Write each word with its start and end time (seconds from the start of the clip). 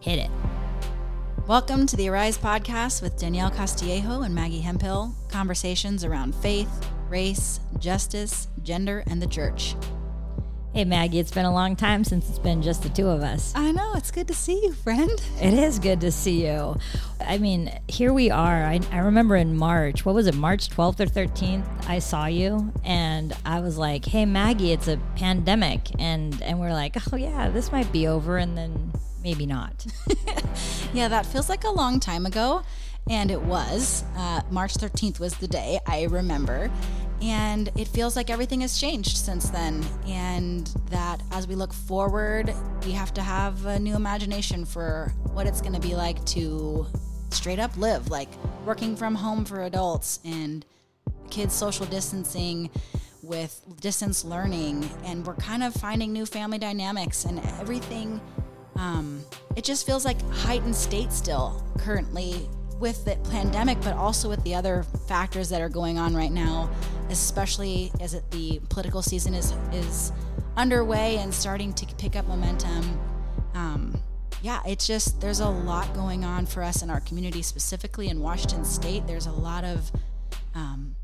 Hit 0.00 0.20
it. 0.20 0.30
Welcome 1.48 1.84
to 1.86 1.96
the 1.96 2.08
Arise 2.08 2.38
podcast 2.38 3.02
with 3.02 3.18
Danielle 3.18 3.50
Castillejo 3.50 4.22
and 4.22 4.32
Maggie 4.32 4.60
Hemphill. 4.60 5.12
Conversations 5.28 6.04
around 6.04 6.36
faith, 6.36 6.70
race, 7.08 7.58
justice, 7.80 8.46
gender, 8.62 9.02
and 9.08 9.20
the 9.20 9.26
church. 9.26 9.74
Hey, 10.72 10.84
Maggie, 10.84 11.18
it's 11.18 11.32
been 11.32 11.46
a 11.46 11.52
long 11.52 11.74
time 11.74 12.04
since 12.04 12.28
it's 12.28 12.38
been 12.38 12.62
just 12.62 12.84
the 12.84 12.90
two 12.90 13.08
of 13.08 13.22
us. 13.22 13.52
I 13.56 13.72
know. 13.72 13.94
It's 13.96 14.12
good 14.12 14.28
to 14.28 14.34
see 14.34 14.62
you, 14.62 14.72
friend. 14.72 15.10
It 15.40 15.52
is 15.52 15.80
good 15.80 16.00
to 16.02 16.12
see 16.12 16.46
you. 16.46 16.76
I 17.20 17.38
mean, 17.38 17.76
here 17.88 18.12
we 18.12 18.30
are. 18.30 18.64
I, 18.64 18.78
I 18.92 18.98
remember 18.98 19.34
in 19.34 19.56
March, 19.56 20.06
what 20.06 20.14
was 20.14 20.28
it, 20.28 20.36
March 20.36 20.68
12th 20.68 21.00
or 21.00 21.06
13th, 21.06 21.88
I 21.88 21.98
saw 21.98 22.26
you 22.26 22.72
and 22.84 23.34
I 23.44 23.58
was 23.58 23.78
like, 23.78 24.04
hey, 24.04 24.26
Maggie, 24.26 24.70
it's 24.70 24.86
a 24.86 25.00
pandemic. 25.16 25.88
And, 25.98 26.40
and 26.42 26.60
we're 26.60 26.72
like, 26.72 26.96
oh, 27.12 27.16
yeah, 27.16 27.48
this 27.48 27.72
might 27.72 27.90
be 27.90 28.06
over. 28.06 28.36
And 28.36 28.56
then 28.56 28.92
maybe 29.28 29.44
not. 29.44 29.84
yeah, 30.94 31.06
that 31.06 31.26
feels 31.26 31.50
like 31.50 31.64
a 31.64 31.70
long 31.70 32.00
time 32.00 32.24
ago. 32.24 32.62
And 33.10 33.30
it 33.30 33.42
was. 33.42 34.02
Uh, 34.16 34.40
March 34.50 34.72
13th 34.72 35.20
was 35.20 35.34
the 35.34 35.46
day, 35.46 35.78
I 35.86 36.04
remember. 36.04 36.70
And 37.20 37.68
it 37.76 37.88
feels 37.88 38.16
like 38.16 38.30
everything 38.30 38.62
has 38.62 38.80
changed 38.80 39.18
since 39.18 39.50
then. 39.50 39.84
And 40.06 40.66
that 40.88 41.20
as 41.30 41.46
we 41.46 41.56
look 41.56 41.74
forward, 41.74 42.54
we 42.86 42.92
have 42.92 43.12
to 43.14 43.20
have 43.20 43.66
a 43.66 43.78
new 43.78 43.94
imagination 43.94 44.64
for 44.64 45.12
what 45.34 45.46
it's 45.46 45.60
going 45.60 45.74
to 45.74 45.80
be 45.80 45.94
like 45.94 46.24
to 46.26 46.86
straight 47.28 47.58
up 47.58 47.76
live, 47.76 48.08
like 48.08 48.30
working 48.64 48.96
from 48.96 49.14
home 49.14 49.44
for 49.44 49.64
adults 49.64 50.20
and 50.24 50.64
kids 51.28 51.52
social 51.52 51.84
distancing 51.84 52.70
with 53.22 53.62
distance 53.82 54.24
learning. 54.24 54.88
And 55.04 55.26
we're 55.26 55.34
kind 55.34 55.62
of 55.62 55.74
finding 55.74 56.14
new 56.14 56.24
family 56.24 56.56
dynamics 56.58 57.26
and 57.26 57.40
everything. 57.60 58.22
Um, 58.78 59.24
it 59.56 59.64
just 59.64 59.84
feels 59.84 60.04
like 60.04 60.20
heightened 60.30 60.74
state 60.74 61.12
still 61.12 61.62
currently 61.78 62.48
with 62.78 63.04
the 63.04 63.16
pandemic, 63.30 63.80
but 63.80 63.94
also 63.94 64.28
with 64.28 64.42
the 64.44 64.54
other 64.54 64.84
factors 65.08 65.48
that 65.48 65.60
are 65.60 65.68
going 65.68 65.98
on 65.98 66.14
right 66.14 66.30
now, 66.30 66.70
especially 67.10 67.90
as 68.00 68.14
it, 68.14 68.30
the 68.30 68.60
political 68.68 69.02
season 69.02 69.34
is 69.34 69.52
is 69.72 70.12
underway 70.56 71.18
and 71.18 71.34
starting 71.34 71.72
to 71.72 71.86
pick 71.96 72.14
up 72.14 72.26
momentum. 72.28 73.00
Um, 73.54 74.00
yeah, 74.42 74.60
it's 74.64 74.86
just 74.86 75.20
there's 75.20 75.40
a 75.40 75.48
lot 75.48 75.92
going 75.92 76.24
on 76.24 76.46
for 76.46 76.62
us 76.62 76.82
in 76.82 76.90
our 76.90 77.00
community, 77.00 77.42
specifically 77.42 78.08
in 78.08 78.20
Washington 78.20 78.64
State. 78.64 79.08
There's 79.08 79.26
a 79.26 79.32
lot 79.32 79.64
of 79.64 79.90
um, 80.54 80.94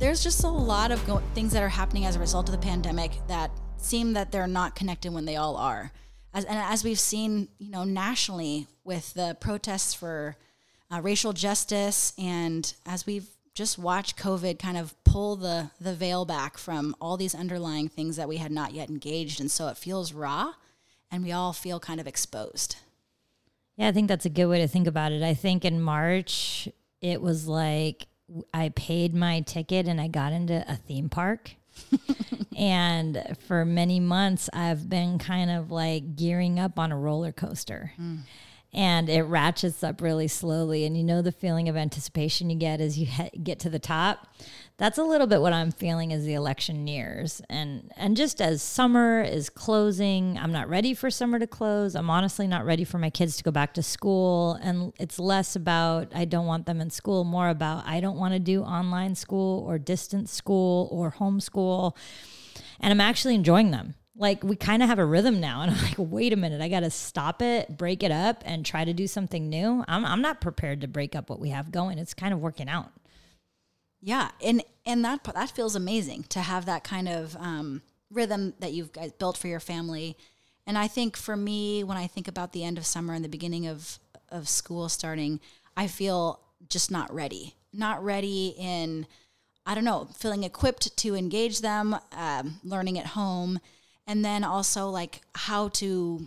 there's 0.00 0.24
just 0.24 0.42
a 0.42 0.48
lot 0.48 0.90
of 0.90 1.04
go- 1.06 1.22
things 1.34 1.52
that 1.52 1.62
are 1.62 1.68
happening 1.68 2.04
as 2.04 2.16
a 2.16 2.18
result 2.18 2.48
of 2.48 2.52
the 2.52 2.66
pandemic 2.66 3.12
that 3.28 3.52
seem 3.76 4.14
that 4.14 4.32
they're 4.32 4.48
not 4.48 4.74
connected 4.74 5.12
when 5.12 5.24
they 5.24 5.36
all 5.36 5.56
are 5.56 5.92
as, 6.34 6.44
and 6.44 6.58
as 6.58 6.84
we've 6.84 7.00
seen, 7.00 7.48
you 7.58 7.70
know, 7.70 7.84
nationally 7.84 8.66
with 8.84 9.14
the 9.14 9.36
protests 9.40 9.94
for 9.94 10.36
uh, 10.92 11.00
racial 11.00 11.32
justice, 11.32 12.12
and 12.18 12.74
as 12.86 13.06
we've 13.06 13.28
just 13.54 13.78
watched 13.78 14.16
COVID 14.16 14.58
kind 14.58 14.76
of 14.76 14.94
pull 15.04 15.36
the 15.36 15.70
the 15.80 15.94
veil 15.94 16.24
back 16.24 16.56
from 16.56 16.96
all 17.00 17.16
these 17.16 17.34
underlying 17.34 17.88
things 17.88 18.16
that 18.16 18.28
we 18.28 18.38
had 18.38 18.50
not 18.50 18.72
yet 18.72 18.88
engaged, 18.88 19.40
and 19.40 19.50
so 19.50 19.68
it 19.68 19.76
feels 19.76 20.12
raw, 20.12 20.54
and 21.10 21.22
we 21.22 21.32
all 21.32 21.52
feel 21.52 21.78
kind 21.78 22.00
of 22.00 22.06
exposed. 22.06 22.76
Yeah, 23.76 23.88
I 23.88 23.92
think 23.92 24.08
that's 24.08 24.26
a 24.26 24.30
good 24.30 24.46
way 24.46 24.60
to 24.60 24.68
think 24.68 24.86
about 24.86 25.12
it. 25.12 25.22
I 25.22 25.34
think 25.34 25.64
in 25.64 25.80
March 25.80 26.68
it 27.00 27.20
was 27.20 27.46
like 27.46 28.06
I 28.54 28.70
paid 28.70 29.14
my 29.14 29.40
ticket 29.40 29.88
and 29.88 30.00
I 30.00 30.08
got 30.08 30.32
into 30.32 30.64
a 30.70 30.76
theme 30.76 31.08
park 31.08 31.56
and 32.56 33.36
for 33.46 33.64
many 33.64 34.00
months, 34.00 34.48
I've 34.52 34.88
been 34.88 35.18
kind 35.18 35.50
of 35.50 35.70
like 35.70 36.16
gearing 36.16 36.58
up 36.58 36.78
on 36.78 36.92
a 36.92 36.98
roller 36.98 37.32
coaster. 37.32 37.92
Mm. 38.00 38.20
And 38.74 39.10
it 39.10 39.22
ratchets 39.24 39.84
up 39.84 40.00
really 40.00 40.28
slowly. 40.28 40.86
And 40.86 40.96
you 40.96 41.04
know 41.04 41.20
the 41.20 41.32
feeling 41.32 41.68
of 41.68 41.76
anticipation 41.76 42.48
you 42.48 42.56
get 42.56 42.80
as 42.80 42.98
you 42.98 43.06
get 43.42 43.58
to 43.60 43.70
the 43.70 43.78
top? 43.78 44.34
That's 44.78 44.98
a 44.98 45.04
little 45.04 45.26
bit 45.26 45.40
what 45.40 45.52
I'm 45.52 45.70
feeling 45.70 46.12
as 46.12 46.24
the 46.24 46.34
election 46.34 46.84
nears. 46.84 47.42
And 47.48 47.90
and 47.96 48.16
just 48.16 48.40
as 48.40 48.62
summer 48.62 49.22
is 49.22 49.50
closing, 49.50 50.38
I'm 50.38 50.52
not 50.52 50.68
ready 50.68 50.94
for 50.94 51.10
summer 51.10 51.38
to 51.38 51.46
close. 51.46 51.94
I'm 51.94 52.10
honestly 52.10 52.46
not 52.46 52.64
ready 52.64 52.84
for 52.84 52.98
my 52.98 53.10
kids 53.10 53.36
to 53.36 53.44
go 53.44 53.50
back 53.50 53.74
to 53.74 53.82
school. 53.82 54.58
And 54.62 54.92
it's 54.98 55.18
less 55.18 55.54
about 55.54 56.12
I 56.14 56.24
don't 56.24 56.46
want 56.46 56.66
them 56.66 56.80
in 56.80 56.90
school, 56.90 57.24
more 57.24 57.48
about 57.48 57.86
I 57.86 58.00
don't 58.00 58.16
want 58.16 58.34
to 58.34 58.40
do 58.40 58.62
online 58.62 59.14
school 59.14 59.64
or 59.66 59.78
distance 59.78 60.32
school 60.32 60.88
or 60.90 61.12
homeschool. 61.12 61.96
And 62.80 62.92
I'm 62.92 63.00
actually 63.00 63.34
enjoying 63.34 63.70
them 63.70 63.94
like 64.16 64.44
we 64.44 64.56
kind 64.56 64.82
of 64.82 64.88
have 64.88 64.98
a 64.98 65.04
rhythm 65.04 65.40
now 65.40 65.62
and 65.62 65.70
i'm 65.70 65.82
like 65.82 65.94
wait 65.96 66.32
a 66.32 66.36
minute 66.36 66.60
i 66.60 66.68
gotta 66.68 66.90
stop 66.90 67.40
it 67.40 67.76
break 67.78 68.02
it 68.02 68.10
up 68.10 68.42
and 68.44 68.64
try 68.64 68.84
to 68.84 68.92
do 68.92 69.06
something 69.06 69.48
new 69.48 69.82
I'm, 69.88 70.04
I'm 70.04 70.20
not 70.20 70.40
prepared 70.40 70.82
to 70.82 70.88
break 70.88 71.16
up 71.16 71.30
what 71.30 71.40
we 71.40 71.48
have 71.48 71.70
going 71.70 71.98
it's 71.98 72.12
kind 72.12 72.34
of 72.34 72.40
working 72.40 72.68
out 72.68 72.92
yeah, 74.02 74.30
and 74.44 74.62
and 74.84 75.04
that 75.04 75.22
that 75.22 75.50
feels 75.50 75.76
amazing 75.76 76.24
to 76.30 76.40
have 76.40 76.66
that 76.66 76.82
kind 76.82 77.08
of 77.08 77.36
um, 77.36 77.82
rhythm 78.10 78.54
that 78.58 78.72
you've 78.72 78.90
built 79.18 79.36
for 79.38 79.46
your 79.46 79.60
family. 79.60 80.16
And 80.66 80.76
I 80.76 80.88
think 80.88 81.16
for 81.16 81.36
me, 81.36 81.82
when 81.82 81.96
I 81.96 82.06
think 82.06 82.28
about 82.28 82.52
the 82.52 82.64
end 82.64 82.78
of 82.78 82.86
summer 82.86 83.14
and 83.14 83.24
the 83.24 83.28
beginning 83.28 83.66
of 83.66 83.98
of 84.28 84.48
school 84.48 84.88
starting, 84.88 85.40
I 85.76 85.86
feel 85.86 86.40
just 86.68 86.90
not 86.90 87.12
ready. 87.14 87.54
Not 87.72 88.04
ready 88.04 88.54
in, 88.58 89.06
I 89.64 89.74
don't 89.74 89.84
know, 89.84 90.08
feeling 90.16 90.44
equipped 90.44 90.96
to 90.98 91.14
engage 91.14 91.60
them, 91.60 91.96
um, 92.12 92.60
learning 92.64 92.98
at 92.98 93.06
home, 93.06 93.60
and 94.06 94.24
then 94.24 94.44
also 94.44 94.88
like 94.88 95.20
how 95.34 95.68
to 95.68 96.26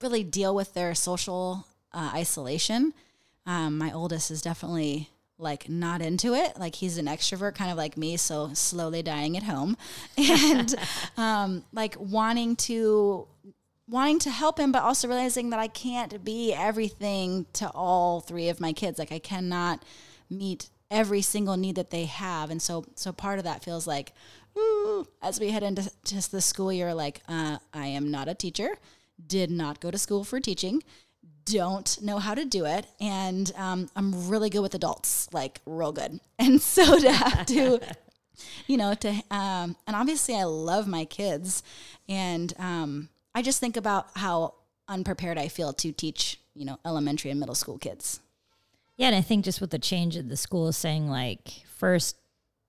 really 0.00 0.24
deal 0.24 0.54
with 0.54 0.72
their 0.74 0.94
social 0.94 1.66
uh, 1.92 2.12
isolation. 2.14 2.94
Um, 3.44 3.76
my 3.76 3.92
oldest 3.92 4.30
is 4.30 4.40
definitely 4.40 5.10
like 5.42 5.68
not 5.68 6.00
into 6.00 6.34
it. 6.34 6.58
Like 6.58 6.76
he's 6.76 6.98
an 6.98 7.06
extrovert, 7.06 7.54
kind 7.54 7.70
of 7.70 7.76
like 7.76 7.96
me, 7.96 8.16
so 8.16 8.50
slowly 8.54 9.02
dying 9.02 9.36
at 9.36 9.42
home, 9.42 9.76
and 10.16 10.74
um, 11.16 11.64
like 11.72 11.96
wanting 11.98 12.56
to 12.56 13.26
wanting 13.88 14.18
to 14.20 14.30
help 14.30 14.58
him, 14.58 14.72
but 14.72 14.82
also 14.82 15.08
realizing 15.08 15.50
that 15.50 15.58
I 15.58 15.68
can't 15.68 16.24
be 16.24 16.54
everything 16.54 17.46
to 17.54 17.70
all 17.70 18.20
three 18.20 18.48
of 18.48 18.60
my 18.60 18.72
kids. 18.72 18.98
Like 18.98 19.12
I 19.12 19.18
cannot 19.18 19.84
meet 20.30 20.70
every 20.90 21.22
single 21.22 21.56
need 21.56 21.74
that 21.74 21.90
they 21.90 22.04
have, 22.06 22.50
and 22.50 22.62
so 22.62 22.84
so 22.94 23.12
part 23.12 23.38
of 23.38 23.44
that 23.44 23.64
feels 23.64 23.86
like. 23.86 24.12
Ooh, 24.54 25.06
as 25.22 25.40
we 25.40 25.48
head 25.48 25.62
into 25.62 25.90
just 26.04 26.30
the 26.30 26.42
school 26.42 26.70
year, 26.70 26.92
like 26.92 27.22
uh, 27.26 27.56
I 27.72 27.86
am 27.86 28.10
not 28.10 28.28
a 28.28 28.34
teacher, 28.34 28.76
did 29.26 29.50
not 29.50 29.80
go 29.80 29.90
to 29.90 29.96
school 29.96 30.24
for 30.24 30.40
teaching, 30.40 30.82
don't 31.44 32.00
know 32.02 32.18
how 32.18 32.34
to 32.34 32.44
do 32.44 32.64
it 32.64 32.86
and 33.00 33.52
um, 33.56 33.88
i'm 33.96 34.28
really 34.28 34.50
good 34.50 34.60
with 34.60 34.74
adults 34.74 35.28
like 35.32 35.60
real 35.66 35.92
good. 35.92 36.20
And 36.38 36.60
so 36.60 36.98
to 36.98 37.12
have 37.12 37.46
to 37.46 37.80
you 38.66 38.76
know 38.76 38.94
to 38.94 39.08
um, 39.30 39.76
and 39.86 39.94
obviously 39.94 40.36
i 40.36 40.44
love 40.44 40.86
my 40.86 41.04
kids 41.04 41.62
and 42.08 42.52
um, 42.58 43.08
i 43.34 43.42
just 43.42 43.60
think 43.60 43.76
about 43.76 44.08
how 44.16 44.54
unprepared 44.88 45.38
i 45.38 45.48
feel 45.48 45.72
to 45.72 45.92
teach 45.92 46.40
you 46.54 46.64
know 46.64 46.78
elementary 46.84 47.30
and 47.30 47.40
middle 47.40 47.54
school 47.54 47.78
kids. 47.78 48.20
Yeah 48.96 49.06
and 49.08 49.16
i 49.16 49.20
think 49.20 49.44
just 49.44 49.60
with 49.60 49.70
the 49.70 49.78
change 49.78 50.16
of 50.16 50.28
the 50.28 50.36
school 50.36 50.68
is 50.68 50.76
saying 50.76 51.08
like 51.08 51.62
first 51.76 52.16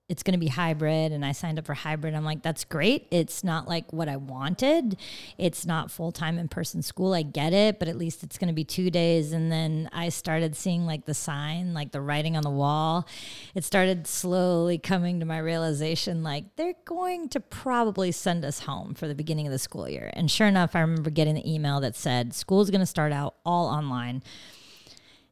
it's 0.06 0.22
going 0.22 0.32
to 0.34 0.38
be 0.38 0.48
hybrid 0.48 1.12
and 1.12 1.24
I 1.24 1.32
signed 1.32 1.58
up 1.58 1.64
for 1.64 1.72
hybrid. 1.72 2.14
I'm 2.14 2.26
like, 2.26 2.42
that's 2.42 2.64
great. 2.64 3.06
It's 3.10 3.42
not 3.42 3.66
like 3.66 3.90
what 3.90 4.06
I 4.06 4.16
wanted. 4.16 4.98
It's 5.38 5.64
not 5.64 5.90
full 5.90 6.12
time 6.12 6.38
in 6.38 6.48
person 6.48 6.82
school. 6.82 7.14
I 7.14 7.22
get 7.22 7.54
it, 7.54 7.78
but 7.78 7.88
at 7.88 7.96
least 7.96 8.22
it's 8.22 8.36
going 8.36 8.48
to 8.48 8.54
be 8.54 8.64
two 8.64 8.90
days. 8.90 9.32
And 9.32 9.50
then 9.50 9.88
I 9.92 10.10
started 10.10 10.56
seeing 10.56 10.84
like 10.84 11.06
the 11.06 11.14
sign, 11.14 11.72
like 11.72 11.92
the 11.92 12.02
writing 12.02 12.36
on 12.36 12.42
the 12.42 12.50
wall. 12.50 13.08
It 13.54 13.64
started 13.64 14.06
slowly 14.06 14.76
coming 14.76 15.20
to 15.20 15.26
my 15.26 15.38
realization 15.38 16.22
like 16.22 16.54
they're 16.56 16.74
going 16.84 17.30
to 17.30 17.40
probably 17.40 18.12
send 18.12 18.44
us 18.44 18.60
home 18.60 18.92
for 18.92 19.08
the 19.08 19.14
beginning 19.14 19.46
of 19.46 19.52
the 19.52 19.58
school 19.58 19.88
year. 19.88 20.10
And 20.12 20.30
sure 20.30 20.46
enough, 20.46 20.76
I 20.76 20.80
remember 20.80 21.08
getting 21.08 21.34
the 21.34 21.50
email 21.50 21.80
that 21.80 21.96
said 21.96 22.34
school's 22.34 22.68
going 22.68 22.80
to 22.80 22.86
start 22.86 23.12
out 23.12 23.36
all 23.46 23.68
online. 23.68 24.22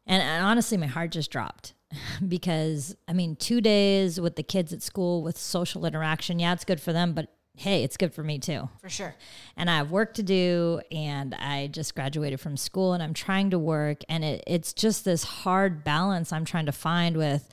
And, 0.07 0.23
and 0.23 0.45
honestly, 0.45 0.79
my 0.79 0.87
heart 0.87 1.13
just 1.13 1.31
dropped 1.31 1.75
because 2.29 2.97
I 3.09 3.13
mean, 3.13 3.37
two 3.37 3.61
days 3.61 4.21
with 4.21 4.37
the 4.37 4.43
kids 4.43 4.73
at 4.73 4.83
school 4.83 5.23
with 5.23 5.37
social 5.37 5.85
interaction, 5.87 6.39
yeah, 6.39 6.53
it's 6.53 6.65
good 6.65 6.81
for 6.81 6.93
them, 6.93 7.13
but 7.13 7.29
hey, 7.57 7.85
it's 7.85 7.97
good 7.97 8.13
for 8.13 8.23
me 8.23 8.39
too. 8.39 8.69
For 8.81 8.89
sure. 8.89 9.15
And 9.57 9.71
I 9.71 9.77
have 9.77 9.91
work 9.91 10.15
to 10.15 10.23
do, 10.23 10.81
and 10.91 11.35
I 11.35 11.69
just 11.69 11.95
graduated 11.95 12.41
from 12.41 12.57
school 12.57 12.93
and 12.93 13.03
I'm 13.03 13.15
trying 13.15 13.51
to 13.51 13.59
work. 13.59 14.03
And 14.09 14.25
it, 14.25 14.43
it's 14.47 14.73
just 14.73 15.05
this 15.05 15.25
hard 15.25 15.85
balance 15.85 16.33
I'm 16.33 16.45
trying 16.45 16.67
to 16.67 16.73
find 16.73 17.17
with 17.17 17.49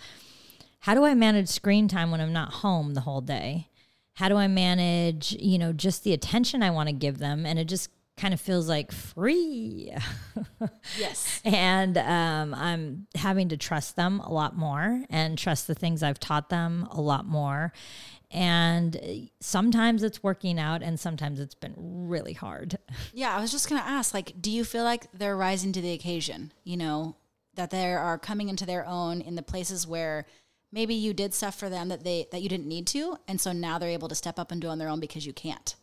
how 0.81 0.94
do 0.95 1.03
I 1.03 1.13
manage 1.13 1.50
screen 1.50 1.88
time 1.88 2.12
when 2.12 2.21
I'm 2.21 2.33
not 2.33 2.53
home 2.53 2.94
the 2.94 3.01
whole 3.01 3.21
day? 3.21 3.68
How 4.13 4.30
do 4.30 4.35
I 4.35 4.47
manage, 4.47 5.33
you 5.39 5.57
know, 5.57 5.74
just 5.74 6.03
the 6.03 6.13
attention 6.13 6.63
I 6.63 6.71
want 6.71 6.88
to 6.88 6.94
give 6.94 7.19
them? 7.19 7.45
And 7.45 7.59
it 7.59 7.65
just 7.65 7.89
kind 8.19 8.33
of 8.33 8.42
feels 8.42 8.68
like 8.68 8.92
free. 8.92 9.94
Yes. 10.98 11.42
and 11.45 11.98
um, 11.98 12.54
I'm 12.54 13.07
having 13.16 13.50
to 13.50 13.57
trust 13.57 13.95
them 13.95 14.19
a 14.19 14.31
lot 14.31 14.57
more 14.57 15.04
and 15.10 15.38
trust 15.38 15.68
the 15.68 15.75
things 15.75 16.04
I've 16.04 16.19
taught 16.19 16.50
them 16.50 16.88
a 16.92 17.00
lot 17.00 17.25
more. 17.25 17.71
And 18.31 19.30
sometimes 19.39 20.04
it's 20.04 20.21
working 20.21 20.60
out, 20.60 20.83
and 20.83 21.00
sometimes 21.00 21.39
it's 21.39 21.56
been 21.56 21.74
really 21.77 22.33
hard. 22.33 22.77
Yeah, 23.13 23.36
I 23.36 23.42
was 23.42 23.51
just 23.51 23.69
going 23.69 23.81
to 23.81 23.88
ask 23.88 24.13
like 24.13 24.33
do 24.42 24.51
you 24.51 24.63
feel 24.63 24.83
like 24.83 25.07
they're 25.13 25.38
rising 25.38 25.71
to 25.74 25.81
the 25.81 25.94
occasion, 25.94 26.51
you 26.63 26.77
know, 26.77 27.16
that 27.56 27.71
they 27.71 27.94
are 27.94 28.18
coming 28.19 28.50
into 28.50 28.66
their 28.66 28.86
own 28.86 29.21
in 29.21 29.36
the 29.36 29.42
places 29.42 29.88
where 29.88 30.25
maybe 30.71 30.94
you 30.94 31.13
did 31.13 31.33
stuff 31.33 31.56
for 31.56 31.69
them 31.69 31.89
that 31.89 32.04
they 32.04 32.27
that 32.31 32.42
you 32.42 32.50
didn't 32.50 32.68
need 32.68 32.86
to 32.88 33.18
and 33.27 33.42
so 33.42 33.51
now 33.51 33.80
they're 33.80 33.89
able 33.89 34.07
to 34.07 34.16
step 34.16 34.38
up 34.38 34.51
and 34.51 34.62
do 34.62 34.68
on 34.68 34.77
their 34.77 34.89
own 34.89 35.00
because 35.00 35.25
you 35.25 35.33
can't. 35.33 35.75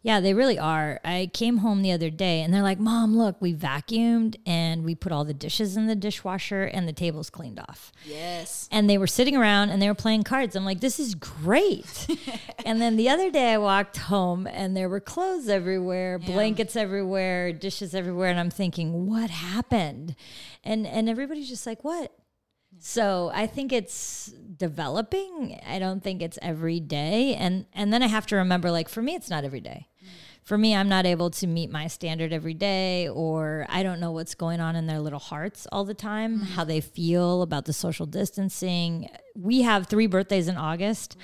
Yeah, 0.00 0.20
they 0.20 0.32
really 0.32 0.58
are. 0.58 1.00
I 1.04 1.28
came 1.32 1.58
home 1.58 1.82
the 1.82 1.90
other 1.92 2.08
day 2.08 2.42
and 2.42 2.54
they're 2.54 2.62
like, 2.62 2.78
Mom, 2.78 3.16
look, 3.16 3.40
we 3.40 3.52
vacuumed 3.52 4.36
and 4.46 4.84
we 4.84 4.94
put 4.94 5.10
all 5.10 5.24
the 5.24 5.34
dishes 5.34 5.76
in 5.76 5.86
the 5.86 5.96
dishwasher 5.96 6.64
and 6.64 6.86
the 6.86 6.92
table's 6.92 7.30
cleaned 7.30 7.58
off. 7.58 7.92
Yes. 8.04 8.68
And 8.70 8.88
they 8.88 8.96
were 8.96 9.08
sitting 9.08 9.36
around 9.36 9.70
and 9.70 9.82
they 9.82 9.88
were 9.88 9.94
playing 9.94 10.22
cards. 10.22 10.54
I'm 10.54 10.64
like, 10.64 10.80
this 10.80 11.00
is 11.00 11.14
great. 11.16 12.06
and 12.64 12.80
then 12.80 12.96
the 12.96 13.08
other 13.08 13.30
day 13.30 13.52
I 13.52 13.58
walked 13.58 13.96
home 13.96 14.46
and 14.46 14.76
there 14.76 14.88
were 14.88 15.00
clothes 15.00 15.48
everywhere, 15.48 16.18
blankets 16.18 16.76
everywhere, 16.76 17.52
dishes 17.52 17.94
everywhere. 17.94 18.30
And 18.30 18.38
I'm 18.38 18.50
thinking, 18.50 19.06
what 19.06 19.30
happened? 19.30 20.14
And 20.62 20.86
and 20.86 21.08
everybody's 21.08 21.48
just 21.48 21.66
like, 21.66 21.82
what? 21.82 22.12
So 22.78 23.30
I 23.34 23.46
think 23.46 23.72
it's 23.72 24.32
developing. 24.58 25.60
I 25.66 25.78
don't 25.78 26.02
think 26.02 26.22
it's 26.22 26.38
every 26.42 26.80
day. 26.80 27.34
And 27.34 27.66
and 27.72 27.92
then 27.92 28.02
I 28.02 28.06
have 28.06 28.26
to 28.26 28.36
remember 28.36 28.70
like 28.70 28.88
for 28.88 29.02
me 29.02 29.14
it's 29.14 29.30
not 29.30 29.44
every 29.44 29.60
day. 29.60 29.88
For 30.48 30.56
me 30.56 30.74
I'm 30.74 30.88
not 30.88 31.04
able 31.04 31.28
to 31.28 31.46
meet 31.46 31.70
my 31.70 31.88
standard 31.88 32.32
every 32.32 32.54
day 32.54 33.06
or 33.06 33.66
I 33.68 33.82
don't 33.82 34.00
know 34.00 34.12
what's 34.12 34.34
going 34.34 34.60
on 34.60 34.76
in 34.76 34.86
their 34.86 34.98
little 34.98 35.18
hearts 35.18 35.66
all 35.70 35.84
the 35.84 35.92
time, 35.92 36.36
mm-hmm. 36.36 36.44
how 36.54 36.64
they 36.64 36.80
feel 36.80 37.42
about 37.42 37.66
the 37.66 37.74
social 37.74 38.06
distancing. 38.06 39.10
We 39.36 39.60
have 39.60 39.88
3 39.88 40.06
birthdays 40.06 40.48
in 40.48 40.56
August. 40.56 41.18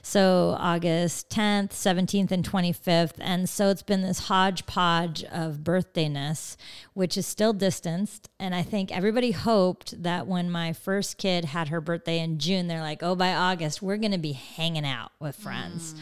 So 0.00 0.56
August 0.58 1.28
10th, 1.28 1.72
17th 1.72 2.30
and 2.30 2.42
25th 2.42 3.16
and 3.20 3.50
so 3.50 3.68
it's 3.68 3.82
been 3.82 4.00
this 4.00 4.20
hodgepodge 4.20 5.24
of 5.24 5.58
birthdayness 5.58 6.56
which 6.94 7.18
is 7.18 7.26
still 7.26 7.52
distanced 7.52 8.30
and 8.38 8.54
I 8.54 8.62
think 8.62 8.96
everybody 8.96 9.32
hoped 9.32 10.02
that 10.02 10.26
when 10.26 10.50
my 10.50 10.72
first 10.72 11.18
kid 11.18 11.44
had 11.44 11.68
her 11.68 11.82
birthday 11.82 12.18
in 12.18 12.38
June 12.38 12.66
they're 12.66 12.80
like, 12.80 13.02
"Oh, 13.02 13.14
by 13.14 13.34
August 13.34 13.82
we're 13.82 13.98
going 13.98 14.12
to 14.12 14.18
be 14.18 14.32
hanging 14.32 14.86
out 14.86 15.12
with 15.20 15.36
friends." 15.36 15.92
Mm. 15.92 15.98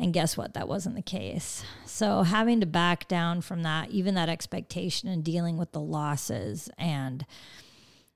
And 0.00 0.14
guess 0.14 0.34
what? 0.34 0.54
That 0.54 0.66
wasn't 0.66 0.96
the 0.96 1.02
case. 1.02 1.62
So 1.84 2.22
having 2.22 2.60
to 2.60 2.66
back 2.66 3.06
down 3.06 3.42
from 3.42 3.62
that, 3.64 3.90
even 3.90 4.14
that 4.14 4.30
expectation 4.30 5.10
and 5.10 5.22
dealing 5.22 5.58
with 5.58 5.72
the 5.72 5.80
losses 5.80 6.70
and 6.78 7.24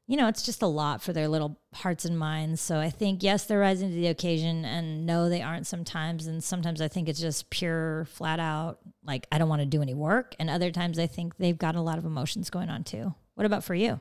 you 0.07 0.19
know, 0.19 0.29
it's 0.29 0.43
just 0.43 0.61
a 0.61 0.67
lot 0.67 1.01
for 1.01 1.15
their 1.15 1.29
little 1.29 1.59
hearts 1.73 2.05
and 2.05 2.19
minds. 2.19 2.61
So 2.61 2.79
I 2.79 2.91
think 2.91 3.23
yes, 3.23 3.45
they're 3.45 3.59
rising 3.59 3.89
to 3.89 3.95
the 3.95 4.09
occasion 4.09 4.65
and 4.65 5.07
no 5.07 5.29
they 5.29 5.41
aren't 5.41 5.67
sometimes 5.67 6.27
and 6.27 6.43
sometimes 6.43 6.81
I 6.81 6.89
think 6.89 7.09
it's 7.09 7.21
just 7.21 7.51
pure 7.51 8.07
flat 8.07 8.41
out 8.41 8.79
like 9.05 9.27
I 9.31 9.39
don't 9.39 9.49
want 9.49 9.61
to 9.61 9.67
do 9.67 9.83
any 9.83 9.95
work 9.95 10.35
and 10.39 10.49
other 10.49 10.71
times 10.71 10.99
I 10.99 11.07
think 11.07 11.37
they've 11.37 11.57
got 11.57 11.77
a 11.77 11.81
lot 11.81 11.99
of 11.99 12.07
emotions 12.07 12.49
going 12.51 12.71
on 12.71 12.85
too. 12.85 13.15
What 13.35 13.47
about 13.47 13.65
for 13.65 13.75
you? 13.75 14.01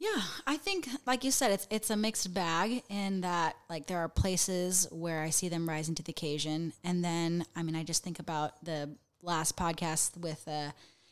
Yeah, 0.00 0.22
I 0.46 0.56
think 0.56 0.88
like 1.06 1.24
you 1.24 1.30
said, 1.30 1.50
it's 1.50 1.66
it's 1.70 1.90
a 1.90 1.96
mixed 1.96 2.32
bag 2.32 2.82
in 2.88 3.20
that 3.20 3.56
like 3.68 3.86
there 3.86 3.98
are 3.98 4.08
places 4.08 4.88
where 4.90 5.20
I 5.20 5.28
see 5.28 5.50
them 5.50 5.68
rising 5.68 5.94
to 5.96 6.02
the 6.02 6.10
occasion, 6.10 6.72
and 6.82 7.04
then 7.04 7.44
I 7.54 7.62
mean 7.62 7.76
I 7.76 7.84
just 7.84 8.02
think 8.02 8.18
about 8.18 8.64
the 8.64 8.96
last 9.22 9.58
podcast 9.58 10.16
with 10.16 10.48
uh, 10.48 10.70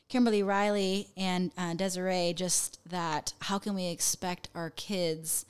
Kimberly 0.08 0.42
Riley 0.42 1.08
and 1.18 1.52
uh, 1.58 1.74
Desiree, 1.74 2.32
just 2.34 2.78
that 2.88 3.34
how 3.42 3.58
can 3.58 3.74
we 3.74 3.88
expect 3.88 4.48
our 4.54 4.70
kids 4.70 5.44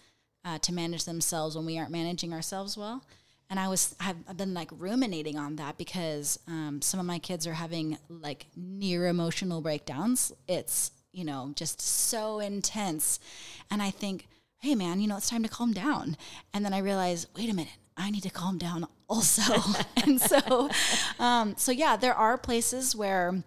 uh, 0.44 0.58
to 0.58 0.74
manage 0.74 1.04
themselves 1.04 1.54
when 1.54 1.64
we 1.64 1.78
aren't 1.78 1.92
managing 1.92 2.32
ourselves 2.32 2.76
well? 2.76 3.04
And 3.50 3.60
I 3.60 3.68
was 3.68 3.94
I've, 4.00 4.36
been 4.36 4.52
like 4.52 4.70
ruminating 4.72 5.38
on 5.38 5.56
that 5.56 5.78
because 5.78 6.40
um, 6.48 6.82
some 6.82 6.98
of 6.98 7.06
my 7.06 7.20
kids 7.20 7.46
are 7.46 7.54
having 7.54 7.98
like 8.08 8.46
near 8.56 9.06
emotional 9.06 9.60
breakdowns. 9.60 10.32
It's 10.48 10.90
you 11.12 11.24
know, 11.24 11.52
just 11.54 11.80
so 11.80 12.38
intense. 12.38 13.20
And 13.70 13.82
I 13.82 13.90
think, 13.90 14.28
hey, 14.58 14.74
man, 14.74 15.00
you 15.00 15.06
know, 15.06 15.16
it's 15.16 15.30
time 15.30 15.42
to 15.42 15.48
calm 15.48 15.72
down. 15.72 16.16
And 16.52 16.64
then 16.64 16.74
I 16.74 16.78
realize, 16.78 17.26
wait 17.36 17.50
a 17.50 17.54
minute, 17.54 17.76
I 17.96 18.10
need 18.10 18.22
to 18.22 18.30
calm 18.30 18.58
down 18.58 18.86
also. 19.08 19.54
and 20.04 20.20
so, 20.20 20.70
um, 21.18 21.54
so 21.56 21.72
yeah, 21.72 21.96
there 21.96 22.14
are 22.14 22.38
places 22.38 22.94
where, 22.94 23.42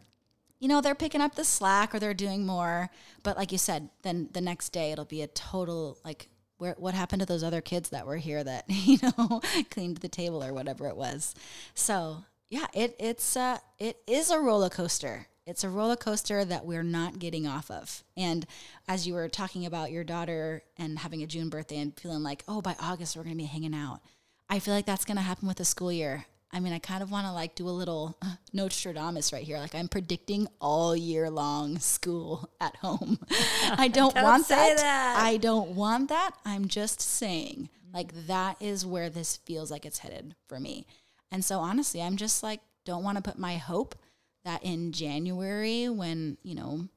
you 0.60 0.68
know, 0.68 0.82
they're 0.82 0.96
picking 0.96 1.22
up 1.22 1.36
the 1.36 1.44
slack 1.44 1.96
or 1.96 2.00
they're 2.00 2.14
doing 2.14 2.46
more. 2.46 2.90
But 3.24 3.38
like 3.38 3.52
you 3.52 3.58
said, 3.58 3.90
then 4.04 4.30
the 4.34 4.42
next 4.42 4.70
day 4.70 4.92
it'll 4.92 5.06
be 5.06 5.22
a 5.22 5.28
total 5.28 5.98
like, 6.04 6.28
where, 6.62 6.76
what 6.78 6.94
happened 6.94 7.22
to 7.22 7.26
those 7.26 7.44
other 7.44 7.60
kids 7.60 7.90
that 7.90 8.06
were 8.06 8.18
here 8.18 8.44
that 8.44 8.66
you 8.70 9.00
know 9.02 9.42
cleaned 9.72 9.98
the 9.98 10.08
table 10.08 10.44
or 10.44 10.54
whatever 10.54 10.86
it 10.86 10.96
was 10.96 11.34
so 11.74 12.24
yeah 12.50 12.68
it 12.72 12.96
it's 13.00 13.36
uh 13.36 13.58
it 13.80 13.98
is 14.06 14.30
a 14.30 14.38
roller 14.38 14.70
coaster 14.70 15.26
it's 15.46 15.64
a 15.64 15.70
roller 15.70 15.96
coaster 15.96 16.46
that 16.46 16.66
we're 16.66 16.84
not 16.84 17.20
getting 17.20 17.48
off 17.48 17.72
of. 17.72 18.04
And 18.16 18.46
as 18.88 19.08
you 19.08 19.14
were 19.14 19.30
talking 19.30 19.66
about 19.66 19.92
your 19.92 20.04
daughter 20.04 20.64
and 20.78 21.00
having 21.00 21.24
a 21.24 21.28
June 21.28 21.50
birthday 21.50 21.80
and 21.80 21.98
feeling 22.00 22.24
like, 22.24 22.44
oh, 22.48 22.62
by 22.62 22.76
August 22.80 23.16
we're 23.16 23.24
going 23.24 23.36
to 23.36 23.42
be 23.42 23.46
hanging 23.46 23.74
out, 23.74 24.02
I 24.50 24.60
feel 24.60 24.74
like 24.74 24.86
that's 24.86 25.06
going 25.06 25.18
to 25.18 25.24
happen 25.24 25.48
with 25.48 25.58
the 25.58 25.66
school 25.66 25.92
year. 25.92 26.26
I 26.54 26.60
mean, 26.60 26.74
I 26.74 26.80
kind 26.80 27.02
of 27.02 27.12
want 27.12 27.26
to 27.28 27.32
like 27.32 27.56
do 27.56 27.68
a 27.68 27.72
little 27.72 28.18
uh, 28.22 28.36
Nostradamus 28.54 29.32
right 29.32 29.44
here. 29.44 29.58
Like 29.58 29.74
I'm 29.74 29.88
predicting 29.88 30.48
all 30.60 30.96
year 30.96 31.30
long 31.30 31.80
school 31.80 32.50
at 32.60 32.76
home. 32.78 33.20
I 33.64 33.88
don't, 33.88 34.14
Don't 34.16 34.24
want 34.24 34.48
that. 34.50 34.78
that. 34.78 35.18
I 35.20 35.38
don't 35.38 35.72
want 35.72 36.10
that. 36.10 36.32
I'm 36.46 36.68
just 36.68 37.02
saying, 37.02 37.70
like 37.94 38.28
that 38.28 38.58
is 38.60 38.86
where 38.86 39.10
this 39.10 39.38
feels 39.38 39.72
like 39.72 39.86
it's 39.86 40.00
headed 40.00 40.36
for 40.48 40.60
me. 40.60 40.86
And 41.32 41.46
so 41.46 41.60
honestly, 41.60 42.02
I'm 42.02 42.18
just 42.18 42.44
like 42.44 42.60
don't 42.84 43.04
want 43.04 43.18
to 43.18 43.22
put 43.22 43.38
my 43.38 43.58
hope 43.58 43.96
that 44.44 44.64
in 44.64 44.92
January 44.92 45.90
when, 45.90 46.38
you 46.44 46.56
know, 46.56 46.88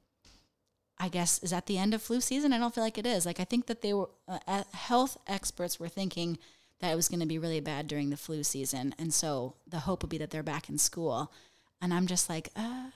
I 0.99 1.08
guess 1.08 1.43
is 1.43 1.52
at 1.52 1.67
the 1.67 1.79
end 1.79 1.94
of 1.94 2.02
flu 2.02 2.20
season. 2.20 2.52
I 2.52 2.58
don't 2.58 2.75
feel 2.75 2.85
like 2.85 2.99
it 2.99 3.06
is. 3.06 3.26
Like 3.26 3.41
I 3.41 3.44
think 3.44 3.67
that 3.67 3.82
they 3.82 3.93
were 3.93 4.11
uh, 4.29 4.38
uh, 4.46 4.64
health 4.73 5.19
experts 5.26 5.81
were 5.81 5.88
thinking 5.88 6.38
that 6.81 6.93
it 6.93 6.96
was 6.96 7.08
going 7.08 7.20
to 7.20 7.26
be 7.26 7.38
really 7.38 7.61
bad 7.61 7.89
during 7.89 8.10
the 8.10 8.17
flu 8.17 8.43
season, 8.43 8.94
and 8.98 9.13
so 9.13 9.55
the 9.67 9.81
hope 9.81 10.03
would 10.03 10.10
be 10.10 10.19
that 10.19 10.31
they're 10.31 10.43
back 10.43 10.69
in 10.69 10.79
school. 10.79 11.32
And 11.81 11.93
I'm 11.93 12.06
just 12.06 12.29
like, 12.29 12.48
uh, 12.56 12.91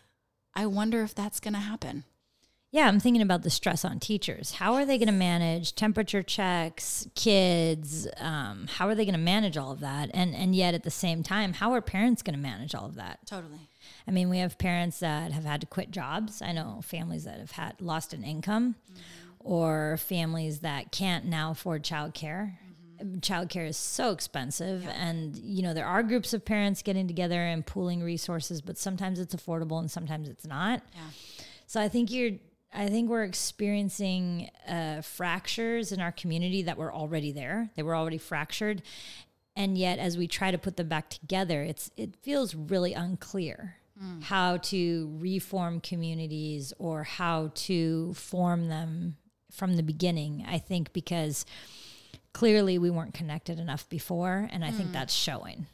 I 0.54 0.66
wonder 0.66 1.02
if 1.02 1.14
that's 1.14 1.40
going 1.40 1.54
to 1.54 1.60
happen. 1.60 2.04
Yeah, 2.70 2.86
I'm 2.86 3.00
thinking 3.00 3.22
about 3.22 3.42
the 3.42 3.50
stress 3.50 3.84
on 3.84 3.98
teachers. 3.98 4.52
How 4.52 4.74
are 4.74 4.84
they 4.84 4.98
going 4.98 5.06
to 5.08 5.12
manage 5.12 5.74
temperature 5.74 6.22
checks, 6.22 7.08
kids? 7.14 8.06
Um, 8.18 8.66
how 8.68 8.88
are 8.88 8.94
they 8.94 9.04
going 9.04 9.14
to 9.14 9.20
manage 9.20 9.56
all 9.56 9.72
of 9.72 9.80
that? 9.80 10.10
And 10.12 10.34
and 10.34 10.54
yet 10.54 10.74
at 10.74 10.84
the 10.84 10.90
same 10.90 11.22
time, 11.22 11.54
how 11.54 11.72
are 11.72 11.80
parents 11.80 12.22
going 12.22 12.36
to 12.36 12.40
manage 12.40 12.74
all 12.74 12.86
of 12.86 12.94
that? 12.96 13.20
Totally. 13.26 13.67
I 14.08 14.10
mean, 14.10 14.30
we 14.30 14.38
have 14.38 14.56
parents 14.56 15.00
that 15.00 15.32
have 15.32 15.44
had 15.44 15.60
to 15.60 15.66
quit 15.66 15.90
jobs. 15.90 16.40
I 16.40 16.52
know 16.52 16.80
families 16.82 17.24
that 17.24 17.38
have 17.38 17.50
had 17.50 17.78
lost 17.78 18.14
an 18.14 18.24
income, 18.24 18.74
or 19.38 19.98
families 19.98 20.60
that 20.60 20.90
can't 20.92 21.26
now 21.26 21.50
afford 21.50 21.84
childcare. 21.84 22.54
Childcare 23.20 23.68
is 23.68 23.76
so 23.76 24.10
expensive, 24.10 24.88
and 24.88 25.36
you 25.36 25.62
know 25.62 25.74
there 25.74 25.86
are 25.86 26.02
groups 26.02 26.32
of 26.32 26.42
parents 26.42 26.82
getting 26.82 27.06
together 27.06 27.44
and 27.44 27.66
pooling 27.66 28.02
resources, 28.02 28.62
but 28.62 28.78
sometimes 28.78 29.20
it's 29.20 29.34
affordable 29.34 29.78
and 29.78 29.90
sometimes 29.90 30.30
it's 30.30 30.46
not. 30.46 30.82
Yeah. 30.94 31.02
So 31.66 31.80
I 31.80 31.88
think 31.88 32.10
you're. 32.10 32.38
I 32.72 32.88
think 32.88 33.08
we're 33.08 33.24
experiencing 33.24 34.50
uh, 34.66 35.00
fractures 35.00 35.90
in 35.90 36.00
our 36.00 36.12
community 36.12 36.62
that 36.62 36.76
were 36.76 36.92
already 36.92 37.32
there. 37.32 37.70
They 37.76 37.82
were 37.82 37.94
already 37.94 38.18
fractured, 38.18 38.82
and 39.54 39.76
yet 39.76 39.98
as 39.98 40.16
we 40.16 40.26
try 40.26 40.50
to 40.50 40.58
put 40.58 40.78
them 40.78 40.88
back 40.88 41.10
together, 41.10 41.62
it's 41.62 41.90
it 41.98 42.16
feels 42.22 42.54
really 42.54 42.94
unclear 42.94 43.76
how 44.22 44.58
to 44.58 45.16
reform 45.18 45.80
communities 45.80 46.72
or 46.78 47.02
how 47.04 47.50
to 47.54 48.14
form 48.14 48.68
them 48.68 49.16
from 49.50 49.76
the 49.76 49.82
beginning. 49.82 50.44
I 50.48 50.58
think 50.58 50.92
because 50.92 51.44
clearly 52.32 52.78
we 52.78 52.90
weren't 52.90 53.14
connected 53.14 53.58
enough 53.58 53.88
before, 53.88 54.48
and 54.52 54.64
I 54.64 54.70
think 54.70 54.92
that's 54.92 55.14
showing. 55.14 55.66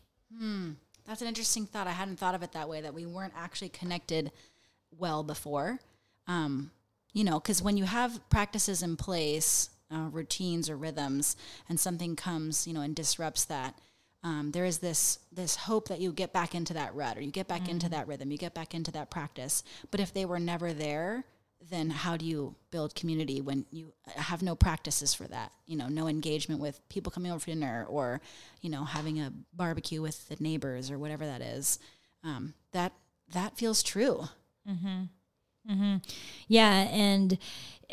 That's 1.06 1.20
an 1.20 1.28
interesting 1.28 1.66
thought. 1.66 1.86
I 1.86 1.92
hadn't 1.92 2.18
thought 2.18 2.34
of 2.34 2.42
it 2.42 2.52
that 2.52 2.68
way. 2.68 2.80
That 2.80 2.94
we 2.94 3.04
weren't 3.04 3.34
actually 3.36 3.68
connected 3.68 4.32
well 4.98 5.22
before. 5.22 5.78
Um, 6.26 6.70
you 7.12 7.24
know, 7.24 7.38
because 7.38 7.62
when 7.62 7.76
you 7.76 7.84
have 7.84 8.18
practices 8.30 8.82
in 8.82 8.96
place, 8.96 9.68
uh, 9.92 10.08
routines 10.10 10.70
or 10.70 10.76
rhythms, 10.76 11.36
and 11.68 11.78
something 11.78 12.16
comes, 12.16 12.66
you 12.66 12.72
know, 12.72 12.80
and 12.80 12.96
disrupts 12.96 13.44
that, 13.44 13.78
um, 14.24 14.50
there 14.52 14.64
is 14.64 14.78
this 14.78 15.18
this 15.30 15.54
hope 15.54 15.88
that 15.88 16.00
you 16.00 16.10
get 16.10 16.32
back 16.32 16.54
into 16.54 16.72
that 16.72 16.94
rut 16.94 17.18
or 17.18 17.20
you 17.20 17.30
get 17.30 17.46
back 17.46 17.68
into 17.68 17.88
that 17.90 18.08
rhythm, 18.08 18.30
you 18.32 18.38
get 18.38 18.54
back 18.54 18.74
into 18.74 18.90
that 18.90 19.10
practice. 19.10 19.62
But 19.90 20.00
if 20.00 20.12
they 20.14 20.24
were 20.24 20.40
never 20.40 20.72
there, 20.72 21.24
then 21.70 21.90
how 21.90 22.16
do 22.16 22.24
you 22.24 22.54
build 22.70 22.94
community 22.94 23.40
when 23.42 23.66
you 23.70 23.92
have 24.16 24.42
no 24.42 24.54
practices 24.54 25.12
for 25.12 25.24
that? 25.24 25.52
You 25.66 25.76
know, 25.76 25.88
no 25.88 26.08
engagement 26.08 26.60
with 26.60 26.80
people 26.88 27.12
coming 27.12 27.30
over 27.30 27.40
for 27.40 27.46
dinner 27.46 27.86
or, 27.88 28.22
you 28.62 28.70
know, 28.70 28.84
having 28.84 29.20
a 29.20 29.30
barbecue 29.52 30.00
with 30.00 30.26
the 30.28 30.36
neighbors 30.40 30.90
or 30.90 30.98
whatever 30.98 31.26
that 31.26 31.42
is. 31.42 31.78
Um, 32.22 32.54
that 32.72 32.92
that 33.32 33.56
feels 33.58 33.82
true. 33.82 34.24
Yeah, 36.48 36.72
and 36.90 37.38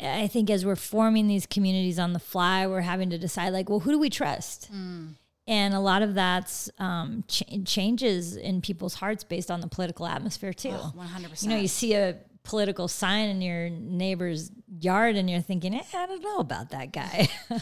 I 0.02 0.26
think 0.28 0.50
as 0.50 0.64
we're 0.64 0.76
forming 0.76 1.26
these 1.26 1.46
communities 1.46 1.98
on 1.98 2.12
the 2.14 2.18
fly, 2.18 2.66
we're 2.66 2.80
having 2.82 3.10
to 3.10 3.18
decide 3.18 3.50
like, 3.50 3.68
well, 3.68 3.80
who 3.80 3.92
do 3.92 3.98
we 3.98 4.10
trust? 4.10 4.70
And 5.46 5.74
a 5.74 5.80
lot 5.80 6.02
of 6.02 6.14
that's 6.14 6.70
um, 6.78 7.24
ch- 7.26 7.42
changes 7.64 8.36
in 8.36 8.60
people's 8.60 8.94
hearts 8.94 9.24
based 9.24 9.50
on 9.50 9.60
the 9.60 9.66
political 9.66 10.06
atmosphere 10.06 10.52
too. 10.52 10.70
100%. 10.70 11.42
You 11.42 11.48
know, 11.48 11.56
you 11.56 11.68
see 11.68 11.94
a 11.94 12.16
political 12.44 12.86
sign 12.88 13.28
in 13.28 13.42
your 13.42 13.68
neighbor's 13.70 14.50
yard, 14.80 15.16
and 15.16 15.28
you're 15.28 15.40
thinking, 15.40 15.74
eh, 15.74 15.82
I 15.94 16.06
don't 16.06 16.22
know 16.22 16.38
about 16.38 16.70
that 16.70 16.92
guy. 16.92 17.28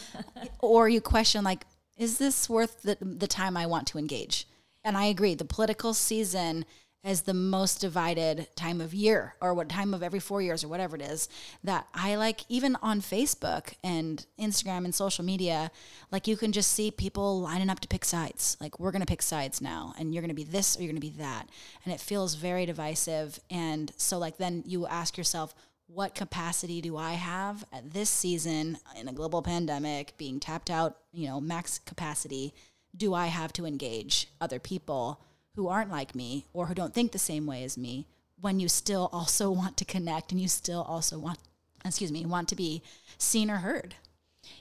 Or 0.60 0.88
you 0.88 1.00
question 1.00 1.42
like, 1.42 1.64
is 1.96 2.18
this 2.18 2.48
worth 2.48 2.82
the 2.82 2.96
the 3.00 3.26
time 3.26 3.56
I 3.56 3.66
want 3.66 3.86
to 3.88 3.98
engage? 3.98 4.46
And 4.84 4.96
I 4.96 5.04
agree. 5.04 5.34
The 5.34 5.44
political 5.44 5.94
season 5.94 6.64
is 7.02 7.22
the 7.22 7.34
most 7.34 7.80
divided 7.80 8.46
time 8.56 8.80
of 8.80 8.92
year, 8.92 9.34
or 9.40 9.54
what 9.54 9.68
time 9.68 9.94
of 9.94 10.02
every 10.02 10.20
four 10.20 10.42
years, 10.42 10.62
or 10.62 10.68
whatever 10.68 10.96
it 10.96 11.02
is. 11.02 11.28
That 11.64 11.86
I 11.94 12.16
like, 12.16 12.40
even 12.48 12.76
on 12.82 13.00
Facebook 13.00 13.72
and 13.82 14.24
Instagram 14.38 14.84
and 14.84 14.94
social 14.94 15.24
media, 15.24 15.70
like 16.12 16.26
you 16.26 16.36
can 16.36 16.52
just 16.52 16.72
see 16.72 16.90
people 16.90 17.40
lining 17.40 17.70
up 17.70 17.80
to 17.80 17.88
pick 17.88 18.04
sides. 18.04 18.56
Like 18.60 18.78
we're 18.78 18.92
gonna 18.92 19.06
pick 19.06 19.22
sides 19.22 19.60
now, 19.62 19.94
and 19.98 20.12
you're 20.12 20.22
gonna 20.22 20.34
be 20.34 20.44
this 20.44 20.76
or 20.76 20.82
you're 20.82 20.92
gonna 20.92 21.00
be 21.00 21.14
that, 21.18 21.48
and 21.84 21.94
it 21.94 22.00
feels 22.00 22.34
very 22.34 22.66
divisive. 22.66 23.40
And 23.50 23.92
so, 23.96 24.18
like 24.18 24.36
then 24.36 24.62
you 24.66 24.86
ask 24.86 25.16
yourself 25.16 25.54
what 25.86 26.14
capacity 26.14 26.80
do 26.80 26.96
I 26.96 27.14
have 27.14 27.64
at 27.72 27.92
this 27.92 28.10
season 28.10 28.78
in 28.96 29.08
a 29.08 29.12
global 29.12 29.42
pandemic, 29.42 30.16
being 30.18 30.38
tapped 30.38 30.70
out, 30.70 30.98
you 31.12 31.26
know, 31.26 31.40
max 31.40 31.78
capacity, 31.78 32.54
do 32.96 33.14
I 33.14 33.26
have 33.26 33.52
to 33.54 33.66
engage 33.66 34.28
other 34.40 34.58
people 34.58 35.20
who 35.54 35.68
aren't 35.68 35.90
like 35.90 36.14
me 36.14 36.46
or 36.52 36.66
who 36.66 36.74
don't 36.74 36.94
think 36.94 37.12
the 37.12 37.18
same 37.18 37.46
way 37.46 37.64
as 37.64 37.76
me 37.76 38.06
when 38.40 38.60
you 38.60 38.68
still 38.68 39.10
also 39.12 39.50
want 39.50 39.76
to 39.76 39.84
connect 39.84 40.32
and 40.32 40.40
you 40.40 40.48
still 40.48 40.82
also 40.82 41.18
want, 41.18 41.38
excuse 41.84 42.12
me, 42.12 42.24
want 42.24 42.48
to 42.48 42.56
be 42.56 42.82
seen 43.18 43.50
or 43.50 43.58
heard? 43.58 43.94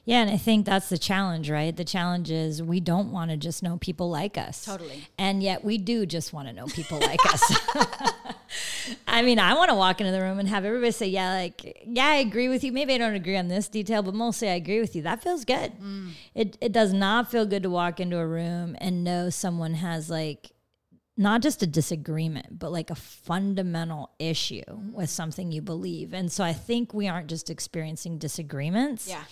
Yeah, 0.06 0.22
and 0.22 0.30
I 0.30 0.38
think 0.38 0.66
that's 0.66 0.90
the 0.90 0.98
challenge, 0.98 1.50
right? 1.50 1.76
The 1.76 1.86
challenge 1.86 2.32
is 2.32 2.64
we 2.64 2.80
don't 2.80 3.12
want 3.12 3.32
to 3.32 3.38
just 3.38 3.62
know 3.62 3.78
people 3.78 4.10
like 4.10 4.38
us. 4.38 4.66
Totally. 4.66 5.08
And 5.18 5.44
yet 5.44 5.64
we 5.64 5.78
do 5.78 6.06
just 6.06 6.34
want 6.34 6.48
to 6.48 6.54
know 6.54 6.66
people 6.66 7.00
like 7.00 7.24
us. 7.26 7.60
I 9.08 9.22
mean, 9.22 9.40
I 9.40 9.54
want 9.54 9.70
to 9.70 9.76
walk 9.76 10.02
into 10.02 10.12
the 10.12 10.22
room 10.22 10.40
and 10.40 10.50
have 10.50 10.66
everybody 10.66 10.92
say, 10.92 11.08
yeah, 11.08 11.34
like, 11.34 11.84
yeah, 11.86 12.08
I 12.08 12.16
agree 12.16 12.50
with 12.50 12.64
you. 12.64 12.72
Maybe 12.72 12.94
I 12.94 12.98
don't 12.98 13.14
agree 13.14 13.38
on 13.38 13.48
this 13.48 13.68
detail, 13.68 14.02
but 14.02 14.16
mostly 14.16 14.50
I 14.50 14.54
agree 14.56 14.80
with 14.80 14.96
you. 14.96 15.04
That 15.04 15.22
feels 15.22 15.46
good. 15.46 15.74
Mm. 15.80 16.12
It, 16.34 16.58
it 16.60 16.72
does 16.72 16.92
not 16.92 17.30
feel 17.30 17.46
good 17.46 17.64
to 17.64 17.70
walk 17.70 18.00
into 18.00 18.18
a 18.18 18.26
room 18.26 18.76
and 18.80 19.04
know 19.04 19.30
someone 19.30 19.76
has 19.76 20.10
like, 20.10 20.52
not 21.20 21.42
just 21.42 21.62
a 21.62 21.68
disagreement, 21.68 22.58
but 22.58 22.72
like 22.72 22.90
a 22.90 22.96
fundamental 22.96 24.10
issue 24.20 24.64
with 24.94 25.10
something 25.10 25.52
you 25.52 25.62
believe. 25.62 26.14
And 26.14 26.32
so 26.32 26.46
I 26.46 26.54
think 26.54 26.94
we 26.94 27.10
aren't 27.10 27.28
just 27.28 27.50
experiencing 27.50 28.18
disagreements. 28.18 29.08
Yeah. 29.08 29.24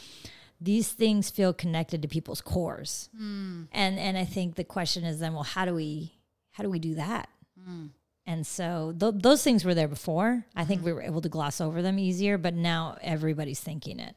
these 0.60 0.92
things 0.92 1.30
feel 1.30 1.54
connected 1.54 2.02
to 2.02 2.08
people's 2.08 2.42
cores. 2.42 3.10
Hmm. 3.16 3.64
And 3.72 3.98
and 4.00 4.18
i 4.18 4.26
think 4.26 4.56
the 4.56 4.64
question 4.64 5.04
is 5.06 5.20
then 5.20 5.34
well 5.34 5.44
how 5.44 5.66
do 5.66 5.74
we 5.74 6.14
how 6.52 6.64
do 6.64 6.70
we 6.70 6.80
do 6.80 6.96
that? 6.96 7.30
Hmm. 7.64 7.88
And 8.26 8.46
so 8.46 8.94
th- 9.00 9.14
those 9.20 9.42
things 9.42 9.64
were 9.64 9.76
there 9.76 9.88
before. 9.88 10.46
I 10.56 10.66
think 10.66 10.82
hmm. 10.82 10.88
we 10.88 10.94
were 10.94 11.04
able 11.04 11.22
to 11.22 11.30
gloss 11.30 11.62
over 11.62 11.82
them 11.82 11.98
easier 11.98 12.38
but 12.38 12.54
now 12.54 12.98
everybody's 13.02 13.62
thinking 13.62 14.00
it 14.00 14.16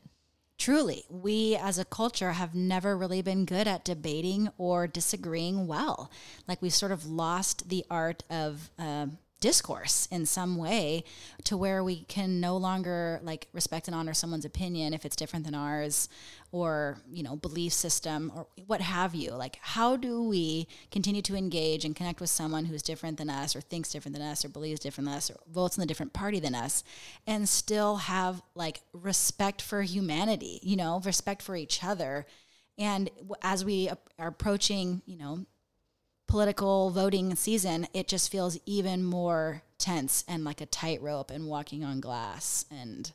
Truly, 0.60 1.04
we 1.08 1.56
as 1.56 1.78
a 1.78 1.86
culture 1.86 2.32
have 2.32 2.54
never 2.54 2.94
really 2.94 3.22
been 3.22 3.46
good 3.46 3.66
at 3.66 3.82
debating 3.82 4.50
or 4.58 4.86
disagreeing 4.86 5.66
well. 5.66 6.10
Like 6.46 6.60
we've 6.60 6.74
sort 6.74 6.92
of 6.92 7.06
lost 7.06 7.70
the 7.70 7.86
art 7.90 8.24
of 8.28 8.70
um 8.78 9.16
discourse 9.40 10.06
in 10.10 10.26
some 10.26 10.56
way 10.56 11.02
to 11.44 11.56
where 11.56 11.82
we 11.82 12.04
can 12.04 12.40
no 12.40 12.56
longer 12.56 13.18
like 13.22 13.48
respect 13.52 13.88
and 13.88 13.94
honor 13.94 14.12
someone's 14.12 14.44
opinion 14.44 14.92
if 14.92 15.06
it's 15.06 15.16
different 15.16 15.44
than 15.46 15.54
ours 15.54 16.08
or 16.52 16.98
you 17.10 17.22
know 17.22 17.36
belief 17.36 17.72
system 17.72 18.30
or 18.34 18.46
what 18.66 18.80
have 18.80 19.14
you. 19.14 19.32
Like 19.32 19.58
how 19.62 19.96
do 19.96 20.22
we 20.22 20.68
continue 20.90 21.22
to 21.22 21.36
engage 21.36 21.84
and 21.84 21.96
connect 21.96 22.20
with 22.20 22.30
someone 22.30 22.66
who's 22.66 22.82
different 22.82 23.16
than 23.16 23.30
us 23.30 23.56
or 23.56 23.60
thinks 23.60 23.90
different 23.90 24.16
than 24.16 24.26
us 24.26 24.44
or 24.44 24.50
believes 24.50 24.80
different 24.80 25.08
than 25.08 25.16
us 25.16 25.30
or 25.30 25.36
votes 25.50 25.76
in 25.76 25.82
a 25.82 25.86
different 25.86 26.12
party 26.12 26.38
than 26.38 26.54
us 26.54 26.84
and 27.26 27.48
still 27.48 27.96
have 27.96 28.42
like 28.54 28.82
respect 28.92 29.62
for 29.62 29.82
humanity 29.82 30.60
you 30.62 30.76
know 30.76 31.00
respect 31.04 31.42
for 31.42 31.56
each 31.56 31.82
other? 31.82 32.26
And 32.78 33.10
as 33.42 33.64
we 33.64 33.90
are 34.18 34.28
approaching 34.28 35.02
you 35.06 35.16
know 35.16 35.46
political 36.30 36.90
voting 36.90 37.34
season, 37.36 37.86
it 37.92 38.08
just 38.08 38.30
feels 38.30 38.58
even 38.66 39.04
more 39.04 39.62
tense 39.78 40.24
and 40.28 40.44
like 40.44 40.60
a 40.60 40.66
tightrope 40.66 41.30
and 41.30 41.46
walking 41.46 41.84
on 41.84 42.00
glass. 42.00 42.64
And 42.70 43.10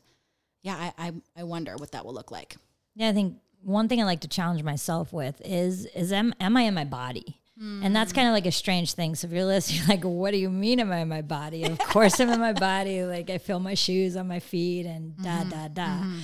yeah, 0.62 0.92
I, 0.98 1.08
I, 1.08 1.12
I 1.38 1.42
wonder 1.44 1.76
what 1.76 1.92
that 1.92 2.04
will 2.04 2.14
look 2.14 2.30
like. 2.30 2.56
yeah 2.94 3.08
i 3.08 3.12
think 3.12 3.38
one 3.62 3.88
thing 3.88 4.00
i 4.00 4.04
like 4.04 4.20
to 4.20 4.28
challenge 4.28 4.62
myself 4.62 5.12
with 5.12 5.40
is 5.44 5.86
is 5.86 6.12
am, 6.12 6.32
am 6.40 6.56
i 6.56 6.62
in 6.62 6.74
my 6.74 6.84
body 6.84 7.40
and 7.58 7.96
that's 7.96 8.12
kind 8.12 8.28
of 8.28 8.34
like 8.34 8.44
a 8.44 8.52
strange 8.52 8.92
thing. 8.92 9.14
So 9.14 9.28
if 9.28 9.32
you're 9.32 9.46
listening, 9.46 9.78
you're 9.86 9.88
like, 9.88 10.04
what 10.04 10.32
do 10.32 10.36
you 10.36 10.50
mean 10.50 10.78
am 10.78 10.92
I 10.92 10.98
in 10.98 11.08
my 11.08 11.22
body? 11.22 11.64
Of 11.64 11.78
course 11.88 12.20
I'm 12.20 12.28
in 12.28 12.40
my 12.40 12.52
body. 12.52 13.02
Like 13.04 13.30
I 13.30 13.38
feel 13.38 13.60
my 13.60 13.74
shoes 13.74 14.16
on 14.16 14.28
my 14.28 14.40
feet 14.40 14.84
and 14.84 15.16
da 15.16 15.40
mm-hmm. 15.40 15.48
da 15.48 15.68
da. 15.68 15.86
Mm-hmm. 15.86 16.18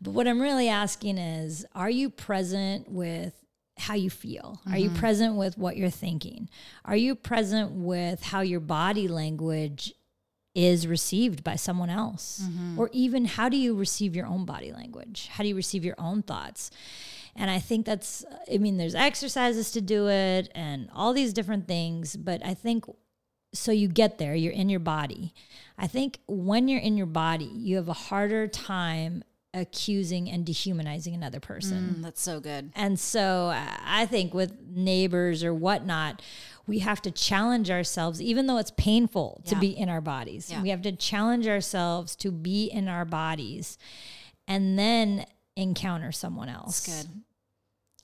But 0.00 0.12
what 0.12 0.28
I'm 0.28 0.40
really 0.40 0.68
asking 0.68 1.18
is, 1.18 1.66
are 1.74 1.90
you 1.90 2.08
present 2.08 2.88
with 2.90 3.34
how 3.80 3.94
you 3.94 4.10
feel? 4.10 4.60
Are 4.70 4.78
you 4.78 4.90
mm-hmm. 4.90 4.98
present 4.98 5.36
with 5.36 5.56
what 5.58 5.76
you're 5.76 5.90
thinking? 5.90 6.48
Are 6.84 6.96
you 6.96 7.14
present 7.14 7.72
with 7.72 8.22
how 8.22 8.40
your 8.40 8.60
body 8.60 9.08
language 9.08 9.94
is 10.54 10.86
received 10.86 11.44
by 11.44 11.56
someone 11.56 11.90
else? 11.90 12.42
Mm-hmm. 12.44 12.78
Or 12.78 12.90
even 12.92 13.24
how 13.24 13.48
do 13.48 13.56
you 13.56 13.74
receive 13.74 14.16
your 14.16 14.26
own 14.26 14.44
body 14.44 14.72
language? 14.72 15.28
How 15.32 15.42
do 15.42 15.48
you 15.48 15.56
receive 15.56 15.84
your 15.84 15.94
own 15.98 16.22
thoughts? 16.22 16.70
And 17.36 17.50
I 17.50 17.60
think 17.60 17.86
that's, 17.86 18.24
I 18.52 18.58
mean, 18.58 18.76
there's 18.76 18.96
exercises 18.96 19.70
to 19.72 19.80
do 19.80 20.08
it 20.08 20.50
and 20.54 20.88
all 20.92 21.12
these 21.12 21.32
different 21.32 21.68
things. 21.68 22.16
But 22.16 22.44
I 22.44 22.54
think 22.54 22.84
so 23.54 23.72
you 23.72 23.88
get 23.88 24.18
there, 24.18 24.34
you're 24.34 24.52
in 24.52 24.68
your 24.68 24.80
body. 24.80 25.32
I 25.78 25.86
think 25.86 26.18
when 26.26 26.68
you're 26.68 26.80
in 26.80 26.96
your 26.96 27.06
body, 27.06 27.50
you 27.54 27.76
have 27.76 27.88
a 27.88 27.94
harder 27.94 28.48
time 28.48 29.22
accusing 29.58 30.30
and 30.30 30.44
dehumanizing 30.44 31.14
another 31.14 31.40
person. 31.40 31.96
Mm, 31.98 32.02
that's 32.02 32.22
so 32.22 32.40
good. 32.40 32.70
And 32.74 32.98
so 32.98 33.52
I 33.54 34.06
think 34.06 34.32
with 34.34 34.56
neighbors 34.68 35.44
or 35.44 35.52
whatnot, 35.52 36.22
we 36.66 36.80
have 36.80 37.00
to 37.02 37.10
challenge 37.10 37.70
ourselves, 37.70 38.20
even 38.20 38.46
though 38.46 38.58
it's 38.58 38.72
painful 38.76 39.42
to 39.46 39.56
be 39.56 39.68
in 39.68 39.88
our 39.88 40.00
bodies. 40.00 40.50
Yeah. 40.50 40.62
We 40.62 40.68
have 40.68 40.82
to 40.82 40.92
challenge 40.92 41.48
ourselves 41.48 42.14
to 42.16 42.30
be 42.30 42.66
in 42.66 42.88
our 42.88 43.04
bodies 43.04 43.78
and 44.46 44.78
then 44.78 45.24
encounter 45.56 46.12
someone 46.12 46.48
else. 46.48 46.86
Good. 46.86 47.08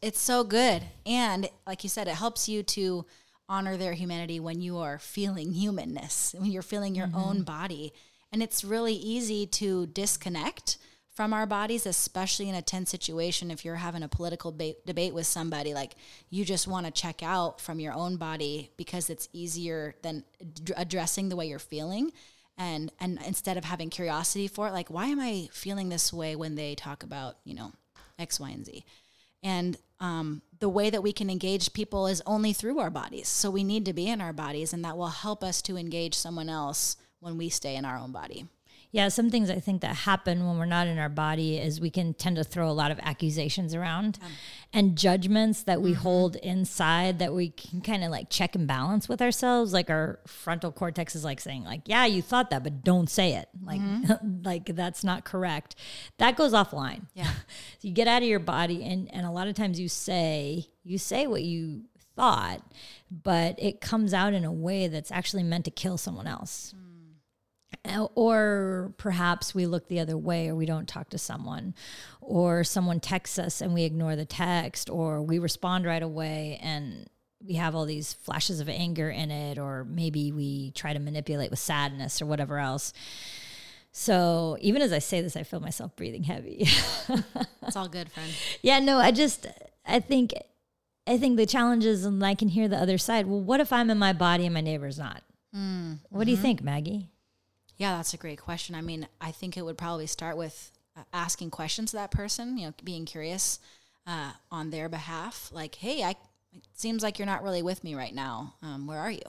It's 0.00 0.20
so 0.20 0.44
good. 0.44 0.82
And 1.06 1.48
like 1.66 1.82
you 1.82 1.90
said, 1.90 2.08
it 2.08 2.14
helps 2.14 2.48
you 2.48 2.62
to 2.62 3.06
honor 3.48 3.76
their 3.76 3.92
humanity 3.92 4.40
when 4.40 4.62
you 4.62 4.78
are 4.78 4.98
feeling 4.98 5.52
humanness, 5.52 6.34
when 6.38 6.50
you're 6.50 6.62
feeling 6.62 6.94
your 6.94 7.10
own 7.14 7.42
body. 7.42 7.92
And 8.32 8.42
it's 8.42 8.64
really 8.64 8.94
easy 8.94 9.46
to 9.46 9.86
disconnect 9.86 10.78
from 11.14 11.32
our 11.32 11.46
bodies, 11.46 11.86
especially 11.86 12.48
in 12.48 12.54
a 12.54 12.62
tense 12.62 12.90
situation. 12.90 13.50
If 13.50 13.64
you're 13.64 13.76
having 13.76 14.02
a 14.02 14.08
political 14.08 14.52
ba- 14.52 14.74
debate 14.84 15.14
with 15.14 15.26
somebody, 15.26 15.72
like 15.72 15.94
you 16.28 16.44
just 16.44 16.66
want 16.66 16.86
to 16.86 16.92
check 16.92 17.22
out 17.22 17.60
from 17.60 17.80
your 17.80 17.92
own 17.92 18.16
body 18.16 18.70
because 18.76 19.08
it's 19.08 19.28
easier 19.32 19.94
than 20.02 20.24
ad- 20.40 20.72
addressing 20.76 21.28
the 21.28 21.36
way 21.36 21.46
you're 21.46 21.58
feeling. 21.58 22.12
And, 22.56 22.92
and 23.00 23.18
instead 23.26 23.56
of 23.56 23.64
having 23.64 23.90
curiosity 23.90 24.48
for 24.48 24.68
it, 24.68 24.72
like, 24.72 24.90
why 24.90 25.06
am 25.06 25.20
I 25.20 25.48
feeling 25.52 25.88
this 25.88 26.12
way 26.12 26.36
when 26.36 26.54
they 26.54 26.74
talk 26.74 27.02
about, 27.02 27.36
you 27.44 27.54
know, 27.54 27.72
X, 28.18 28.38
Y, 28.38 28.50
and 28.50 28.66
Z? 28.66 28.84
And 29.42 29.76
um, 30.00 30.42
the 30.60 30.68
way 30.68 30.90
that 30.90 31.02
we 31.02 31.12
can 31.12 31.30
engage 31.30 31.72
people 31.72 32.06
is 32.06 32.22
only 32.26 32.52
through 32.52 32.78
our 32.78 32.90
bodies. 32.90 33.28
So 33.28 33.50
we 33.50 33.64
need 33.64 33.84
to 33.86 33.92
be 33.92 34.08
in 34.08 34.20
our 34.20 34.32
bodies, 34.32 34.72
and 34.72 34.84
that 34.84 34.96
will 34.96 35.08
help 35.08 35.42
us 35.42 35.62
to 35.62 35.76
engage 35.76 36.14
someone 36.14 36.48
else 36.48 36.96
when 37.20 37.36
we 37.36 37.48
stay 37.48 37.76
in 37.76 37.84
our 37.84 37.96
own 37.96 38.12
body. 38.12 38.46
Yeah, 38.94 39.08
some 39.08 39.28
things 39.28 39.50
I 39.50 39.58
think 39.58 39.80
that 39.80 39.96
happen 39.96 40.46
when 40.46 40.56
we're 40.56 40.66
not 40.66 40.86
in 40.86 41.00
our 41.00 41.08
body 41.08 41.58
is 41.58 41.80
we 41.80 41.90
can 41.90 42.14
tend 42.14 42.36
to 42.36 42.44
throw 42.44 42.70
a 42.70 42.70
lot 42.70 42.92
of 42.92 43.00
accusations 43.02 43.74
around 43.74 44.20
um, 44.22 44.30
and 44.72 44.96
judgments 44.96 45.64
that 45.64 45.82
we 45.82 45.90
mm-hmm. 45.90 46.02
hold 46.02 46.36
inside 46.36 47.18
that 47.18 47.34
we 47.34 47.50
can 47.50 47.80
kind 47.80 48.04
of 48.04 48.12
like 48.12 48.30
check 48.30 48.54
and 48.54 48.68
balance 48.68 49.08
with 49.08 49.20
ourselves. 49.20 49.72
Like 49.72 49.90
our 49.90 50.20
frontal 50.28 50.70
cortex 50.70 51.16
is 51.16 51.24
like 51.24 51.40
saying, 51.40 51.64
like, 51.64 51.80
yeah, 51.86 52.06
you 52.06 52.22
thought 52.22 52.50
that, 52.50 52.62
but 52.62 52.84
don't 52.84 53.10
say 53.10 53.32
it. 53.32 53.48
Like, 53.64 53.80
mm-hmm. 53.80 54.42
like 54.44 54.66
that's 54.66 55.02
not 55.02 55.24
correct. 55.24 55.74
That 56.18 56.36
goes 56.36 56.52
offline. 56.52 57.06
Yeah. 57.14 57.32
So 57.80 57.88
you 57.88 57.94
get 57.94 58.06
out 58.06 58.22
of 58.22 58.28
your 58.28 58.38
body 58.38 58.84
and, 58.84 59.12
and 59.12 59.26
a 59.26 59.30
lot 59.32 59.48
of 59.48 59.56
times 59.56 59.80
you 59.80 59.88
say, 59.88 60.68
you 60.84 60.98
say 60.98 61.26
what 61.26 61.42
you 61.42 61.82
thought, 62.14 62.62
but 63.10 63.56
it 63.58 63.80
comes 63.80 64.14
out 64.14 64.34
in 64.34 64.44
a 64.44 64.52
way 64.52 64.86
that's 64.86 65.10
actually 65.10 65.42
meant 65.42 65.64
to 65.64 65.72
kill 65.72 65.98
someone 65.98 66.28
else. 66.28 66.74
Uh, 66.76 66.93
or 68.14 68.92
perhaps 68.96 69.54
we 69.54 69.66
look 69.66 69.88
the 69.88 70.00
other 70.00 70.16
way 70.16 70.48
or 70.48 70.54
we 70.54 70.66
don't 70.66 70.88
talk 70.88 71.10
to 71.10 71.18
someone 71.18 71.74
or 72.20 72.64
someone 72.64 73.00
texts 73.00 73.38
us 73.38 73.60
and 73.60 73.74
we 73.74 73.84
ignore 73.84 74.16
the 74.16 74.24
text 74.24 74.90
or 74.90 75.22
we 75.22 75.38
respond 75.38 75.84
right 75.84 76.02
away 76.02 76.58
and 76.62 77.08
we 77.46 77.54
have 77.54 77.74
all 77.74 77.84
these 77.84 78.14
flashes 78.14 78.60
of 78.60 78.68
anger 78.68 79.10
in 79.10 79.30
it, 79.30 79.58
or 79.58 79.84
maybe 79.84 80.32
we 80.32 80.70
try 80.70 80.92
to 80.92 80.98
manipulate 80.98 81.50
with 81.50 81.58
sadness 81.58 82.22
or 82.22 82.26
whatever 82.26 82.58
else. 82.58 82.92
So 83.92 84.56
even 84.60 84.82
as 84.82 84.92
I 84.92 84.98
say 84.98 85.20
this, 85.20 85.36
I 85.36 85.42
feel 85.42 85.60
myself 85.60 85.94
breathing 85.94 86.24
heavy. 86.24 86.66
it's 87.62 87.76
all 87.76 87.88
good, 87.88 88.10
friend. 88.10 88.30
Yeah, 88.62 88.80
no, 88.80 88.98
I 88.98 89.10
just, 89.10 89.46
I 89.86 90.00
think, 90.00 90.32
I 91.06 91.18
think 91.18 91.36
the 91.36 91.46
challenge 91.46 91.84
is, 91.84 92.04
and 92.04 92.24
I 92.24 92.34
can 92.34 92.48
hear 92.48 92.66
the 92.66 92.78
other 92.78 92.98
side. 92.98 93.26
Well, 93.26 93.40
what 93.40 93.60
if 93.60 93.72
I'm 93.72 93.90
in 93.90 93.98
my 93.98 94.12
body 94.12 94.46
and 94.46 94.54
my 94.54 94.62
neighbor's 94.62 94.98
not? 94.98 95.22
Mm, 95.54 95.98
what 96.08 96.20
mm-hmm. 96.20 96.24
do 96.24 96.30
you 96.30 96.36
mm-hmm. 96.36 96.42
think, 96.42 96.62
Maggie? 96.62 97.10
Yeah, 97.76 97.96
that's 97.96 98.14
a 98.14 98.18
great 98.18 98.40
question. 98.40 98.74
I 98.74 98.80
mean, 98.80 99.08
I 99.20 99.30
think 99.30 99.56
it 99.56 99.64
would 99.64 99.78
probably 99.78 100.06
start 100.06 100.36
with 100.36 100.70
uh, 100.96 101.02
asking 101.12 101.50
questions 101.50 101.90
to 101.90 101.96
that 101.96 102.10
person, 102.10 102.56
you 102.56 102.66
know, 102.66 102.74
being 102.84 103.04
curious 103.04 103.58
uh, 104.06 104.32
on 104.50 104.70
their 104.70 104.88
behalf. 104.88 105.50
Like, 105.52 105.74
hey, 105.76 106.02
I, 106.04 106.10
it 106.52 106.62
seems 106.74 107.02
like 107.02 107.18
you're 107.18 107.26
not 107.26 107.42
really 107.42 107.62
with 107.62 107.82
me 107.82 107.94
right 107.94 108.14
now. 108.14 108.54
Um, 108.62 108.86
where 108.86 108.98
are 108.98 109.10
you? 109.10 109.22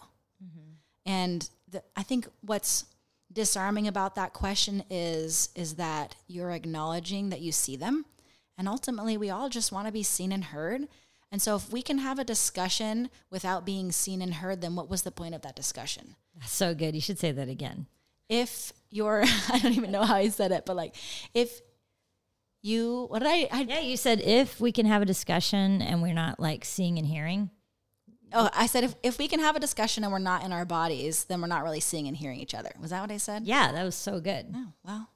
Mm-hmm. 0.43 0.71
And 1.07 1.49
the, 1.69 1.83
I 1.95 2.03
think 2.03 2.27
what's 2.41 2.85
disarming 3.31 3.87
about 3.87 4.15
that 4.15 4.33
question 4.33 4.83
is 4.89 5.49
is 5.55 5.75
that 5.75 6.15
you're 6.27 6.51
acknowledging 6.51 7.29
that 7.29 7.41
you 7.41 7.51
see 7.51 7.75
them, 7.75 8.05
and 8.57 8.67
ultimately, 8.67 9.17
we 9.17 9.29
all 9.29 9.49
just 9.49 9.71
want 9.71 9.87
to 9.87 9.91
be 9.93 10.03
seen 10.03 10.31
and 10.31 10.45
heard. 10.45 10.87
And 11.31 11.41
so, 11.41 11.55
if 11.55 11.71
we 11.71 11.81
can 11.81 11.97
have 11.97 12.19
a 12.19 12.23
discussion 12.23 13.09
without 13.29 13.65
being 13.65 13.91
seen 13.91 14.21
and 14.21 14.35
heard, 14.35 14.61
then 14.61 14.75
what 14.75 14.89
was 14.89 15.01
the 15.01 15.11
point 15.11 15.35
of 15.35 15.41
that 15.41 15.55
discussion? 15.55 16.15
that's 16.37 16.53
So 16.53 16.73
good. 16.75 16.95
You 16.95 17.01
should 17.01 17.19
say 17.19 17.31
that 17.31 17.49
again 17.49 17.87
if 18.29 18.73
you're 18.89 19.23
I 19.51 19.59
don't 19.59 19.73
even 19.73 19.91
know 19.91 20.03
how 20.03 20.15
I 20.15 20.29
said 20.29 20.51
it, 20.51 20.65
but 20.65 20.75
like 20.75 20.95
if 21.33 21.61
you 22.61 23.05
what 23.09 23.19
did 23.19 23.27
I, 23.27 23.47
I 23.51 23.61
Yeah, 23.61 23.79
you 23.79 23.97
said 23.97 24.21
if 24.21 24.59
we 24.59 24.71
can 24.71 24.85
have 24.85 25.01
a 25.01 25.05
discussion 25.05 25.81
and 25.81 26.01
we're 26.01 26.13
not 26.13 26.39
like 26.39 26.65
seeing 26.65 26.97
and 26.97 27.07
hearing. 27.07 27.49
Oh, 28.33 28.49
I 28.53 28.65
said 28.65 28.83
if, 28.83 28.95
if 29.03 29.17
we 29.17 29.27
can 29.27 29.39
have 29.39 29.55
a 29.55 29.59
discussion 29.59 30.03
and 30.03 30.11
we're 30.11 30.19
not 30.19 30.43
in 30.43 30.51
our 30.51 30.65
bodies, 30.65 31.25
then 31.25 31.41
we're 31.41 31.47
not 31.47 31.63
really 31.63 31.79
seeing 31.79 32.07
and 32.07 32.17
hearing 32.17 32.39
each 32.39 32.53
other. 32.53 32.71
Was 32.81 32.89
that 32.89 33.01
what 33.01 33.11
I 33.11 33.17
said? 33.17 33.45
Yeah, 33.45 33.71
that 33.71 33.83
was 33.83 33.95
so 33.95 34.19
good. 34.19 34.47
Oh, 34.53 34.73
well. 34.83 35.09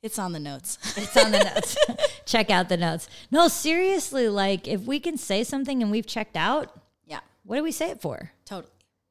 It's 0.00 0.18
on 0.18 0.32
the 0.32 0.38
notes. 0.38 0.78
It's 0.96 1.16
on 1.16 1.32
the 1.32 1.42
notes. 1.42 1.76
Check 2.24 2.50
out 2.50 2.68
the 2.68 2.76
notes. 2.76 3.08
No, 3.30 3.48
seriously, 3.48 4.28
like 4.28 4.68
if 4.68 4.82
we 4.82 5.00
can 5.00 5.16
say 5.16 5.42
something 5.42 5.82
and 5.82 5.90
we've 5.90 6.06
checked 6.06 6.36
out, 6.36 6.72
yeah. 7.04 7.20
What 7.44 7.56
do 7.56 7.62
we 7.62 7.72
say 7.72 7.90
it 7.90 8.00
for? 8.00 8.30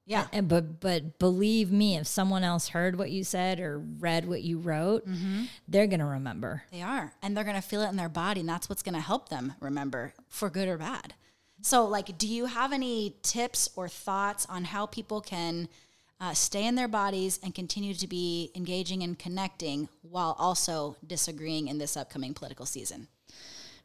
Yeah. 0.07 0.27
And 0.31 0.47
but 0.47 0.79
but 0.79 1.19
believe 1.19 1.69
me, 1.69 1.97
if 1.97 2.07
someone 2.07 2.43
else 2.43 2.69
heard 2.69 2.97
what 2.97 3.11
you 3.11 3.25
said 3.25 3.59
or 3.59 3.77
read 3.77 4.27
what 4.27 4.41
you 4.41 4.57
wrote, 4.57 5.05
mm-hmm. 5.05 5.43
they're 5.67 5.85
gonna 5.85 6.07
remember. 6.07 6.63
They 6.71 6.81
are. 6.81 7.11
And 7.21 7.35
they're 7.35 7.43
gonna 7.43 7.61
feel 7.61 7.81
it 7.81 7.89
in 7.89 7.97
their 7.97 8.09
body, 8.09 8.39
and 8.39 8.49
that's 8.49 8.69
what's 8.69 8.81
gonna 8.81 9.01
help 9.01 9.27
them 9.27 9.53
remember 9.59 10.13
for 10.29 10.49
good 10.49 10.69
or 10.69 10.77
bad. 10.77 11.13
So, 11.61 11.85
like, 11.85 12.17
do 12.17 12.27
you 12.27 12.45
have 12.45 12.71
any 12.71 13.17
tips 13.21 13.69
or 13.75 13.89
thoughts 13.89 14.45
on 14.45 14.63
how 14.63 14.85
people 14.85 15.19
can 15.19 15.67
uh, 16.21 16.33
stay 16.33 16.65
in 16.65 16.75
their 16.75 16.87
bodies 16.87 17.39
and 17.43 17.53
continue 17.53 17.93
to 17.95 18.07
be 18.07 18.51
engaging 18.55 19.03
and 19.03 19.19
connecting 19.19 19.89
while 20.01 20.35
also 20.39 20.95
disagreeing 21.05 21.67
in 21.67 21.79
this 21.79 21.97
upcoming 21.97 22.33
political 22.33 22.65
season? 22.65 23.09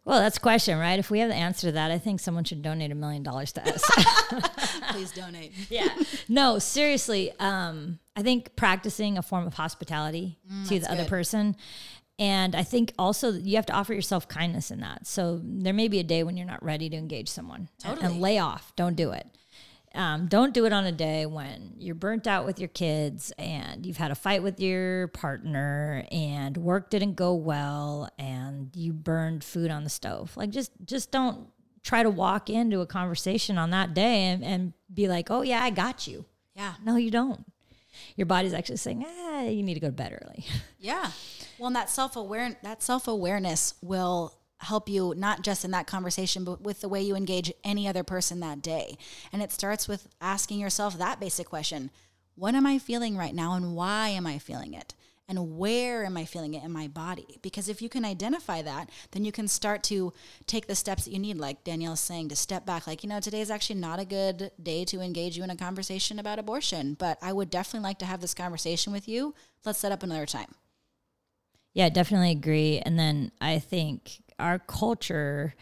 Well, 0.04 0.18
that's 0.18 0.36
a 0.36 0.40
question, 0.40 0.78
right? 0.78 0.98
If 0.98 1.10
we 1.10 1.20
have 1.20 1.28
the 1.28 1.36
answer 1.36 1.68
to 1.68 1.72
that, 1.72 1.92
I 1.92 1.98
think 1.98 2.18
someone 2.18 2.42
should 2.42 2.60
donate 2.60 2.90
a 2.90 2.94
million 2.94 3.22
dollars 3.22 3.52
to 3.52 3.62
us. 3.62 3.82
Please 4.90 5.12
donate. 5.12 5.52
yeah. 5.70 5.88
No, 6.28 6.58
seriously. 6.58 7.32
Um, 7.38 8.00
I 8.16 8.22
think 8.22 8.56
practicing 8.56 9.16
a 9.16 9.22
form 9.22 9.46
of 9.46 9.54
hospitality 9.54 10.38
mm, 10.50 10.68
to 10.68 10.80
the 10.80 10.90
other 10.90 11.04
person. 11.04 11.56
And 12.18 12.54
I 12.54 12.64
think 12.64 12.92
also 12.98 13.32
you 13.32 13.56
have 13.56 13.66
to 13.66 13.72
offer 13.72 13.94
yourself 13.94 14.28
kindness 14.28 14.70
in 14.70 14.80
that. 14.80 15.06
So 15.06 15.40
there 15.42 15.72
may 15.72 15.88
be 15.88 16.00
a 16.00 16.04
day 16.04 16.24
when 16.24 16.36
you're 16.36 16.46
not 16.46 16.62
ready 16.64 16.88
to 16.90 16.96
engage 16.96 17.28
someone 17.28 17.68
totally. 17.78 18.04
and, 18.04 18.12
and 18.14 18.20
lay 18.20 18.38
off. 18.38 18.72
Don't 18.76 18.96
do 18.96 19.12
it. 19.12 19.26
Um, 19.94 20.26
don't 20.26 20.54
do 20.54 20.64
it 20.64 20.72
on 20.72 20.84
a 20.86 20.92
day 20.92 21.26
when 21.26 21.74
you're 21.78 21.94
burnt 21.94 22.26
out 22.26 22.46
with 22.46 22.58
your 22.58 22.68
kids 22.68 23.32
and 23.38 23.84
you've 23.84 23.98
had 23.98 24.10
a 24.10 24.14
fight 24.14 24.42
with 24.42 24.58
your 24.60 25.08
partner 25.08 26.04
and 26.10 26.56
work 26.56 26.90
didn't 26.90 27.14
go 27.14 27.34
well 27.34 28.08
and 28.18 28.74
you 28.74 28.92
burned 28.92 29.44
food 29.44 29.70
on 29.70 29.84
the 29.84 29.90
stove. 29.90 30.36
Like 30.36 30.50
just 30.50 30.72
just 30.84 31.10
don't 31.10 31.48
try 31.82 32.02
to 32.02 32.10
walk 32.10 32.48
into 32.48 32.80
a 32.80 32.86
conversation 32.86 33.58
on 33.58 33.70
that 33.70 33.92
day 33.92 34.24
and, 34.24 34.44
and 34.44 34.72
be 34.92 35.08
like, 35.08 35.30
oh 35.30 35.42
yeah, 35.42 35.62
I 35.62 35.70
got 35.70 36.06
you. 36.06 36.24
Yeah. 36.54 36.74
No, 36.84 36.96
you 36.96 37.10
don't. 37.10 37.44
Your 38.16 38.26
body's 38.26 38.54
actually 38.54 38.76
saying, 38.76 39.04
ah, 39.06 39.42
you 39.42 39.62
need 39.62 39.74
to 39.74 39.80
go 39.80 39.88
to 39.88 39.92
bed 39.92 40.18
early. 40.22 40.44
Yeah. 40.78 41.12
Well, 41.58 41.68
and 41.68 41.76
that 41.76 41.90
self 41.90 42.16
aware 42.16 42.56
that 42.64 42.82
self 42.82 43.06
awareness 43.06 43.74
will 43.82 44.34
help 44.62 44.88
you 44.88 45.14
not 45.16 45.42
just 45.42 45.64
in 45.64 45.70
that 45.72 45.86
conversation 45.86 46.44
but 46.44 46.62
with 46.62 46.80
the 46.80 46.88
way 46.88 47.02
you 47.02 47.16
engage 47.16 47.52
any 47.64 47.88
other 47.88 48.04
person 48.04 48.40
that 48.40 48.62
day. 48.62 48.96
And 49.32 49.42
it 49.42 49.52
starts 49.52 49.88
with 49.88 50.08
asking 50.20 50.60
yourself 50.60 50.98
that 50.98 51.20
basic 51.20 51.48
question. 51.48 51.90
What 52.34 52.54
am 52.54 52.66
i 52.66 52.78
feeling 52.78 53.16
right 53.16 53.34
now 53.34 53.54
and 53.54 53.74
why 53.74 54.08
am 54.08 54.26
i 54.26 54.38
feeling 54.38 54.74
it? 54.74 54.94
And 55.28 55.56
where 55.56 56.04
am 56.04 56.16
i 56.16 56.24
feeling 56.24 56.54
it 56.54 56.64
in 56.64 56.72
my 56.72 56.88
body? 56.88 57.38
Because 57.42 57.68
if 57.68 57.82
you 57.82 57.88
can 57.88 58.04
identify 58.04 58.62
that 58.62 58.88
then 59.10 59.24
you 59.24 59.32
can 59.32 59.48
start 59.48 59.82
to 59.84 60.12
take 60.46 60.66
the 60.66 60.74
steps 60.74 61.04
that 61.04 61.12
you 61.12 61.18
need. 61.18 61.38
Like 61.38 61.64
danielle's 61.64 62.00
saying 62.00 62.28
to 62.28 62.36
step 62.36 62.64
back. 62.64 62.86
Like 62.86 63.02
you 63.02 63.08
know 63.08 63.20
today 63.20 63.40
is 63.40 63.50
actually 63.50 63.80
not 63.80 64.00
a 64.00 64.04
good 64.04 64.50
day 64.62 64.84
to 64.86 65.00
engage 65.00 65.36
you 65.36 65.44
in 65.44 65.50
a 65.50 65.56
conversation 65.56 66.18
about 66.18 66.38
abortion 66.38 66.94
but 66.94 67.18
i 67.20 67.32
would 67.32 67.50
definitely 67.50 67.84
like 67.84 67.98
to 67.98 68.06
have 68.06 68.20
this 68.20 68.34
conversation 68.34 68.92
with 68.92 69.08
you. 69.08 69.34
Let's 69.64 69.78
set 69.78 69.92
up 69.92 70.02
another 70.02 70.26
time. 70.26 70.54
Yeah, 71.74 71.88
definitely 71.88 72.32
agree. 72.32 72.80
And 72.84 72.98
then 72.98 73.32
I 73.40 73.58
think 73.58 74.21
our 74.38 74.58
culture 74.58 75.54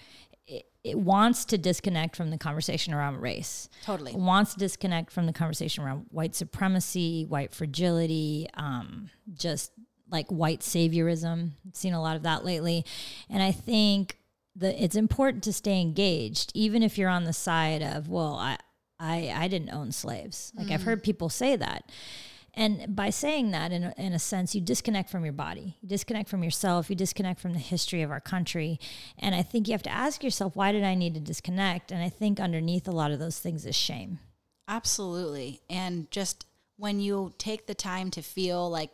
it, 0.46 0.64
it, 0.82 0.98
wants 0.98 1.44
to 1.46 1.58
disconnect 1.58 2.16
from 2.16 2.30
the 2.30 2.38
conversation 2.38 2.92
around 2.92 3.20
race. 3.20 3.68
Totally. 3.84 4.12
It 4.12 4.18
wants 4.18 4.54
to 4.54 4.58
disconnect 4.58 5.12
from 5.12 5.26
the 5.26 5.32
conversation 5.32 5.84
around 5.84 6.06
white 6.10 6.34
supremacy, 6.34 7.24
white 7.24 7.54
fragility, 7.54 8.48
um, 8.54 9.10
just 9.32 9.72
like 10.10 10.28
white 10.28 10.60
saviorism. 10.60 11.52
I've 11.66 11.76
seen 11.76 11.94
a 11.94 12.02
lot 12.02 12.16
of 12.16 12.24
that 12.24 12.44
lately. 12.44 12.84
And 13.28 13.42
I 13.42 13.52
think 13.52 14.18
that 14.56 14.82
it's 14.82 14.96
important 14.96 15.44
to 15.44 15.52
stay 15.52 15.80
engaged, 15.80 16.50
even 16.54 16.82
if 16.82 16.98
you're 16.98 17.08
on 17.08 17.24
the 17.24 17.32
side 17.32 17.82
of, 17.82 18.08
well, 18.08 18.34
I, 18.34 18.58
I, 18.98 19.32
I 19.34 19.48
didn't 19.48 19.70
own 19.70 19.92
slaves. 19.92 20.52
Like 20.56 20.68
mm. 20.68 20.72
I've 20.72 20.82
heard 20.82 21.02
people 21.02 21.28
say 21.28 21.56
that. 21.56 21.90
And 22.54 22.96
by 22.96 23.10
saying 23.10 23.52
that, 23.52 23.72
in 23.72 23.84
a, 23.84 23.94
in 23.96 24.12
a 24.12 24.18
sense, 24.18 24.54
you 24.54 24.60
disconnect 24.60 25.10
from 25.10 25.24
your 25.24 25.32
body, 25.32 25.76
you 25.80 25.88
disconnect 25.88 26.28
from 26.28 26.42
yourself, 26.42 26.90
you 26.90 26.96
disconnect 26.96 27.40
from 27.40 27.52
the 27.52 27.58
history 27.58 28.02
of 28.02 28.10
our 28.10 28.20
country. 28.20 28.80
And 29.18 29.34
I 29.34 29.42
think 29.42 29.68
you 29.68 29.72
have 29.72 29.82
to 29.84 29.92
ask 29.92 30.24
yourself, 30.24 30.56
why 30.56 30.72
did 30.72 30.82
I 30.82 30.94
need 30.94 31.14
to 31.14 31.20
disconnect? 31.20 31.92
And 31.92 32.02
I 32.02 32.08
think 32.08 32.40
underneath 32.40 32.88
a 32.88 32.92
lot 32.92 33.12
of 33.12 33.18
those 33.18 33.38
things 33.38 33.64
is 33.66 33.76
shame. 33.76 34.18
Absolutely. 34.66 35.60
And 35.70 36.10
just 36.10 36.46
when 36.76 37.00
you 37.00 37.32
take 37.38 37.66
the 37.66 37.74
time 37.74 38.10
to 38.12 38.22
feel 38.22 38.68
like 38.70 38.90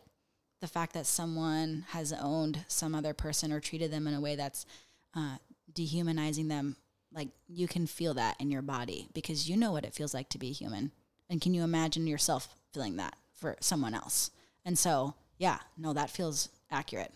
the 0.61 0.67
fact 0.67 0.93
that 0.93 1.05
someone 1.05 1.85
has 1.89 2.13
owned 2.13 2.65
some 2.67 2.95
other 2.95 3.13
person 3.13 3.51
or 3.51 3.59
treated 3.59 3.91
them 3.91 4.07
in 4.07 4.13
a 4.13 4.21
way 4.21 4.35
that's 4.35 4.65
uh, 5.15 5.37
dehumanizing 5.73 6.47
them, 6.47 6.75
like 7.13 7.29
you 7.47 7.67
can 7.67 7.87
feel 7.87 8.13
that 8.15 8.35
in 8.39 8.51
your 8.51 8.61
body 8.61 9.07
because 9.13 9.49
you 9.49 9.55
know 9.55 9.71
what 9.71 9.85
it 9.85 9.93
feels 9.93 10.13
like 10.13 10.29
to 10.29 10.37
be 10.37 10.51
human. 10.51 10.91
And 11.29 11.41
can 11.41 11.53
you 11.53 11.63
imagine 11.63 12.07
yourself 12.07 12.55
feeling 12.73 12.97
that? 12.97 13.15
For 13.37 13.55
someone 13.59 13.93
else. 13.93 14.31
And 14.65 14.77
so, 14.77 15.15
yeah, 15.37 15.59
no, 15.77 15.93
that 15.93 16.09
feels 16.09 16.49
accurate. 16.71 17.13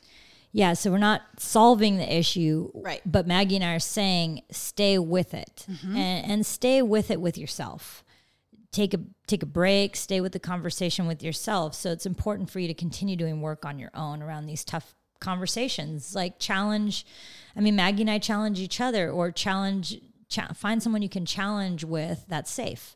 Yeah, 0.53 0.73
so 0.73 0.91
we're 0.91 0.97
not 0.97 1.21
solving 1.37 1.97
the 1.97 2.17
issue, 2.17 2.71
right? 2.73 3.01
But 3.05 3.25
Maggie 3.25 3.55
and 3.55 3.63
I 3.63 3.75
are 3.75 3.79
saying 3.79 4.41
stay 4.51 4.97
with 4.99 5.33
it 5.33 5.65
mm-hmm. 5.69 5.95
and, 5.95 6.31
and 6.31 6.45
stay 6.45 6.81
with 6.81 7.09
it 7.09 7.21
with 7.21 7.37
yourself. 7.37 8.03
Take 8.73 8.93
a 8.93 8.99
take 9.27 9.43
a 9.43 9.45
break, 9.47 9.95
stay 9.95 10.19
with 10.19 10.33
the 10.33 10.39
conversation 10.39 11.07
with 11.07 11.23
yourself. 11.23 11.73
So 11.73 11.91
it's 11.91 12.05
important 12.05 12.49
for 12.49 12.59
you 12.59 12.67
to 12.67 12.73
continue 12.73 13.15
doing 13.15 13.41
work 13.41 13.65
on 13.65 13.79
your 13.79 13.91
own 13.93 14.21
around 14.21 14.45
these 14.45 14.65
tough 14.65 14.93
conversations. 15.21 16.13
Like 16.15 16.37
challenge, 16.37 17.05
I 17.55 17.61
mean, 17.61 17.77
Maggie 17.77 18.01
and 18.01 18.11
I 18.11 18.19
challenge 18.19 18.59
each 18.59 18.81
other, 18.81 19.09
or 19.09 19.31
challenge 19.31 19.99
Cha- 20.31 20.53
find 20.53 20.81
someone 20.81 21.01
you 21.01 21.09
can 21.09 21.25
challenge 21.25 21.83
with 21.83 22.23
that's 22.29 22.49
safe. 22.49 22.95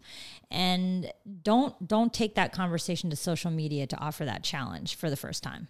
And 0.50 1.12
don't 1.44 1.86
don't 1.86 2.14
take 2.14 2.36
that 2.36 2.54
conversation 2.54 3.10
to 3.10 3.16
social 3.16 3.52
media 3.52 3.86
to 3.88 3.98
offer 4.00 4.24
that 4.24 4.42
challenge 4.42 4.96
for 4.96 5.10
the 5.10 5.18
first 5.18 5.44
time. 5.44 5.68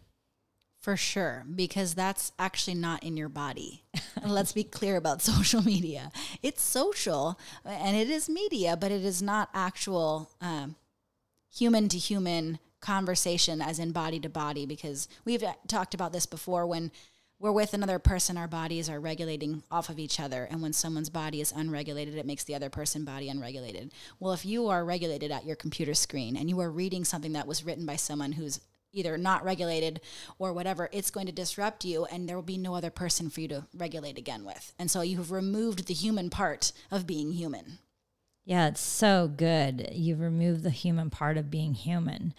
For 0.79 0.95
sure 0.95 1.43
because 1.55 1.95
that's 1.95 2.31
actually 2.37 2.75
not 2.75 3.03
in 3.03 3.17
your 3.17 3.29
body. 3.29 3.83
Let's 4.23 4.51
be 4.51 4.63
clear 4.63 4.95
about 4.95 5.21
social 5.33 5.63
media. 5.63 6.11
It's 6.43 6.61
social 6.61 7.39
and 7.65 7.97
it 7.97 8.11
is 8.11 8.29
media 8.29 8.77
but 8.77 8.91
it 8.91 9.03
is 9.03 9.23
not 9.23 9.49
actual 9.53 10.29
um, 10.41 10.75
human 11.51 11.89
to 11.89 11.97
human 11.97 12.59
conversation 12.79 13.59
as 13.59 13.79
in 13.79 13.91
body 13.91 14.19
to 14.19 14.29
body 14.29 14.67
because 14.67 15.07
we've 15.25 15.41
uh, 15.41 15.53
talked 15.67 15.95
about 15.95 16.13
this 16.13 16.27
before 16.27 16.67
when 16.67 16.91
we're 17.39 17.51
with 17.51 17.73
another 17.73 17.99
person, 17.99 18.37
our 18.37 18.47
bodies 18.47 18.89
are 18.89 18.99
regulating 18.99 19.63
off 19.69 19.89
of 19.89 19.99
each 19.99 20.19
other. 20.19 20.47
And 20.49 20.61
when 20.61 20.73
someone's 20.73 21.09
body 21.09 21.41
is 21.41 21.51
unregulated, 21.51 22.15
it 22.15 22.25
makes 22.25 22.45
the 22.45 22.55
other 22.55 22.69
person 22.69 23.03
body 23.03 23.29
unregulated. 23.29 23.91
Well, 24.19 24.33
if 24.33 24.45
you 24.45 24.67
are 24.69 24.85
regulated 24.85 25.31
at 25.31 25.45
your 25.45 25.55
computer 25.55 25.93
screen 25.93 26.37
and 26.37 26.49
you 26.49 26.59
are 26.61 26.71
reading 26.71 27.03
something 27.03 27.33
that 27.33 27.47
was 27.47 27.65
written 27.65 27.85
by 27.85 27.97
someone 27.97 28.31
who's 28.31 28.61
either 28.93 29.17
not 29.17 29.43
regulated 29.43 29.99
or 30.39 30.53
whatever, 30.53 30.89
it's 30.93 31.11
going 31.11 31.25
to 31.25 31.31
disrupt 31.33 31.83
you 31.83 32.05
and 32.05 32.27
there 32.27 32.37
will 32.37 32.43
be 32.43 32.57
no 32.57 32.73
other 32.73 32.89
person 32.89 33.29
for 33.29 33.41
you 33.41 33.47
to 33.49 33.65
regulate 33.75 34.17
again 34.17 34.45
with. 34.45 34.73
And 34.79 34.89
so 34.89 35.01
you've 35.01 35.31
removed 35.31 35.87
the 35.87 35.93
human 35.93 36.29
part 36.29 36.71
of 36.89 37.05
being 37.05 37.33
human. 37.33 37.79
Yeah, 38.45 38.67
it's 38.67 38.81
so 38.81 39.27
good. 39.27 39.89
You've 39.91 40.19
removed 40.19 40.61
the 40.61 40.69
human 40.69 41.09
part 41.09 41.35
of 41.37 41.49
being 41.49 41.73
human. 41.73 42.35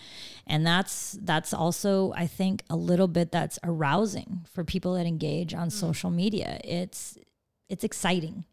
And 0.47 0.65
that's 0.65 1.19
that's 1.21 1.53
also 1.53 2.13
I 2.17 2.29
think 2.29 2.63
a 2.71 2.77
little 2.77 3.09
bit 3.09 3.33
that's 3.33 3.59
arousing 3.65 4.47
for 4.53 4.63
people 4.63 4.95
that 4.95 5.07
engage 5.07 5.53
on 5.53 5.69
mm. 5.69 5.73
social 5.73 6.11
media. 6.11 6.61
It's 6.63 7.19
it's 7.69 7.83
exciting. 7.83 8.45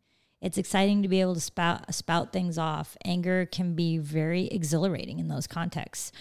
It's 0.42 0.58
exciting 0.58 1.04
to 1.04 1.08
be 1.08 1.22
able 1.22 1.36
to 1.36 1.40
spout 1.40 1.94
spout 1.94 2.34
things 2.34 2.58
off. 2.58 2.98
Anger 3.06 3.46
can 3.46 3.76
be 3.76 4.00
very 4.00 4.48
exhilarating 4.48 5.20
in 5.20 5.28
those 5.28 5.46
contexts. 5.46 6.12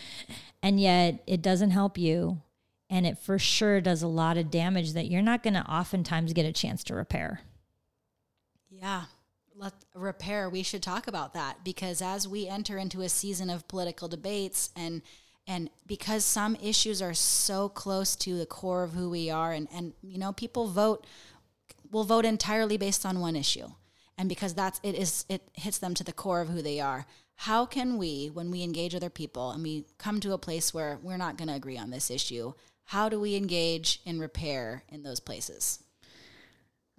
And 0.62 0.78
yet 0.78 1.22
it 1.26 1.40
doesn't 1.40 1.70
help 1.70 1.96
you 1.96 2.42
and 2.90 3.06
it 3.06 3.16
for 3.16 3.38
sure 3.38 3.80
does 3.80 4.02
a 4.02 4.06
lot 4.06 4.36
of 4.36 4.50
damage 4.50 4.92
that 4.92 5.10
you're 5.10 5.22
not 5.22 5.42
going 5.42 5.54
to 5.54 5.66
oftentimes 5.66 6.34
get 6.34 6.44
a 6.44 6.52
chance 6.52 6.84
to 6.84 6.94
repair. 6.94 7.40
Yeah 8.68 9.04
let 9.56 9.72
repair 9.94 10.48
we 10.48 10.62
should 10.62 10.82
talk 10.82 11.06
about 11.06 11.34
that 11.34 11.62
because 11.64 12.00
as 12.00 12.26
we 12.26 12.48
enter 12.48 12.78
into 12.78 13.02
a 13.02 13.08
season 13.08 13.50
of 13.50 13.68
political 13.68 14.08
debates 14.08 14.70
and 14.76 15.02
and 15.46 15.70
because 15.86 16.24
some 16.24 16.56
issues 16.62 17.02
are 17.02 17.14
so 17.14 17.68
close 17.68 18.14
to 18.14 18.38
the 18.38 18.46
core 18.46 18.82
of 18.84 18.92
who 18.92 19.10
we 19.10 19.30
are 19.30 19.52
and 19.52 19.68
and 19.72 19.92
you 20.02 20.18
know 20.18 20.32
people 20.32 20.68
vote 20.68 21.06
will 21.92 22.04
vote 22.04 22.24
entirely 22.24 22.76
based 22.76 23.06
on 23.06 23.20
one 23.20 23.36
issue. 23.36 23.68
And 24.18 24.28
because 24.28 24.54
that's 24.54 24.80
it 24.82 24.94
is 24.94 25.24
it 25.28 25.42
hits 25.54 25.78
them 25.78 25.94
to 25.94 26.04
the 26.04 26.12
core 26.12 26.40
of 26.40 26.48
who 26.48 26.62
they 26.62 26.80
are. 26.80 27.06
How 27.36 27.66
can 27.66 27.98
we 27.98 28.30
when 28.32 28.50
we 28.50 28.62
engage 28.62 28.94
other 28.94 29.10
people 29.10 29.50
and 29.50 29.62
we 29.62 29.84
come 29.98 30.20
to 30.20 30.32
a 30.32 30.38
place 30.38 30.72
where 30.72 30.98
we're 31.02 31.16
not 31.16 31.36
going 31.36 31.48
to 31.48 31.54
agree 31.54 31.78
on 31.78 31.90
this 31.90 32.10
issue 32.10 32.52
how 32.84 33.08
do 33.08 33.18
we 33.18 33.36
engage 33.36 34.00
in 34.04 34.18
repair 34.18 34.84
in 34.88 35.02
those 35.02 35.20
places 35.20 35.81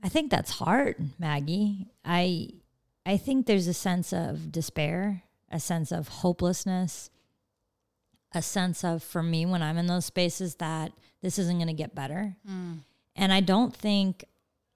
I 0.04 0.10
think 0.10 0.30
that's 0.30 0.52
hard, 0.52 0.98
Maggie. 1.18 1.88
I 2.04 2.50
I 3.06 3.18
think 3.18 3.46
there's 3.46 3.68
a 3.68 3.74
sense 3.74 4.14
of 4.14 4.52
despair, 4.52 5.24
a 5.50 5.60
sense 5.60 5.92
of 5.92 6.08
hopelessness, 6.10 7.10
a 8.34 8.42
sense 8.42 8.84
of 8.84 9.02
for 9.02 9.24
me 9.24 9.46
when 9.46 9.62
I'm 9.62 9.78
in 9.78 9.88
those 9.88 10.06
spaces 10.06 10.56
that 10.56 10.92
this 11.22 11.40
isn't 11.40 11.58
going 11.58 11.68
to 11.68 11.74
get 11.74 11.96
better. 11.96 12.36
Mm. 12.50 12.80
And 13.16 13.32
I 13.32 13.40
don't 13.40 13.74
think 13.74 14.26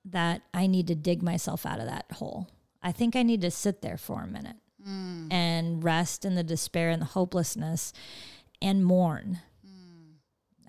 that 0.06 0.42
I 0.54 0.68
need 0.68 0.88
to 0.88 0.96
dig 0.96 1.22
myself 1.22 1.66
out 1.66 1.80
of 1.80 1.88
that 1.88 2.06
hole. 2.14 2.48
I 2.82 2.92
think 2.92 3.16
I 3.16 3.24
need 3.24 3.42
to 3.42 3.52
sit 3.52 3.82
there 3.82 3.98
for 3.98 4.22
a 4.22 4.28
minute 4.28 4.56
mm. 4.88 5.32
and 5.32 5.84
rest 5.84 6.24
in 6.24 6.36
the 6.36 6.44
despair 6.44 6.90
and 6.90 7.02
the 7.02 7.08
hopelessness 7.08 7.92
and 8.62 8.86
mourn. 8.86 9.40
Mm. 9.66 10.14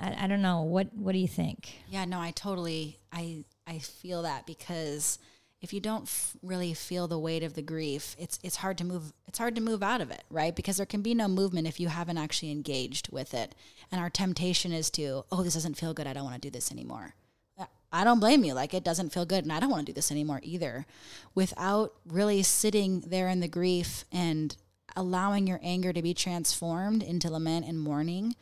I, 0.00 0.24
I 0.24 0.26
don't 0.26 0.42
know. 0.42 0.62
What 0.62 0.92
what 0.94 1.12
do 1.12 1.18
you 1.18 1.28
think? 1.28 1.76
Yeah, 1.88 2.04
no, 2.06 2.18
I 2.18 2.32
totally 2.32 2.98
I 3.12 3.44
I 3.68 3.78
feel 3.78 4.22
that 4.22 4.46
because 4.46 5.18
if 5.60 5.72
you 5.72 5.80
don't 5.80 6.04
f- 6.04 6.36
really 6.42 6.72
feel 6.72 7.06
the 7.06 7.18
weight 7.18 7.42
of 7.42 7.54
the 7.54 7.62
grief, 7.62 8.16
it's 8.18 8.38
it's 8.42 8.56
hard 8.56 8.78
to 8.78 8.84
move 8.84 9.12
it's 9.26 9.38
hard 9.38 9.54
to 9.56 9.60
move 9.60 9.82
out 9.82 10.00
of 10.00 10.10
it, 10.10 10.24
right? 10.30 10.56
Because 10.56 10.78
there 10.78 10.86
can 10.86 11.02
be 11.02 11.14
no 11.14 11.28
movement 11.28 11.66
if 11.66 11.78
you 11.78 11.88
haven't 11.88 12.18
actually 12.18 12.50
engaged 12.50 13.12
with 13.12 13.34
it. 13.34 13.54
And 13.92 14.00
our 14.00 14.08
temptation 14.08 14.72
is 14.72 14.90
to, 14.90 15.24
oh, 15.30 15.42
this 15.42 15.54
doesn't 15.54 15.76
feel 15.76 15.94
good. 15.94 16.06
I 16.06 16.12
don't 16.12 16.24
want 16.24 16.40
to 16.40 16.48
do 16.48 16.50
this 16.50 16.72
anymore. 16.72 17.14
Uh, 17.58 17.66
I 17.92 18.04
don't 18.04 18.20
blame 18.20 18.44
you. 18.44 18.54
Like 18.54 18.72
it 18.72 18.84
doesn't 18.84 19.12
feel 19.12 19.26
good 19.26 19.44
and 19.44 19.52
I 19.52 19.60
don't 19.60 19.70
want 19.70 19.86
to 19.86 19.92
do 19.92 19.96
this 19.96 20.10
anymore 20.10 20.40
either. 20.42 20.86
Without 21.34 21.92
really 22.06 22.42
sitting 22.42 23.00
there 23.00 23.28
in 23.28 23.40
the 23.40 23.48
grief 23.48 24.04
and 24.10 24.56
allowing 24.96 25.46
your 25.46 25.60
anger 25.62 25.92
to 25.92 26.02
be 26.02 26.14
transformed 26.14 27.02
into 27.02 27.30
lament 27.30 27.66
and 27.66 27.78
mourning, 27.78 28.34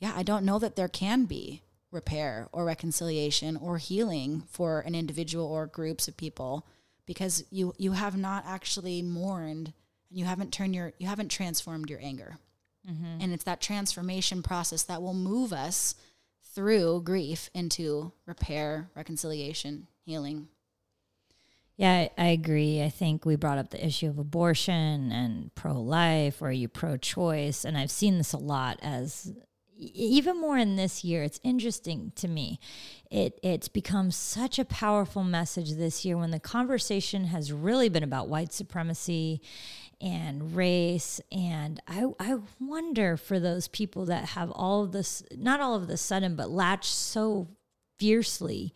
yeah, 0.00 0.12
I 0.16 0.22
don't 0.22 0.44
know 0.44 0.58
that 0.58 0.74
there 0.74 0.88
can 0.88 1.24
be 1.26 1.62
repair 1.96 2.48
or 2.52 2.64
reconciliation 2.64 3.56
or 3.56 3.78
healing 3.78 4.44
for 4.48 4.80
an 4.80 4.94
individual 4.94 5.46
or 5.46 5.66
groups 5.66 6.06
of 6.06 6.16
people 6.16 6.64
because 7.06 7.44
you 7.50 7.74
you 7.78 7.92
have 7.92 8.16
not 8.16 8.44
actually 8.46 9.02
mourned 9.02 9.72
and 10.10 10.18
you 10.18 10.24
haven't 10.24 10.52
turned 10.52 10.74
your 10.74 10.92
you 10.98 11.08
haven't 11.08 11.30
transformed 11.30 11.90
your 11.90 11.98
anger 12.00 12.36
mm-hmm. 12.88 13.20
and 13.20 13.32
it's 13.32 13.44
that 13.44 13.60
transformation 13.60 14.42
process 14.42 14.84
that 14.84 15.02
will 15.02 15.14
move 15.14 15.52
us 15.52 15.96
through 16.54 17.02
grief 17.02 17.50
into 17.54 18.12
repair 18.26 18.88
reconciliation 18.94 19.88
healing 20.04 20.46
yeah, 21.78 22.08
I 22.16 22.28
agree. 22.28 22.82
I 22.82 22.88
think 22.88 23.26
we 23.26 23.36
brought 23.36 23.58
up 23.58 23.68
the 23.68 23.84
issue 23.84 24.08
of 24.08 24.18
abortion 24.18 25.12
and 25.12 25.54
pro 25.54 25.78
life, 25.78 26.40
or 26.40 26.48
are 26.48 26.52
you 26.52 26.68
pro 26.68 26.96
choice? 26.96 27.66
And 27.66 27.76
I've 27.76 27.90
seen 27.90 28.16
this 28.16 28.32
a 28.32 28.38
lot 28.38 28.78
as 28.80 29.30
even 29.78 30.40
more 30.40 30.56
in 30.56 30.76
this 30.76 31.04
year 31.04 31.22
it's 31.22 31.40
interesting 31.42 32.12
to 32.16 32.28
me. 32.28 32.58
It 33.10 33.38
it's 33.42 33.68
become 33.68 34.10
such 34.10 34.58
a 34.58 34.64
powerful 34.64 35.22
message 35.22 35.72
this 35.72 36.04
year 36.04 36.16
when 36.16 36.30
the 36.30 36.40
conversation 36.40 37.24
has 37.24 37.52
really 37.52 37.88
been 37.88 38.02
about 38.02 38.28
white 38.28 38.52
supremacy 38.52 39.40
and 40.00 40.54
race. 40.56 41.20
And 41.32 41.80
I, 41.88 42.06
I 42.20 42.38
wonder 42.60 43.16
for 43.16 43.38
those 43.38 43.68
people 43.68 44.06
that 44.06 44.30
have 44.30 44.50
all 44.50 44.82
of 44.84 44.92
this 44.92 45.22
not 45.36 45.60
all 45.60 45.74
of 45.74 45.86
the 45.86 45.96
sudden 45.96 46.36
but 46.36 46.50
latch 46.50 46.88
so 46.88 47.48
fiercely 47.98 48.74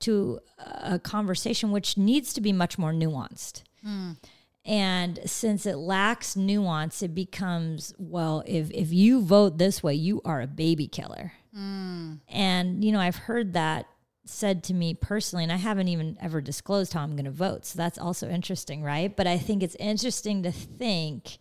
to 0.00 0.40
a 0.58 0.98
conversation 0.98 1.70
which 1.70 1.96
needs 1.96 2.32
to 2.34 2.40
be 2.40 2.52
much 2.52 2.76
more 2.76 2.92
nuanced. 2.92 3.62
Mm. 3.86 4.16
And 4.64 5.18
since 5.26 5.66
it 5.66 5.76
lacks 5.76 6.36
nuance, 6.36 7.02
it 7.02 7.14
becomes, 7.14 7.94
well, 7.98 8.44
if, 8.46 8.70
if 8.70 8.92
you 8.92 9.22
vote 9.22 9.58
this 9.58 9.82
way, 9.82 9.94
you 9.94 10.20
are 10.24 10.40
a 10.40 10.46
baby 10.46 10.86
killer. 10.86 11.32
Mm. 11.56 12.20
And, 12.28 12.84
you 12.84 12.92
know, 12.92 13.00
I've 13.00 13.16
heard 13.16 13.54
that 13.54 13.86
said 14.24 14.62
to 14.64 14.74
me 14.74 14.94
personally, 14.94 15.42
and 15.42 15.52
I 15.52 15.56
haven't 15.56 15.88
even 15.88 16.16
ever 16.20 16.40
disclosed 16.40 16.92
how 16.92 17.02
I'm 17.02 17.16
going 17.16 17.24
to 17.24 17.32
vote. 17.32 17.66
So 17.66 17.76
that's 17.76 17.98
also 17.98 18.28
interesting, 18.28 18.82
right? 18.82 19.14
But 19.14 19.26
I 19.26 19.36
think 19.36 19.64
it's 19.64 19.74
interesting 19.76 20.44
to 20.44 20.52
think 20.52 21.38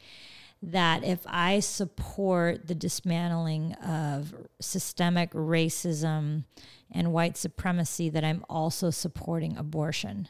that 0.63 1.03
if 1.03 1.19
I 1.25 1.59
support 1.59 2.67
the 2.67 2.75
dismantling 2.75 3.73
of 3.73 4.33
systemic 4.59 5.31
racism 5.33 6.45
and 6.91 7.13
white 7.13 7.37
supremacy, 7.37 8.09
that 8.09 8.23
I'm 8.23 8.43
also 8.49 8.89
supporting 8.89 9.57
abortion. 9.57 10.27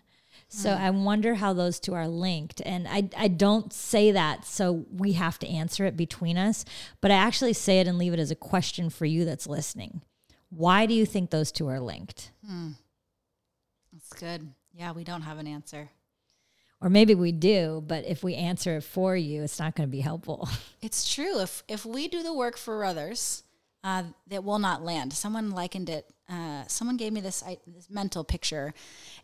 So 0.53 0.71
I 0.71 0.89
wonder 0.89 1.35
how 1.35 1.53
those 1.53 1.79
two 1.79 1.93
are 1.93 2.09
linked. 2.09 2.61
And 2.65 2.85
I, 2.85 3.09
I 3.17 3.29
don't 3.29 3.71
say 3.71 4.11
that 4.11 4.45
so 4.45 4.85
we 4.91 5.13
have 5.13 5.39
to 5.39 5.47
answer 5.47 5.85
it 5.85 5.95
between 5.95 6.37
us, 6.37 6.65
but 6.99 7.09
I 7.09 7.15
actually 7.15 7.53
say 7.53 7.79
it 7.79 7.87
and 7.87 7.97
leave 7.97 8.13
it 8.13 8.19
as 8.19 8.31
a 8.31 8.35
question 8.35 8.89
for 8.89 9.05
you 9.05 9.23
that's 9.23 9.47
listening. 9.47 10.01
Why 10.49 10.85
do 10.85 10.93
you 10.93 11.05
think 11.05 11.29
those 11.29 11.53
two 11.53 11.69
are 11.69 11.79
linked? 11.79 12.31
Hmm. 12.45 12.71
That's 13.93 14.11
good. 14.19 14.49
Yeah, 14.73 14.91
we 14.91 15.05
don't 15.05 15.21
have 15.21 15.37
an 15.37 15.47
answer. 15.47 15.89
Or 16.81 16.89
maybe 16.89 17.15
we 17.15 17.31
do, 17.31 17.81
but 17.87 18.05
if 18.05 18.21
we 18.21 18.35
answer 18.35 18.75
it 18.75 18.81
for 18.83 19.15
you, 19.15 19.43
it's 19.43 19.59
not 19.59 19.75
going 19.75 19.87
to 19.87 19.91
be 19.91 20.01
helpful. 20.01 20.49
It's 20.81 21.13
true. 21.13 21.39
If 21.39 21.63
if 21.67 21.85
we 21.85 22.07
do 22.07 22.23
the 22.23 22.33
work 22.33 22.57
for 22.57 22.83
others, 22.83 23.43
uh, 23.83 24.03
that 24.27 24.43
will 24.43 24.59
not 24.59 24.83
land. 24.83 25.13
Someone 25.13 25.51
likened 25.51 25.89
it. 25.89 26.11
Uh, 26.29 26.63
someone 26.67 26.97
gave 26.97 27.13
me 27.13 27.21
this, 27.21 27.43
this 27.67 27.89
mental 27.89 28.23
picture. 28.23 28.73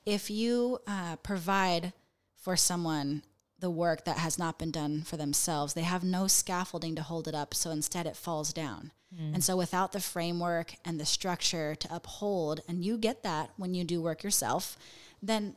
If 0.06 0.30
you 0.30 0.80
uh, 0.88 1.18
provide 1.18 1.94
for 2.42 2.56
someone 2.56 3.24
the 3.60 3.70
work 3.70 4.06
that 4.06 4.18
has 4.18 4.38
not 4.38 4.60
been 4.60 4.72
done 4.72 5.02
for 5.02 5.18
themselves, 5.18 5.74
they 5.74 5.82
have 5.82 6.04
no 6.04 6.28
scaffolding 6.28 6.96
to 6.96 7.02
hold 7.02 7.28
it 7.28 7.36
up. 7.36 7.54
So 7.54 7.72
instead, 7.72 8.06
it 8.06 8.16
falls 8.16 8.54
down. 8.54 8.92
Mm. 9.16 9.36
And 9.36 9.44
so, 9.44 9.56
without 9.56 9.94
the 9.94 10.00
framework 10.00 10.74
and 10.84 11.00
the 11.00 11.06
structure 11.06 11.76
to 11.76 11.96
uphold, 11.96 12.62
and 12.68 12.84
you 12.84 12.98
get 12.98 13.24
that 13.24 13.52
when 13.58 13.74
you 13.74 13.84
do 13.84 14.02
work 14.02 14.24
yourself, 14.24 14.78
then 15.22 15.56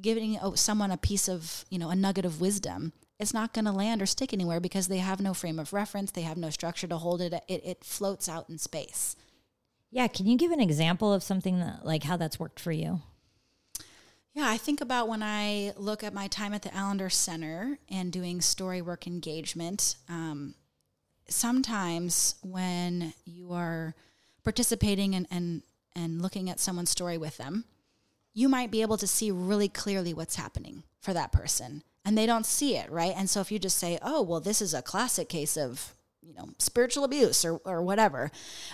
giving 0.00 0.38
oh, 0.42 0.54
someone 0.54 0.90
a 0.90 0.96
piece 0.96 1.28
of, 1.28 1.64
you 1.70 1.78
know, 1.78 1.90
a 1.90 1.96
nugget 1.96 2.24
of 2.24 2.40
wisdom 2.40 2.92
it's 3.22 3.32
not 3.32 3.54
going 3.54 3.64
to 3.64 3.72
land 3.72 4.02
or 4.02 4.06
stick 4.06 4.32
anywhere 4.32 4.58
because 4.58 4.88
they 4.88 4.98
have 4.98 5.20
no 5.20 5.32
frame 5.32 5.60
of 5.60 5.72
reference, 5.72 6.10
they 6.10 6.22
have 6.22 6.36
no 6.36 6.50
structure 6.50 6.88
to 6.88 6.98
hold 6.98 7.22
it. 7.22 7.32
It, 7.48 7.62
it 7.64 7.84
floats 7.84 8.28
out 8.28 8.50
in 8.50 8.58
space. 8.58 9.16
Yeah, 9.90 10.08
can 10.08 10.26
you 10.26 10.36
give 10.36 10.50
an 10.50 10.60
example 10.60 11.12
of 11.12 11.22
something 11.22 11.60
that, 11.60 11.86
like 11.86 12.02
how 12.02 12.16
that's 12.16 12.40
worked 12.40 12.58
for 12.58 12.72
you? 12.72 13.00
Yeah, 14.34 14.48
I 14.48 14.56
think 14.56 14.80
about 14.80 15.08
when 15.08 15.22
I 15.22 15.72
look 15.76 16.02
at 16.02 16.12
my 16.12 16.26
time 16.26 16.52
at 16.52 16.62
the 16.62 16.70
Allender 16.70 17.10
Center 17.10 17.78
and 17.88 18.10
doing 18.10 18.40
story 18.40 18.82
work 18.82 19.06
engagement. 19.06 19.96
Um, 20.08 20.54
sometimes 21.28 22.34
when 22.42 23.12
you 23.24 23.52
are 23.52 23.94
participating 24.42 25.14
and, 25.14 25.28
and, 25.30 25.62
and 25.94 26.20
looking 26.20 26.50
at 26.50 26.58
someone's 26.58 26.90
story 26.90 27.18
with 27.18 27.36
them, 27.36 27.66
you 28.34 28.48
might 28.48 28.70
be 28.70 28.82
able 28.82 28.96
to 28.96 29.06
see 29.06 29.30
really 29.30 29.68
clearly 29.68 30.12
what's 30.12 30.36
happening 30.36 30.82
for 30.98 31.12
that 31.12 31.30
person 31.30 31.84
and 32.04 32.16
they 32.16 32.26
don't 32.26 32.46
see 32.46 32.76
it, 32.76 32.90
right? 32.90 33.14
And 33.16 33.30
so 33.30 33.40
if 33.40 33.52
you 33.52 33.58
just 33.58 33.78
say, 33.78 33.98
oh, 34.02 34.22
well, 34.22 34.40
this 34.40 34.60
is 34.60 34.74
a 34.74 34.82
classic 34.82 35.28
case 35.28 35.56
of, 35.56 35.94
you 36.20 36.34
know, 36.34 36.48
spiritual 36.58 37.04
abuse 37.04 37.44
or, 37.44 37.60
or 37.64 37.82
whatever, 37.82 38.30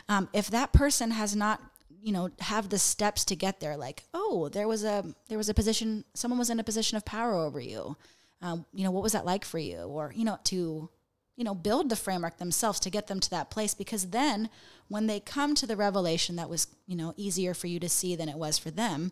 um, 0.08 0.28
if 0.32 0.48
that 0.50 0.72
person 0.72 1.10
has 1.10 1.36
not 1.36 1.60
you 2.00 2.12
know 2.12 2.30
have 2.38 2.68
the 2.68 2.78
steps 2.78 3.24
to 3.24 3.34
get 3.34 3.58
there 3.58 3.76
like 3.76 4.04
oh 4.14 4.48
there 4.50 4.68
was 4.68 4.84
a 4.84 5.04
there 5.28 5.38
was 5.38 5.48
a 5.48 5.54
position 5.54 6.04
someone 6.14 6.38
was 6.38 6.48
in 6.48 6.60
a 6.60 6.64
position 6.64 6.96
of 6.96 7.04
power 7.04 7.34
over 7.34 7.60
you 7.60 7.96
um, 8.40 8.64
you 8.72 8.84
know 8.84 8.90
what 8.90 9.02
was 9.02 9.12
that 9.12 9.24
like 9.24 9.44
for 9.44 9.58
you 9.58 9.78
or 9.78 10.12
you 10.14 10.24
know 10.24 10.38
to 10.44 10.88
you 11.36 11.44
know 11.44 11.54
build 11.54 11.88
the 11.88 11.96
framework 11.96 12.38
themselves 12.38 12.78
to 12.80 12.90
get 12.90 13.06
them 13.06 13.20
to 13.20 13.30
that 13.30 13.50
place 13.50 13.74
because 13.74 14.10
then 14.10 14.48
when 14.88 15.06
they 15.06 15.20
come 15.20 15.54
to 15.54 15.66
the 15.66 15.76
revelation 15.76 16.36
that 16.36 16.48
was 16.48 16.68
you 16.86 16.96
know 16.96 17.14
easier 17.16 17.54
for 17.54 17.66
you 17.66 17.80
to 17.80 17.88
see 17.88 18.14
than 18.14 18.28
it 18.28 18.36
was 18.36 18.58
for 18.58 18.70
them 18.70 19.10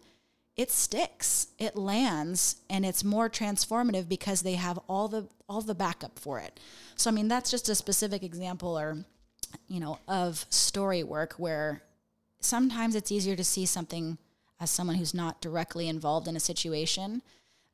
it 0.57 0.71
sticks 0.71 1.49
it 1.59 1.77
lands 1.77 2.57
and 2.71 2.85
it's 2.85 3.05
more 3.05 3.29
transformative 3.29 4.09
because 4.09 4.43
they 4.43 4.55
have 4.55 4.79
all 4.89 5.09
the 5.09 5.29
all 5.49 5.61
the 5.61 5.75
backup 5.75 6.19
for 6.19 6.39
it. 6.39 6.59
So 6.97 7.11
i 7.11 7.13
mean 7.13 7.29
that's 7.29 7.51
just 7.51 7.69
a 7.69 7.75
specific 7.75 8.23
example 8.23 8.79
or 8.79 9.05
you 9.69 9.81
know 9.81 9.99
of 10.09 10.47
story 10.51 11.03
work 11.03 11.35
where 11.35 11.83
sometimes 12.41 12.95
it's 12.95 13.13
easier 13.13 13.37
to 13.37 13.45
see 13.45 13.67
something 13.67 14.19
as 14.61 14.71
someone 14.71 14.97
who's 14.97 15.15
not 15.15 15.41
directly 15.41 15.89
involved 15.89 16.27
in 16.29 16.37
a 16.37 16.41
situation 16.41 17.23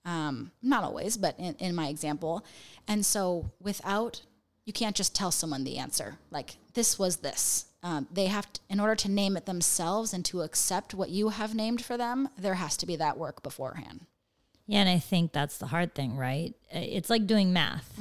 um, 0.05 0.51
not 0.63 0.83
always 0.85 1.17
but 1.17 1.39
in, 1.39 1.55
in 1.55 1.75
my 1.75 1.89
example. 1.89 2.45
And 2.89 3.07
so 3.07 3.51
without 3.61 4.23
you 4.65 4.73
can't 4.73 4.97
just 4.97 5.15
tell 5.15 5.31
someone 5.31 5.65
the 5.65 5.79
answer. 5.79 6.19
Like 6.31 6.57
this 6.75 6.99
was 6.99 7.19
this 7.19 7.67
um, 7.85 8.07
they 8.13 8.27
have 8.27 8.53
to, 8.53 8.61
in 8.71 8.79
order 8.79 8.95
to 8.95 9.11
name 9.11 9.37
it 9.37 9.45
themselves 9.47 10.13
and 10.13 10.25
to 10.27 10.43
accept 10.43 10.95
what 10.95 11.11
you 11.11 11.31
have 11.31 11.55
named 11.55 11.85
for 11.85 11.97
them 11.97 12.29
there 12.39 12.55
has 12.55 12.77
to 12.77 12.87
be 12.87 12.97
that 12.97 13.19
work 13.19 13.43
beforehand 13.43 14.07
Yeah, 14.69 14.81
and 14.81 14.89
I 14.89 14.99
think 15.01 15.33
that's 15.33 15.59
the 15.59 15.67
hard 15.67 15.93
thing, 15.95 16.17
right? 16.17 16.55
It's 16.71 17.11
like 17.11 17.27
doing 17.27 17.53
math. 17.53 17.93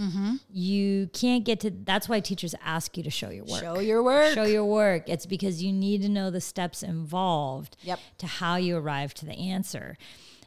You 0.50 1.10
can't 1.12 1.44
get 1.44 1.60
to. 1.62 1.72
That's 1.72 2.08
why 2.08 2.20
teachers 2.22 2.54
ask 2.64 2.96
you 2.98 3.04
to 3.04 3.10
show 3.10 3.30
your 3.32 3.46
work. 3.46 3.60
show 3.62 3.80
your 3.80 4.04
work 4.04 4.34
Show 4.36 4.44
your 4.46 4.64
work. 4.66 5.10
It's 5.10 5.26
because 5.26 5.62
you 5.64 5.74
need 5.74 6.04
to 6.04 6.10
know 6.10 6.30
the 6.30 6.40
steps 6.40 6.84
involved 6.84 7.76
Yep. 7.84 8.00
to 8.20 8.28
how 8.28 8.56
you 8.58 8.78
arrive 8.78 9.14
to 9.16 9.26
the 9.26 9.34
answer. 9.34 9.98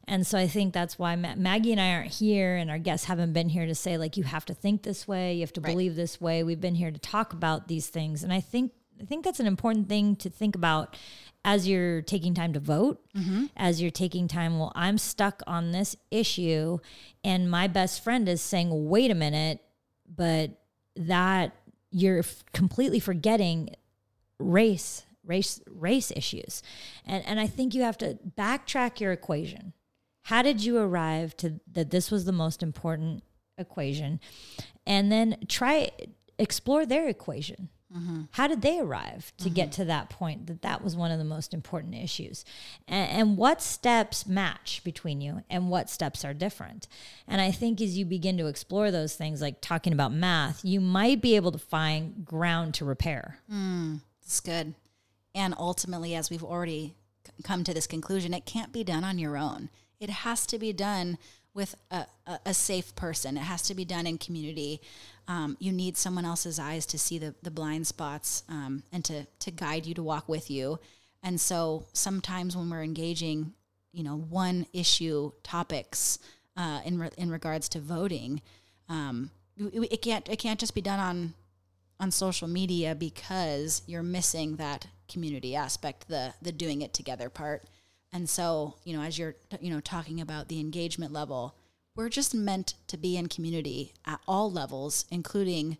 And 0.07 0.27
so 0.27 0.39
I 0.39 0.47
think 0.47 0.75
that's 0.75 0.99
why 0.99 1.17
Ma- 1.17 1.35
Maggie 1.37 1.73
and 1.73 1.81
I 1.81 1.93
aren't 1.95 2.13
here, 2.13 2.57
and 2.57 2.71
our 2.71 2.79
guests 2.79 3.07
haven't 3.07 3.33
been 3.33 3.49
here 3.49 3.67
to 3.67 3.75
say 3.75 3.97
like 3.97 4.17
you 4.17 4.25
have 4.25 4.45
to 4.47 4.55
think 4.55 4.83
this 4.83 5.09
way, 5.09 5.35
you 5.35 5.41
have 5.41 5.53
to 5.55 5.61
Right. 5.61 5.71
believe 5.73 5.97
this 5.97 6.21
way. 6.21 6.43
We've 6.43 6.61
been 6.61 6.75
here 6.75 6.91
to 6.91 6.99
talk 6.99 7.33
about 7.33 7.69
these 7.69 7.89
things, 7.89 8.23
and 8.23 8.33
I 8.33 8.41
think 8.41 8.73
I 9.01 9.05
think 9.05 9.25
that's 9.25 9.41
an 9.41 9.47
important 9.47 9.89
thing 9.89 10.15
to 10.17 10.31
think 10.31 10.55
about 10.55 10.97
as 11.45 11.67
you're 11.67 12.01
taking 12.01 12.33
time 12.33 12.53
to 12.53 12.61
vote, 12.61 13.03
mm-hmm. 13.15 13.47
as 13.57 13.83
you're 13.83 13.91
taking 13.91 14.29
time. 14.29 14.59
Well, 14.59 14.73
I'm 14.77 14.99
stuck 14.99 15.43
on 15.49 15.73
this 15.73 15.97
issue, 16.11 16.79
and 17.25 17.51
my 17.51 17.67
best 17.67 18.05
friend 18.05 18.29
is 18.29 18.41
saying, 18.41 18.89
"Wait 18.89 19.11
a 19.11 19.15
minute," 19.15 19.61
but 20.07 20.51
that 20.97 21.57
you're 21.91 22.21
f- 22.21 22.45
completely 22.53 23.01
forgetting 23.01 23.71
race 24.39 25.07
race 25.25 25.61
race 25.71 26.11
issues 26.15 26.63
and 27.07 27.25
and 27.25 27.41
i 27.41 27.47
think 27.47 27.73
you 27.75 27.83
have 27.83 27.97
to 27.97 28.19
backtrack 28.37 29.01
your 29.01 29.11
equation 29.13 29.73
how 30.25 30.43
did 30.43 30.65
you 30.65 30.79
arrive 30.79 31.37
to 31.39 31.61
that 31.73 31.91
this 31.91 32.11
was 32.11 32.25
the 32.25 32.33
most 32.33 32.63
important 32.63 33.23
equation? 33.59 34.21
And 34.87 35.13
then 35.13 35.37
try 35.49 35.91
explore 36.39 36.85
their 36.85 37.09
equation. 37.09 37.69
Mm-hmm. 37.95 38.23
How 38.33 38.49
did 38.49 38.63
they 38.63 38.81
arrive 38.81 39.33
to 39.37 39.49
get 39.49 39.69
mm-hmm. 39.69 39.83
to 39.83 39.85
that 39.85 40.11
point 40.11 40.47
that 40.49 40.63
that 40.63 40.83
was 40.83 40.97
one 40.97 41.13
of 41.13 41.19
the 41.19 41.25
most 41.25 41.55
important 41.55 41.95
issues? 41.95 42.45
And, 42.89 43.11
and 43.11 43.37
what 43.37 43.63
steps 43.63 44.27
match 44.27 44.83
between 44.83 45.21
you 45.21 45.45
and 45.49 45.71
what 45.71 45.89
steps 45.89 46.25
are 46.25 46.35
different? 46.35 46.89
And 47.29 47.41
i 47.41 47.53
think 47.53 47.81
as 47.81 47.97
you 47.97 48.05
begin 48.05 48.37
to 48.39 48.47
explore 48.47 48.91
those 48.91 49.15
things 49.15 49.41
like 49.41 49.61
talking 49.61 49.93
about 49.93 50.13
math 50.13 50.65
you 50.65 50.81
might 50.81 51.21
be 51.21 51.37
able 51.37 51.53
to 51.53 51.59
find 51.59 52.25
ground 52.25 52.75
to 52.75 52.85
repair. 52.85 53.39
Mm, 53.53 54.01
it's 54.23 54.41
good. 54.41 54.75
And 55.35 55.55
ultimately, 55.59 56.15
as 56.15 56.31
we've 56.31 56.45
already 56.45 56.95
come 57.43 57.65
to 57.65 57.75
this 57.75 57.87
conclusion, 57.87 58.33
it 58.33 58.47
can't 58.47 58.73
be 58.73 58.85
done 58.85 59.05
on 59.05 59.19
your 59.19 59.37
own. 59.37 59.69
It 60.05 60.11
has 60.11 60.47
to 60.47 60.59
be 60.59 60.73
done 60.73 61.19
with 61.55 61.75
a, 61.91 62.07
a, 62.27 62.39
a 62.47 62.55
safe 62.55 62.95
person. 62.97 63.37
It 63.37 63.41
has 63.43 63.63
to 63.63 63.75
be 63.75 63.85
done 63.85 64.07
in 64.07 64.19
community. 64.19 64.81
Um, 65.29 65.57
you 65.61 65.73
need 65.73 65.97
someone 65.97 66.25
else's 66.25 66.59
eyes 66.59 66.85
to 66.87 66.99
see 66.99 67.19
the, 67.19 67.35
the 67.43 67.51
blind 67.51 67.87
spots 67.87 68.43
um, 68.49 68.83
and 68.93 69.05
to, 69.05 69.27
to 69.41 69.51
guide 69.51 69.87
you 69.87 69.95
to 69.95 70.03
walk 70.03 70.29
with 70.29 70.51
you. 70.51 70.79
And 71.23 71.41
so 71.41 71.87
sometimes 71.93 72.57
when 72.57 72.69
we're 72.69 72.83
engaging, 72.83 73.53
you 73.93 74.03
know, 74.03 74.17
one 74.17 74.67
issue 74.73 75.33
topics 75.43 76.19
uh, 76.57 76.81
in, 76.85 76.99
re- 76.99 77.11
in 77.17 77.31
regards 77.31 77.69
to 77.71 77.79
voting, 77.81 78.43
um, 78.89 79.31
it, 79.57 79.93
it 79.93 80.03
can't 80.03 80.29
it 80.29 80.39
can't 80.39 80.61
just 80.61 80.75
be 80.75 80.81
done 80.81 81.01
on 81.01 81.35
on 82.01 82.11
social 82.11 82.49
media 82.49 82.95
because 82.95 83.83
you're 83.87 84.03
missing 84.03 84.57
that 84.57 84.87
community 85.09 85.55
aspect, 85.55 86.09
the 86.09 86.35
the 86.43 86.53
doing 86.53 86.83
it 86.83 86.93
together 86.93 87.31
part. 87.31 87.65
And 88.15 88.31
so, 88.31 88.77
you 88.85 88.97
know, 88.97 89.03
as 89.03 89.19
you're 89.19 89.35
you 89.61 89.71
know 89.71 89.81
talking 89.81 90.21
about 90.21 90.49
the 90.49 90.61
engagement 90.61 91.13
level, 91.13 91.57
we're 91.97 92.09
just 92.09 92.33
meant 92.35 92.75
to 92.87 92.97
be 92.97 93.17
in 93.17 93.27
community 93.27 93.93
at 94.07 94.21
all 94.29 94.51
levels, 94.51 95.05
including 95.11 95.79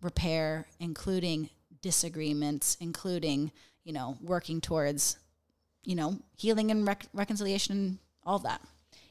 repair, 0.00 0.68
including 0.78 1.50
disagreements, 1.82 2.76
including 2.80 3.50
you 3.84 3.92
know 3.92 4.16
working 4.22 4.60
towards 4.60 5.18
you 5.82 5.96
know 5.96 6.20
healing 6.36 6.70
and 6.70 6.86
rec- 6.86 7.08
reconciliation, 7.12 7.76
and 7.76 7.98
all 8.24 8.38
that. 8.38 8.62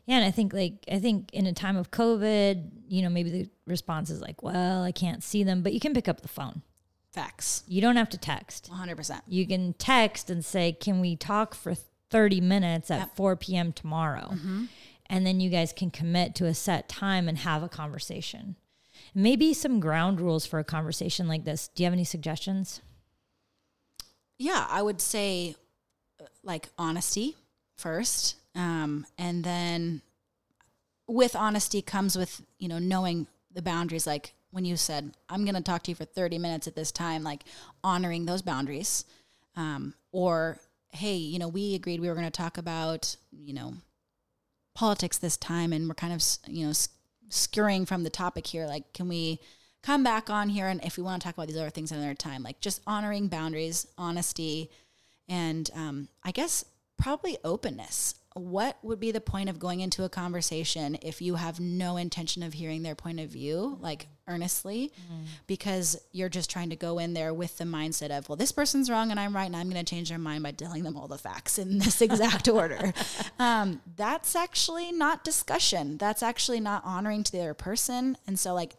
Yeah, 0.06 0.16
and 0.18 0.26
I 0.26 0.32
think 0.32 0.54
like 0.54 0.86
I 0.90 1.00
think 1.00 1.30
in 1.34 1.46
a 1.46 1.54
time 1.54 1.76
of 1.76 1.92
COVID, 1.92 2.70
you 2.88 3.02
know, 3.02 3.10
maybe 3.10 3.30
the 3.32 3.50
response 3.68 4.10
is 4.10 4.22
like, 4.22 4.42
"Well, 4.42 4.82
I 4.82 4.94
can't 4.94 5.24
see 5.24 5.44
them," 5.44 5.62
but 5.62 5.74
you 5.74 5.82
can 5.82 5.94
pick 5.94 6.08
up 6.08 6.22
the 6.22 6.30
phone. 6.30 6.62
Facts, 7.12 7.64
You 7.68 7.82
don't 7.82 7.98
have 7.98 8.10
to 8.12 8.18
text. 8.18 8.70
100. 8.70 8.96
percent 8.96 9.24
You 9.28 9.46
can 9.46 9.74
text 9.74 10.30
and 10.30 10.46
say, 10.46 10.72
"Can 10.72 11.02
we 11.02 11.18
talk 11.18 11.54
for 11.54 11.76
30 12.12 12.42
minutes 12.42 12.92
at 12.92 13.16
4 13.16 13.36
p.m. 13.38 13.72
tomorrow?" 13.74 14.30
And 15.08 15.26
then 15.26 15.40
you 15.42 15.50
guys 15.50 15.74
can 15.74 15.92
commit 15.92 16.36
to 16.36 16.46
a 16.46 16.54
set 16.54 16.88
time 16.88 17.28
and 17.28 17.40
have 17.40 17.64
a 17.64 17.70
conversation. 17.70 18.56
Maybe 19.14 19.54
some 19.54 19.80
ground 19.82 20.22
rules 20.22 20.46
for 20.46 20.60
a 20.60 20.64
conversation 20.64 21.28
like 21.28 21.44
this. 21.44 21.68
Do 21.68 21.84
you 21.84 21.86
have 21.86 21.94
any 21.94 22.06
suggestions? 22.06 22.82
Yeah, 24.38 24.66
I 24.70 24.82
would 24.82 25.02
say 25.02 25.56
uh, 26.22 26.26
like 26.44 26.70
honesty 26.78 27.36
first. 27.76 28.38
Um, 28.56 29.06
and 29.18 29.44
then 29.44 30.02
with 31.08 31.36
honesty 31.36 31.82
comes 31.82 32.18
with, 32.18 32.42
you 32.58 32.68
know, 32.70 32.80
knowing 32.80 33.28
the 33.54 33.62
boundaries. 33.62 34.08
Like 34.08 34.34
when 34.52 34.64
you 34.66 34.78
said, 34.78 35.12
I'm 35.30 35.44
going 35.44 35.56
to 35.56 35.62
talk 35.62 35.84
to 35.84 35.92
you 35.92 35.96
for 35.96 36.06
30 36.06 36.38
minutes 36.38 36.68
at 36.68 36.76
this 36.76 36.92
time, 36.92 37.24
like 37.24 37.44
honoring 37.84 38.26
those 38.26 38.42
boundaries. 38.42 39.04
Um, 39.56 39.94
or, 40.14 40.58
hey, 40.92 41.16
you 41.16 41.40
know, 41.40 41.48
we 41.48 41.76
agreed 41.76 42.00
we 42.00 42.08
were 42.08 42.16
going 42.16 42.26
to 42.26 42.32
talk 42.32 42.58
about, 42.58 43.16
you 43.32 43.54
know, 43.54 43.76
politics 44.76 45.18
this 45.18 45.38
time 45.38 45.74
and 45.74 45.88
we're 45.88 45.96
kind 45.96 46.14
of, 46.14 46.24
you 46.48 46.66
know, 46.66 46.72
s- 46.72 46.90
skirring 47.30 47.88
from 47.88 48.04
the 48.04 48.10
topic 48.10 48.48
here. 48.48 48.66
Like, 48.66 48.94
can 48.94 49.08
we 49.08 49.40
come 49.82 50.04
back 50.04 50.30
on 50.30 50.50
here? 50.50 50.68
And 50.68 50.84
if 50.84 50.98
we 50.98 51.04
want 51.04 51.22
to 51.22 51.26
talk 51.26 51.36
about 51.36 51.48
these 51.48 51.58
other 51.58 51.70
things 51.70 51.92
another 51.92 52.14
time, 52.14 52.44
like 52.44 52.60
just 52.62 52.82
honoring 52.86 53.28
boundaries, 53.28 53.88
honesty, 53.98 54.70
and 55.28 55.70
um, 55.76 56.10
I 56.24 56.32
guess 56.32 56.66
probably 56.98 57.38
openness. 57.44 58.16
What 58.34 58.78
would 58.82 59.00
be 59.00 59.12
the 59.12 59.20
point 59.20 59.50
of 59.50 59.60
going 59.60 59.82
into 59.82 60.06
a 60.06 60.10
conversation 60.10 60.98
if 61.02 61.22
you 61.22 61.36
have 61.36 61.60
no 61.60 61.98
intention 61.98 62.44
of 62.44 62.54
hearing 62.54 62.82
their 62.82 62.96
point 62.96 63.20
of 63.20 63.30
view, 63.30 63.78
like 63.82 64.08
earnestly, 64.26 64.94
because 65.48 66.00
you're 66.14 66.30
just 66.30 66.50
trying 66.50 66.70
to 66.70 66.78
go 66.78 66.98
in 66.98 67.14
there 67.14 67.34
with 67.34 67.58
the 67.58 67.66
mindset 67.66 68.10
of, 68.10 68.30
well, 68.30 68.38
this 68.38 68.54
person's 68.54 68.90
wrong 68.90 69.12
and 69.12 69.20
I'm 69.20 69.36
right, 69.36 69.46
and 69.48 69.56
I'm 69.56 69.70
going 69.70 69.84
to 69.84 69.90
change 69.90 70.08
their 70.08 70.18
mind 70.18 70.44
by 70.44 70.52
telling 70.52 70.84
them 70.84 70.96
all 70.96 71.10
the 71.10 71.18
facts 71.18 71.60
in 71.60 71.80
this 71.80 72.02
exact 72.08 72.48
order. 72.48 72.94
Um, 73.38 73.82
that's 73.98 74.34
actually 74.34 74.94
not 74.94 75.26
discussion. 75.26 75.98
That's 75.98 76.24
actually 76.24 76.62
not 76.62 76.84
honoring 76.86 77.24
to 77.24 77.32
the 77.34 77.42
other 77.42 77.54
person. 77.54 78.18
And 78.28 78.40
so, 78.40 78.54
like, 78.54 78.76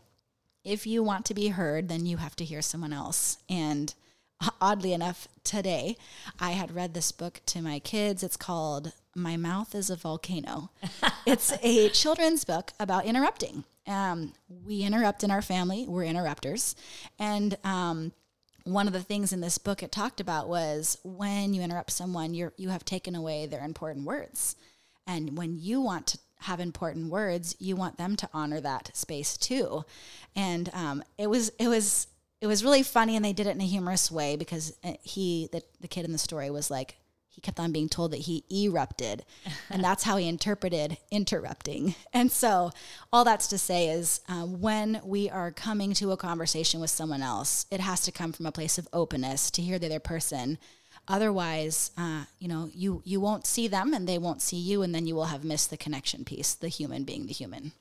if 0.64 0.86
you 0.86 1.02
want 1.02 1.26
to 1.26 1.34
be 1.34 1.48
heard, 1.48 1.88
then 1.88 2.06
you 2.06 2.16
have 2.16 2.36
to 2.36 2.44
hear 2.44 2.62
someone 2.62 2.92
else. 2.92 3.36
And 3.50 3.92
oddly 4.60 4.92
enough, 4.92 5.28
today 5.44 5.96
I 6.38 6.52
had 6.52 6.74
read 6.74 6.94
this 6.94 7.12
book 7.12 7.40
to 7.46 7.62
my 7.62 7.78
kids. 7.78 8.22
It's 8.22 8.36
called 8.36 8.92
My 9.14 9.36
Mouth 9.36 9.74
is 9.74 9.90
a 9.90 9.96
Volcano. 9.96 10.70
it's 11.26 11.52
a 11.62 11.88
children's 11.90 12.44
book 12.44 12.72
about 12.80 13.04
interrupting. 13.04 13.64
Um, 13.86 14.32
we 14.64 14.82
interrupt 14.82 15.24
in 15.24 15.30
our 15.30 15.42
family, 15.42 15.86
we're 15.88 16.04
interrupters. 16.04 16.76
And 17.18 17.56
um, 17.64 18.12
one 18.64 18.86
of 18.86 18.92
the 18.92 19.02
things 19.02 19.32
in 19.32 19.40
this 19.40 19.58
book 19.58 19.82
it 19.82 19.90
talked 19.90 20.20
about 20.20 20.48
was 20.48 20.98
when 21.02 21.52
you 21.52 21.62
interrupt 21.62 21.90
someone, 21.90 22.34
you're, 22.34 22.52
you 22.56 22.68
have 22.68 22.84
taken 22.84 23.14
away 23.14 23.46
their 23.46 23.64
important 23.64 24.06
words. 24.06 24.56
And 25.06 25.36
when 25.36 25.58
you 25.58 25.80
want 25.80 26.06
to 26.08 26.18
have 26.42 26.60
important 26.60 27.10
words, 27.10 27.56
you 27.58 27.76
want 27.76 27.98
them 27.98 28.16
to 28.16 28.28
honor 28.32 28.60
that 28.60 28.96
space 28.96 29.36
too. 29.36 29.84
And 30.34 30.70
um, 30.74 31.02
it 31.18 31.28
was 31.28 31.50
it 31.58 31.68
was 31.68 32.08
it 32.42 32.48
was 32.48 32.64
really 32.64 32.82
funny, 32.82 33.14
and 33.14 33.24
they 33.24 33.32
did 33.32 33.46
it 33.46 33.54
in 33.54 33.60
a 33.60 33.66
humorous 33.66 34.10
way 34.10 34.34
because 34.34 34.74
uh, 34.82 34.94
he 35.02 35.48
the 35.52 35.62
the 35.80 35.86
kid 35.86 36.04
in 36.04 36.10
the 36.10 36.18
story 36.18 36.50
was 36.50 36.72
like 36.72 36.96
he 37.28 37.40
kept 37.40 37.60
on 37.60 37.70
being 37.70 37.88
told 37.88 38.10
that 38.10 38.22
he 38.22 38.44
erupted, 38.52 39.24
and 39.70 39.82
that's 39.84 40.02
how 40.02 40.16
he 40.16 40.26
interpreted 40.28 40.98
interrupting. 41.10 41.94
And 42.12 42.30
so 42.32 42.72
all 43.12 43.24
that's 43.24 43.46
to 43.48 43.58
say 43.58 43.88
is 43.88 44.20
uh, 44.28 44.42
when 44.42 45.00
we 45.04 45.30
are 45.30 45.52
coming 45.52 45.94
to 45.94 46.10
a 46.10 46.16
conversation 46.16 46.80
with 46.80 46.90
someone 46.90 47.22
else, 47.22 47.64
it 47.70 47.80
has 47.80 48.02
to 48.02 48.12
come 48.12 48.32
from 48.32 48.46
a 48.46 48.52
place 48.52 48.76
of 48.76 48.88
openness 48.92 49.50
to 49.52 49.62
hear 49.62 49.78
the 49.78 49.86
other 49.86 50.00
person 50.00 50.58
otherwise 51.08 51.90
uh, 51.98 52.24
you 52.38 52.46
know 52.46 52.70
you 52.72 53.02
you 53.04 53.20
won't 53.20 53.44
see 53.44 53.66
them 53.66 53.92
and 53.92 54.08
they 54.08 54.18
won't 54.18 54.40
see 54.40 54.56
you 54.56 54.82
and 54.82 54.94
then 54.94 55.04
you 55.04 55.16
will 55.16 55.24
have 55.24 55.42
missed 55.42 55.68
the 55.70 55.76
connection 55.76 56.24
piece 56.24 56.54
the 56.54 56.68
human 56.68 57.02
being 57.02 57.26
the 57.26 57.32
human 57.32 57.72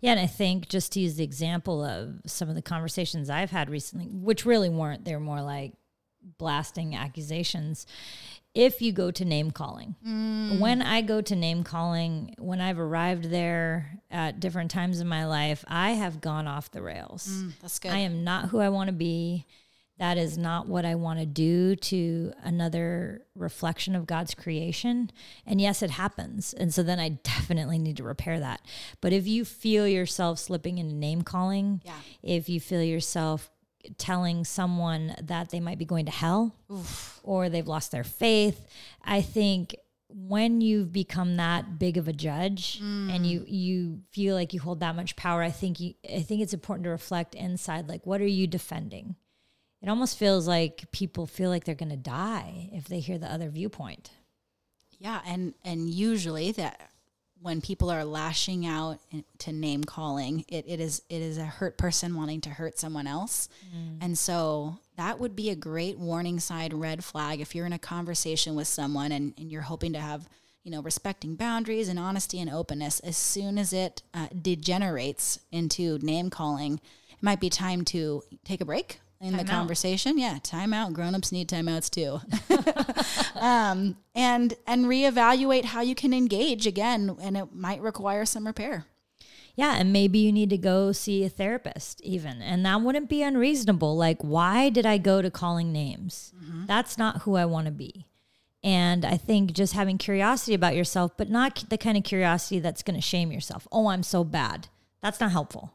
Yeah, 0.00 0.12
and 0.12 0.20
I 0.20 0.26
think 0.26 0.68
just 0.68 0.92
to 0.92 1.00
use 1.00 1.16
the 1.16 1.24
example 1.24 1.84
of 1.84 2.20
some 2.26 2.48
of 2.48 2.54
the 2.54 2.62
conversations 2.62 3.30
I've 3.30 3.50
had 3.50 3.70
recently, 3.70 4.06
which 4.06 4.44
really 4.44 4.68
weren't, 4.68 5.04
they 5.04 5.14
were 5.14 5.20
more 5.20 5.42
like 5.42 5.72
blasting 6.38 6.94
accusations, 6.94 7.86
if 8.54 8.80
you 8.80 8.92
go 8.92 9.10
to 9.10 9.24
name 9.24 9.50
calling. 9.50 9.96
Mm. 10.06 10.60
When 10.60 10.82
I 10.82 11.02
go 11.02 11.20
to 11.20 11.36
name 11.36 11.62
calling, 11.62 12.34
when 12.38 12.60
I've 12.60 12.78
arrived 12.78 13.24
there 13.24 14.00
at 14.10 14.40
different 14.40 14.70
times 14.70 15.00
in 15.00 15.06
my 15.06 15.26
life, 15.26 15.64
I 15.68 15.90
have 15.90 16.20
gone 16.20 16.46
off 16.46 16.70
the 16.70 16.82
rails. 16.82 17.28
Mm, 17.28 17.52
that's 17.60 17.78
good. 17.78 17.92
I 17.92 17.98
am 17.98 18.24
not 18.24 18.48
who 18.48 18.58
I 18.58 18.70
want 18.70 18.88
to 18.88 18.94
be. 18.94 19.46
That 19.98 20.18
is 20.18 20.36
not 20.36 20.68
what 20.68 20.84
I 20.84 20.94
want 20.94 21.20
to 21.20 21.26
do 21.26 21.74
to 21.76 22.32
another 22.42 23.22
reflection 23.34 23.94
of 23.96 24.06
God's 24.06 24.34
creation. 24.34 25.10
And 25.46 25.60
yes, 25.60 25.82
it 25.82 25.90
happens. 25.90 26.52
And 26.52 26.72
so 26.72 26.82
then 26.82 26.98
I 27.00 27.08
definitely 27.22 27.78
need 27.78 27.96
to 27.96 28.04
repair 28.04 28.38
that. 28.40 28.60
But 29.00 29.12
if 29.12 29.26
you 29.26 29.44
feel 29.44 29.88
yourself 29.88 30.38
slipping 30.38 30.78
into 30.78 30.94
name 30.94 31.22
calling, 31.22 31.80
Yeah. 31.84 31.94
if 32.22 32.48
you 32.48 32.60
feel 32.60 32.82
yourself 32.82 33.50
telling 33.98 34.44
someone 34.44 35.14
that 35.22 35.50
they 35.50 35.60
might 35.60 35.78
be 35.78 35.84
going 35.84 36.06
to 36.06 36.12
hell 36.12 36.56
or 37.22 37.48
they've 37.48 37.66
lost 37.66 37.90
their 37.92 38.04
faith, 38.04 38.66
I 39.04 39.22
think 39.22 39.76
when 40.08 40.60
you've 40.60 40.92
become 40.92 41.36
that 41.36 41.78
big 41.78 41.96
of 41.96 42.08
a 42.08 42.12
judge 42.12 42.78
and 42.80 43.24
mm. 43.24 43.28
you 43.28 43.44
you 43.46 44.00
feel 44.12 44.34
like 44.34 44.54
you 44.54 44.60
hold 44.60 44.80
that 44.80 44.94
much 44.96 45.16
power, 45.16 45.42
I 45.42 45.50
think 45.50 45.80
you 45.80 45.94
I 46.12 46.22
think 46.22 46.42
it's 46.42 46.54
important 46.54 46.84
to 46.84 46.90
reflect 46.90 47.34
inside 47.34 47.88
like 47.88 48.06
what 48.06 48.20
are 48.20 48.26
you 48.26 48.46
defending? 48.46 49.16
It 49.86 49.90
almost 49.90 50.18
feels 50.18 50.48
like 50.48 50.90
people 50.90 51.28
feel 51.28 51.48
like 51.48 51.62
they're 51.62 51.76
going 51.76 51.90
to 51.90 51.96
die 51.96 52.70
if 52.72 52.88
they 52.88 52.98
hear 52.98 53.18
the 53.18 53.32
other 53.32 53.48
viewpoint. 53.48 54.10
Yeah, 54.98 55.20
and 55.24 55.54
and 55.64 55.88
usually 55.88 56.50
that 56.52 56.90
when 57.40 57.60
people 57.60 57.88
are 57.90 58.04
lashing 58.04 58.66
out 58.66 58.98
to 59.38 59.52
name 59.52 59.84
calling, 59.84 60.44
it, 60.48 60.64
it 60.66 60.80
is 60.80 61.02
it 61.08 61.22
is 61.22 61.38
a 61.38 61.44
hurt 61.44 61.78
person 61.78 62.16
wanting 62.16 62.40
to 62.40 62.50
hurt 62.50 62.80
someone 62.80 63.06
else, 63.06 63.48
and 64.00 64.18
so 64.18 64.76
that 64.96 65.20
would 65.20 65.36
be 65.36 65.50
a 65.50 65.54
great 65.54 65.96
warning 66.00 66.40
sign, 66.40 66.74
red 66.74 67.04
flag 67.04 67.40
if 67.40 67.54
you're 67.54 67.66
in 67.66 67.72
a 67.72 67.78
conversation 67.78 68.56
with 68.56 68.66
someone 68.66 69.12
and, 69.12 69.34
and 69.38 69.52
you're 69.52 69.62
hoping 69.62 69.92
to 69.92 70.00
have 70.00 70.28
you 70.64 70.72
know 70.72 70.82
respecting 70.82 71.36
boundaries 71.36 71.88
and 71.88 72.00
honesty 72.00 72.40
and 72.40 72.50
openness. 72.50 72.98
As 73.00 73.16
soon 73.16 73.56
as 73.56 73.72
it 73.72 74.02
uh, 74.12 74.26
degenerates 74.42 75.38
into 75.52 76.00
name 76.02 76.28
calling, 76.28 76.80
it 77.10 77.22
might 77.22 77.38
be 77.38 77.50
time 77.50 77.84
to 77.84 78.24
take 78.44 78.60
a 78.60 78.64
break 78.64 78.98
in 79.20 79.32
the 79.32 79.38
Time 79.38 79.48
out. 79.48 79.58
conversation. 79.58 80.18
Yeah, 80.18 80.38
timeout. 80.42 80.92
Grown-ups 80.92 81.32
need 81.32 81.48
timeouts 81.48 81.90
too 81.90 82.20
um, 83.40 83.96
and 84.14 84.54
and 84.66 84.86
reevaluate 84.86 85.66
how 85.66 85.80
you 85.80 85.94
can 85.94 86.12
engage 86.12 86.66
again, 86.66 87.16
and 87.20 87.36
it 87.36 87.54
might 87.54 87.80
require 87.80 88.24
some 88.24 88.46
repair. 88.46 88.86
Yeah, 89.54 89.76
and 89.76 89.90
maybe 89.90 90.18
you 90.18 90.32
need 90.32 90.50
to 90.50 90.58
go 90.58 90.92
see 90.92 91.24
a 91.24 91.30
therapist 91.30 92.02
even. 92.02 92.42
And 92.42 92.66
that 92.66 92.82
wouldn't 92.82 93.08
be 93.08 93.22
unreasonable. 93.22 93.96
Like, 93.96 94.20
why 94.22 94.68
did 94.68 94.84
I 94.84 94.98
go 94.98 95.22
to 95.22 95.30
calling 95.30 95.72
names? 95.72 96.34
That's 96.66 96.98
not 96.98 97.22
who 97.22 97.36
I 97.36 97.46
want 97.46 97.64
to 97.64 97.72
be. 97.72 98.06
And 98.62 99.02
I 99.04 99.16
think 99.16 99.52
just 99.52 99.72
having 99.72 99.96
curiosity 99.96 100.52
about 100.52 100.76
yourself, 100.76 101.16
but 101.16 101.30
not 101.30 101.64
the 101.70 101.78
kind 101.78 101.96
of 101.96 102.04
curiosity 102.04 102.58
that's 102.60 102.82
going 102.82 102.96
to 102.96 103.00
shame 103.00 103.32
yourself. 103.32 103.66
Oh, 103.72 103.86
I'm 103.86 104.02
so 104.02 104.24
bad. 104.24 104.68
That's 105.00 105.20
not 105.20 105.30
helpful. 105.32 105.72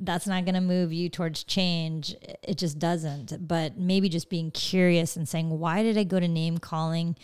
That's 0.00 0.26
not 0.26 0.44
going 0.44 0.54
to 0.54 0.60
move 0.60 0.92
you 0.92 1.08
towards 1.08 1.44
change. 1.44 2.16
It 2.42 2.58
just 2.58 2.78
doesn't. 2.78 3.46
But 3.46 3.78
maybe 3.78 4.08
just 4.08 4.28
being 4.28 4.50
curious 4.50 5.16
and 5.16 5.28
saying, 5.28 5.50
why 5.58 5.82
did 5.82 5.96
I 5.96 6.04
go 6.04 6.18
to 6.18 6.28
name 6.28 6.58
calling? 6.58 7.16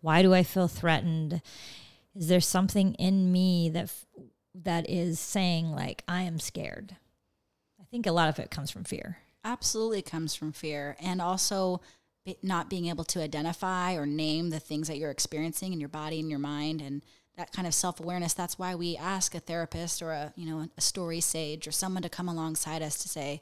Why 0.00 0.22
do 0.22 0.34
I 0.34 0.42
feel 0.42 0.68
threatened? 0.68 1.40
Is 2.14 2.28
there 2.28 2.40
something 2.40 2.94
in 2.94 3.32
me 3.32 3.70
that 3.70 3.92
that 4.54 4.90
is 4.90 5.20
saying 5.20 5.70
like 5.70 6.02
I 6.08 6.22
am 6.22 6.38
scared? 6.38 6.96
I 7.80 7.84
think 7.90 8.06
a 8.06 8.12
lot 8.12 8.28
of 8.28 8.38
it 8.38 8.50
comes 8.50 8.70
from 8.70 8.84
fear. 8.84 9.18
Absolutely 9.44 10.02
comes 10.02 10.34
from 10.34 10.52
fear, 10.52 10.96
and 11.00 11.22
also 11.22 11.80
not 12.42 12.68
being 12.68 12.86
able 12.86 13.04
to 13.04 13.22
identify 13.22 13.94
or 13.94 14.04
name 14.04 14.50
the 14.50 14.60
things 14.60 14.88
that 14.88 14.98
you're 14.98 15.10
experiencing 15.10 15.72
in 15.72 15.80
your 15.80 15.88
body 15.88 16.20
and 16.20 16.28
your 16.28 16.38
mind, 16.38 16.82
and 16.82 17.02
that 17.38 17.52
kind 17.52 17.66
of 17.66 17.72
self 17.72 18.00
awareness. 18.00 18.34
That's 18.34 18.58
why 18.58 18.74
we 18.74 18.96
ask 18.96 19.34
a 19.34 19.40
therapist 19.40 20.02
or 20.02 20.10
a 20.10 20.32
you 20.36 20.44
know 20.44 20.68
a 20.76 20.80
story 20.80 21.20
sage 21.20 21.66
or 21.66 21.72
someone 21.72 22.02
to 22.02 22.08
come 22.08 22.28
alongside 22.28 22.82
us 22.82 22.98
to 22.98 23.08
say, 23.08 23.40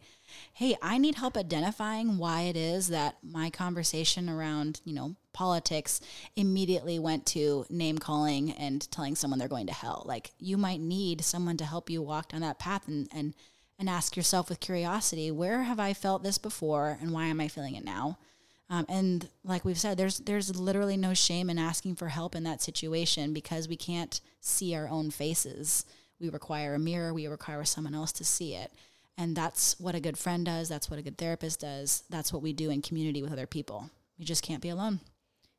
"Hey, 0.52 0.76
I 0.80 0.98
need 0.98 1.16
help 1.16 1.36
identifying 1.36 2.18
why 2.18 2.42
it 2.42 2.56
is 2.56 2.88
that 2.88 3.16
my 3.22 3.50
conversation 3.50 4.28
around 4.28 4.80
you 4.84 4.94
know 4.94 5.16
politics 5.32 6.00
immediately 6.36 6.98
went 6.98 7.26
to 7.26 7.66
name 7.68 7.98
calling 7.98 8.52
and 8.52 8.88
telling 8.90 9.16
someone 9.16 9.38
they're 9.38 9.48
going 9.48 9.66
to 9.66 9.74
hell. 9.74 10.04
Like 10.06 10.30
you 10.38 10.56
might 10.56 10.80
need 10.80 11.24
someone 11.24 11.56
to 11.56 11.64
help 11.64 11.90
you 11.90 12.02
walk 12.02 12.28
down 12.28 12.42
that 12.42 12.58
path 12.58 12.86
and 12.86 13.08
and 13.12 13.34
and 13.78 13.90
ask 13.90 14.16
yourself 14.16 14.48
with 14.48 14.60
curiosity, 14.60 15.30
where 15.30 15.64
have 15.64 15.80
I 15.80 15.92
felt 15.92 16.22
this 16.22 16.38
before 16.38 16.98
and 17.00 17.12
why 17.12 17.26
am 17.26 17.40
I 17.40 17.48
feeling 17.48 17.74
it 17.74 17.84
now? 17.84 18.18
Um, 18.68 18.84
and 18.88 19.28
like 19.44 19.64
we've 19.64 19.78
said, 19.78 19.96
there's 19.96 20.18
there's 20.18 20.58
literally 20.58 20.96
no 20.96 21.14
shame 21.14 21.48
in 21.50 21.58
asking 21.58 21.96
for 21.96 22.08
help 22.08 22.34
in 22.34 22.42
that 22.44 22.62
situation 22.62 23.32
because 23.32 23.68
we 23.68 23.76
can't 23.76 24.20
see 24.40 24.74
our 24.74 24.88
own 24.88 25.10
faces. 25.10 25.84
We 26.20 26.30
require 26.30 26.74
a 26.74 26.78
mirror. 26.78 27.14
We 27.14 27.26
require 27.28 27.64
someone 27.64 27.94
else 27.94 28.12
to 28.12 28.24
see 28.24 28.54
it, 28.54 28.72
and 29.16 29.36
that's 29.36 29.78
what 29.78 29.94
a 29.94 30.00
good 30.00 30.18
friend 30.18 30.44
does. 30.44 30.68
That's 30.68 30.90
what 30.90 30.98
a 30.98 31.02
good 31.02 31.18
therapist 31.18 31.60
does. 31.60 32.02
That's 32.10 32.32
what 32.32 32.42
we 32.42 32.52
do 32.52 32.70
in 32.70 32.82
community 32.82 33.22
with 33.22 33.32
other 33.32 33.46
people. 33.46 33.90
We 34.18 34.24
just 34.24 34.42
can't 34.42 34.62
be 34.62 34.70
alone. 34.70 35.00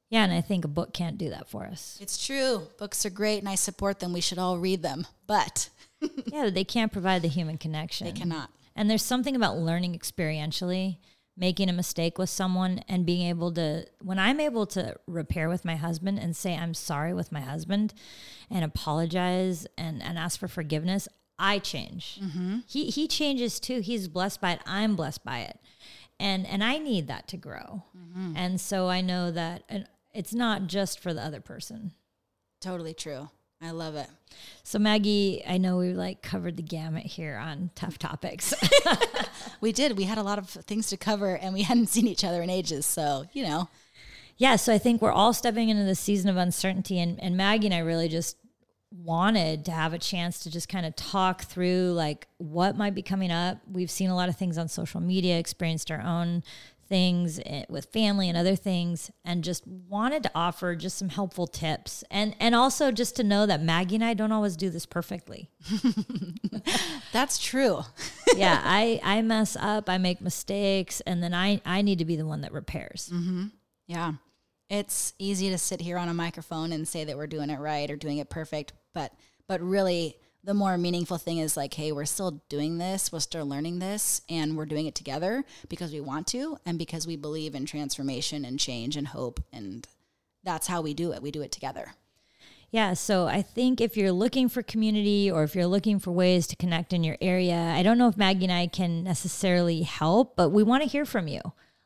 Yeah, 0.09 0.23
and 0.23 0.33
I 0.33 0.41
think 0.41 0.63
a 0.63 0.69
book 0.69 0.93
can't 0.93 1.17
do 1.17 1.29
that 1.29 1.49
for 1.49 1.65
us. 1.65 1.97
It's 2.01 2.25
true. 2.25 2.67
Books 2.77 3.05
are 3.05 3.09
great, 3.09 3.39
and 3.39 3.49
I 3.49 3.55
support 3.55 3.99
them. 3.99 4.13
We 4.13 4.21
should 4.21 4.37
all 4.37 4.57
read 4.57 4.81
them, 4.81 5.05
but 5.27 5.69
yeah, 6.25 6.49
they 6.49 6.63
can't 6.63 6.91
provide 6.93 7.21
the 7.21 7.27
human 7.27 7.57
connection. 7.57 8.07
they 8.07 8.13
cannot. 8.13 8.49
And 8.75 8.89
there's 8.89 9.03
something 9.03 9.35
about 9.35 9.57
learning 9.57 9.97
experientially, 9.97 10.97
making 11.37 11.69
a 11.69 11.73
mistake 11.73 12.17
with 12.17 12.29
someone 12.29 12.81
and 12.89 13.05
being 13.05 13.27
able 13.27 13.51
to, 13.53 13.85
when 14.01 14.17
I'm 14.17 14.39
able 14.39 14.65
to 14.67 14.95
repair 15.05 15.47
with 15.47 15.63
my 15.63 15.75
husband 15.75 16.17
and 16.17 16.35
say, 16.35 16.55
I'm 16.55 16.73
sorry 16.73 17.13
with 17.13 17.31
my 17.31 17.41
husband 17.41 17.93
and 18.49 18.65
apologize 18.65 19.67
and, 19.77 20.01
and 20.01 20.17
ask 20.17 20.39
for 20.39 20.47
forgiveness, 20.47 21.07
I 21.37 21.59
change. 21.59 22.19
Mm-hmm. 22.21 22.59
He, 22.67 22.89
he 22.89 23.07
changes 23.07 23.59
too. 23.59 23.81
He's 23.81 24.07
blessed 24.07 24.41
by 24.41 24.53
it. 24.53 24.61
I'm 24.65 24.95
blessed 24.95 25.23
by 25.23 25.41
it. 25.41 25.59
And, 26.19 26.47
and 26.47 26.63
I 26.63 26.79
need 26.79 27.07
that 27.07 27.27
to 27.27 27.37
grow. 27.37 27.83
Mm-hmm. 27.95 28.33
And 28.35 28.59
so 28.59 28.89
I 28.89 29.01
know 29.01 29.29
that 29.29 29.63
and 29.69 29.87
it's 30.13 30.33
not 30.33 30.65
just 30.65 30.99
for 30.99 31.13
the 31.13 31.23
other 31.23 31.41
person. 31.41 31.91
Totally 32.59 32.95
true. 32.95 33.29
I 33.61 33.71
love 33.71 33.95
it. 33.95 34.07
So 34.63 34.77
Maggie, 34.77 35.43
I 35.47 35.57
know 35.57 35.77
we 35.77 35.93
like 35.93 36.21
covered 36.21 36.57
the 36.57 36.63
gamut 36.63 37.05
here 37.05 37.37
on 37.37 37.71
tough 37.75 37.97
topics. 37.97 38.53
We 39.61 39.71
did. 39.71 39.97
We 39.97 40.03
had 40.03 40.17
a 40.17 40.23
lot 40.23 40.37
of 40.37 40.49
things 40.49 40.87
to 40.87 40.97
cover, 40.97 41.35
and 41.35 41.53
we 41.53 41.63
hadn't 41.63 41.87
seen 41.87 42.07
each 42.07 42.23
other 42.23 42.41
in 42.41 42.49
ages. 42.49 42.85
So 42.85 43.25
you 43.33 43.43
know, 43.43 43.69
yeah, 44.37 44.55
so 44.55 44.73
I 44.73 44.77
think 44.77 45.01
we're 45.01 45.11
all 45.11 45.33
stepping 45.33 45.69
into 45.69 45.83
the 45.83 45.95
season 45.95 46.29
of 46.29 46.37
uncertainty, 46.37 46.99
and, 46.99 47.21
and 47.21 47.35
Maggie 47.35 47.67
and 47.67 47.73
I 47.73 47.79
really 47.79 48.07
just 48.07 48.37
wanted 49.03 49.65
to 49.65 49.71
have 49.71 49.93
a 49.93 49.97
chance 49.97 50.39
to 50.39 50.51
just 50.51 50.69
kind 50.69 50.85
of 50.85 50.95
talk 50.95 51.43
through 51.43 51.91
like 51.91 52.27
what 52.37 52.77
might 52.77 52.95
be 52.95 53.01
coming 53.01 53.31
up. 53.31 53.57
We've 53.69 53.91
seen 53.91 54.09
a 54.09 54.15
lot 54.15 54.29
of 54.29 54.37
things 54.37 54.57
on 54.57 54.67
social 54.67 55.01
media, 55.01 55.37
experienced 55.37 55.91
our 55.91 56.01
own 56.01 56.43
things 56.87 57.39
eh, 57.45 57.63
with 57.69 57.85
family 57.85 58.29
and 58.29 58.37
other 58.37 58.55
things 58.55 59.11
and 59.23 59.43
just 59.43 59.65
wanted 59.67 60.23
to 60.23 60.31
offer 60.33 60.75
just 60.75 60.97
some 60.97 61.09
helpful 61.09 61.47
tips 61.47 62.03
and 62.09 62.35
and 62.39 62.55
also 62.55 62.91
just 62.91 63.15
to 63.15 63.23
know 63.23 63.45
that 63.45 63.61
Maggie 63.61 63.95
and 63.95 64.03
I 64.03 64.13
don't 64.13 64.31
always 64.31 64.55
do 64.55 64.69
this 64.69 64.85
perfectly. 64.85 65.49
that's 67.11 67.37
true. 67.37 67.81
yeah, 68.35 68.61
I 68.63 68.99
I 69.03 69.21
mess 69.21 69.55
up, 69.59 69.89
I 69.89 69.97
make 69.97 70.21
mistakes 70.21 71.01
and 71.01 71.21
then 71.21 71.33
I 71.33 71.61
I 71.65 71.81
need 71.81 71.99
to 71.99 72.05
be 72.05 72.15
the 72.15 72.25
one 72.25 72.41
that 72.41 72.51
repairs. 72.51 73.11
Mm-hmm. 73.13 73.45
Yeah. 73.87 74.13
It's 74.69 75.13
easy 75.17 75.49
to 75.51 75.57
sit 75.57 75.79
here 75.79 75.97
on 75.97 76.09
a 76.09 76.13
microphone 76.13 76.73
and 76.73 76.87
say 76.87 77.05
that 77.05 77.15
we're 77.15 77.27
doing 77.27 77.49
it 77.49 77.59
right 77.59 77.89
or 77.89 77.95
doing 77.95 78.17
it 78.17 78.29
perfect, 78.29 78.73
but 78.93 79.13
but 79.47 79.61
really 79.61 80.17
the 80.43 80.53
more 80.53 80.77
meaningful 80.77 81.17
thing 81.17 81.39
is 81.39 81.57
like, 81.57 81.73
hey, 81.73 81.91
we're 81.91 82.05
still 82.05 82.41
doing 82.49 82.77
this, 82.77 83.11
we're 83.11 83.19
still 83.19 83.45
learning 83.45 83.79
this, 83.79 84.21
and 84.29 84.55
we're 84.55 84.65
doing 84.65 84.85
it 84.85 84.95
together 84.95 85.43
because 85.67 85.91
we 85.91 85.99
want 85.99 86.27
to 86.27 86.57
and 86.65 86.79
because 86.79 87.05
we 87.05 87.15
believe 87.15 87.53
in 87.53 87.65
transformation 87.65 88.45
and 88.45 88.59
change 88.59 88.95
and 88.95 89.09
hope 89.09 89.39
and 89.51 89.87
that's 90.43 90.67
how 90.67 90.81
we 90.81 90.93
do 90.93 91.11
it. 91.11 91.21
We 91.21 91.31
do 91.31 91.41
it 91.41 91.51
together. 91.51 91.93
Yeah, 92.71 92.93
so 92.93 93.27
I 93.27 93.41
think 93.41 93.79
if 93.79 93.95
you're 93.95 94.11
looking 94.11 94.49
for 94.49 94.61
community 94.61 95.31
or 95.31 95.43
if 95.43 95.55
you're 95.55 95.67
looking 95.67 95.99
for 95.99 96.11
ways 96.11 96.47
to 96.47 96.55
connect 96.55 96.91
in 96.91 97.03
your 97.03 97.17
area, 97.21 97.55
I 97.55 97.81
don't 97.81 97.97
know 97.97 98.09
if 98.09 98.17
Maggie 98.17 98.45
and 98.45 98.53
I 98.53 98.67
can 98.67 99.03
necessarily 99.03 99.83
help, 99.83 100.35
but 100.35 100.49
we 100.49 100.63
want 100.63 100.83
to 100.83 100.89
hear 100.89 101.05
from 101.05 101.27
you. 101.27 101.41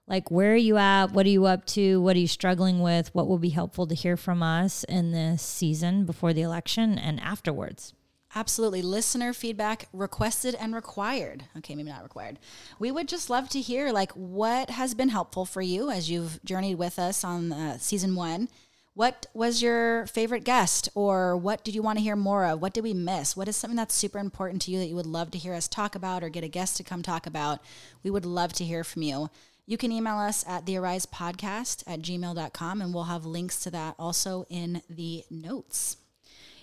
Like, 0.08 0.32
where 0.32 0.54
are 0.54 0.58
you 0.58 0.78
at? 0.78 1.12
What 1.12 1.26
are 1.26 1.30
you 1.30 1.46
up 1.46 1.66
to? 1.68 2.02
What 2.02 2.16
are 2.16 2.20
you 2.20 2.28
struggling 2.28 2.82
with? 2.82 3.14
What 3.14 3.28
will 3.28 3.38
be 3.38 3.50
helpful 3.50 3.86
to 3.88 3.96
hear 3.96 4.18
from 4.18 4.42
us 4.42 4.84
in 4.86 5.12
this 5.12 5.44
season 5.44 6.06
before 6.06 6.34
the 6.34 6.42
election 6.42 6.98
and 6.98 7.20
afterwards? 7.20 7.94
Absolutely. 8.34 8.82
Listener 8.82 9.34
feedback 9.34 9.88
requested 9.92 10.56
and 10.56 10.74
required. 10.74 11.46
Okay, 11.58 11.76
maybe 11.76 11.90
not 11.90 12.04
required. 12.04 12.40
We 12.80 12.92
would 12.92 13.08
just 13.08 13.30
love 13.30 13.50
to 13.50 13.60
hear 13.60 13.92
like 13.92 14.12
what 14.14 14.70
has 14.70 14.94
been 14.94 15.10
helpful 15.10 15.46
for 15.46 15.62
you 15.62 15.90
as 15.90 16.10
you've 16.10 16.44
journeyed 16.46 16.78
with 16.78 16.98
us 16.98 17.24
on 17.24 17.52
uh, 17.52 17.78
season 17.78 18.16
one. 18.16 18.48
What 18.94 19.26
was 19.34 19.62
your 19.62 20.06
favorite 20.08 20.44
guest, 20.44 20.90
or 20.96 21.38
what 21.38 21.64
did 21.64 21.74
you 21.74 21.82
want 21.82 21.98
to 21.98 22.04
hear 22.04 22.18
more 22.18 22.46
of? 22.46 22.62
What 22.62 22.74
did 22.74 22.84
we 22.84 22.94
miss? 22.94 23.38
What 23.38 23.48
is 23.48 23.56
something 23.56 23.78
that's 23.78 23.96
super 23.96 24.20
important 24.20 24.62
to 24.64 24.72
you 24.72 24.80
that 24.80 24.88
you 24.88 24.96
would 24.96 25.06
love 25.06 25.32
to 25.32 25.38
hear 25.38 25.54
us 25.54 25.70
talk 25.70 25.96
about 25.96 26.24
or 26.24 26.30
get 26.30 26.44
a 26.44 26.50
guest 26.50 26.76
to 26.78 26.84
come 26.84 27.02
talk 27.02 27.26
about? 27.26 27.60
We 28.04 28.12
would 28.12 28.26
love 28.26 28.52
to 28.54 28.66
hear 28.66 28.84
from 28.84 29.04
you. 29.04 29.30
You 29.66 29.78
can 29.78 29.94
email 29.94 30.18
us 30.18 30.44
at 30.46 30.66
thearisepodcast 30.66 31.84
at 31.88 32.02
gmail.com, 32.02 32.82
and 32.82 32.94
we'll 32.94 33.04
have 33.06 33.26
links 33.26 33.62
to 33.64 33.72
that 33.72 33.96
also 33.98 34.46
in 34.50 34.82
the 34.90 35.24
notes. 35.30 35.96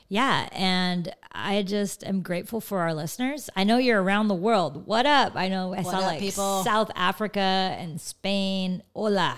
Yeah, 0.09 0.49
and 0.53 1.15
I 1.33 1.63
just 1.63 2.03
am 2.03 2.23
grateful 2.23 2.61
for 2.63 2.81
our 2.81 2.95
listeners. 2.95 3.51
I 3.55 3.65
know 3.65 3.77
you're 3.77 4.03
around 4.03 4.29
the 4.29 4.35
world. 4.35 4.87
What 4.87 5.05
up? 5.05 5.33
I 5.37 5.49
know 5.49 5.75
I 5.75 5.83
What 5.83 5.87
saw 5.93 5.99
up, 5.99 6.03
like 6.05 6.19
people? 6.21 6.65
South 6.65 6.91
Africa 6.95 7.41
and 7.79 8.01
Spain. 8.01 8.83
Hola. 8.95 9.37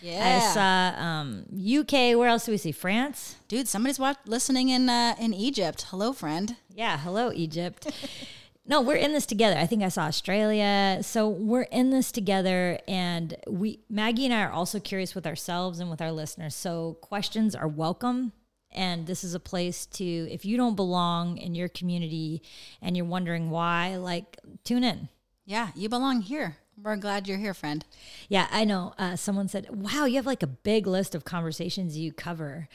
Yeah. 0.00 0.40
I 0.40 0.54
saw 0.54 1.02
um, 1.04 1.44
UK. 1.56 2.16
Where 2.16 2.28
else 2.28 2.46
do 2.46 2.52
we 2.52 2.58
see? 2.58 2.72
France. 2.72 3.36
Dude, 3.48 3.66
somebody's 3.68 3.98
watch- 3.98 4.18
listening 4.26 4.68
in 4.68 4.88
uh, 4.88 5.14
in 5.18 5.34
Egypt. 5.34 5.86
Hello, 5.90 6.12
friend. 6.12 6.56
Yeah. 6.72 6.98
Hello, 6.98 7.32
Egypt. 7.34 7.90
no, 8.66 8.80
we're 8.80 8.96
in 8.96 9.12
this 9.12 9.26
together. 9.26 9.56
I 9.56 9.66
think 9.66 9.82
I 9.82 9.88
saw 9.88 10.02
Australia. 10.02 10.98
So 11.02 11.28
we're 11.28 11.62
in 11.62 11.90
this 11.90 12.12
together, 12.12 12.78
and 12.86 13.34
we 13.48 13.80
Maggie 13.90 14.24
and 14.24 14.34
I 14.34 14.42
are 14.42 14.50
also 14.52 14.78
curious 14.78 15.14
with 15.16 15.26
ourselves 15.26 15.80
and 15.80 15.90
with 15.90 16.00
our 16.00 16.12
listeners. 16.12 16.54
So 16.54 16.96
questions 17.00 17.54
are 17.56 17.68
welcome. 17.68 18.32
And 18.72 19.06
this 19.06 19.22
is 19.24 19.34
a 19.34 19.40
place 19.40 19.86
to, 19.86 20.04
if 20.04 20.44
you 20.44 20.56
don't 20.56 20.76
belong 20.76 21.36
in 21.36 21.54
your 21.54 21.68
community 21.68 22.42
and 22.80 22.96
you're 22.96 23.06
wondering 23.06 23.50
why, 23.50 23.96
like, 23.96 24.38
tune 24.64 24.84
in. 24.84 25.08
Yeah, 25.44 25.70
you 25.74 25.88
belong 25.88 26.22
here. 26.22 26.56
We're 26.80 26.96
glad 26.96 27.28
you're 27.28 27.38
here, 27.38 27.54
friend. 27.54 27.84
Yeah, 28.28 28.48
I 28.50 28.64
know. 28.64 28.94
Uh, 28.98 29.16
someone 29.16 29.46
said, 29.48 29.68
"Wow, 29.70 30.06
you 30.06 30.16
have 30.16 30.26
like 30.26 30.42
a 30.42 30.46
big 30.46 30.86
list 30.86 31.14
of 31.14 31.24
conversations 31.24 31.98
you 31.98 32.12
cover, 32.12 32.68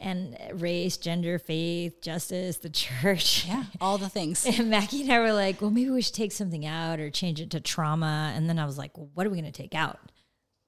and 0.00 0.36
race, 0.54 0.96
gender, 0.96 1.38
faith, 1.38 2.00
justice, 2.00 2.56
the 2.56 2.70
church." 2.70 3.46
Yeah, 3.46 3.64
all 3.80 3.98
the 3.98 4.08
things. 4.08 4.46
And 4.58 4.70
Maggie 4.70 5.02
and 5.02 5.12
I 5.12 5.18
were 5.20 5.32
like, 5.34 5.60
"Well, 5.60 5.70
maybe 5.70 5.90
we 5.90 6.00
should 6.02 6.14
take 6.14 6.32
something 6.32 6.64
out 6.64 6.98
or 6.98 7.10
change 7.10 7.40
it 7.40 7.50
to 7.50 7.60
trauma." 7.60 8.32
And 8.34 8.48
then 8.48 8.58
I 8.58 8.64
was 8.64 8.78
like, 8.78 8.96
well, 8.96 9.10
"What 9.14 9.26
are 9.26 9.30
we 9.30 9.38
going 9.38 9.52
to 9.52 9.62
take 9.62 9.74
out?" 9.74 9.98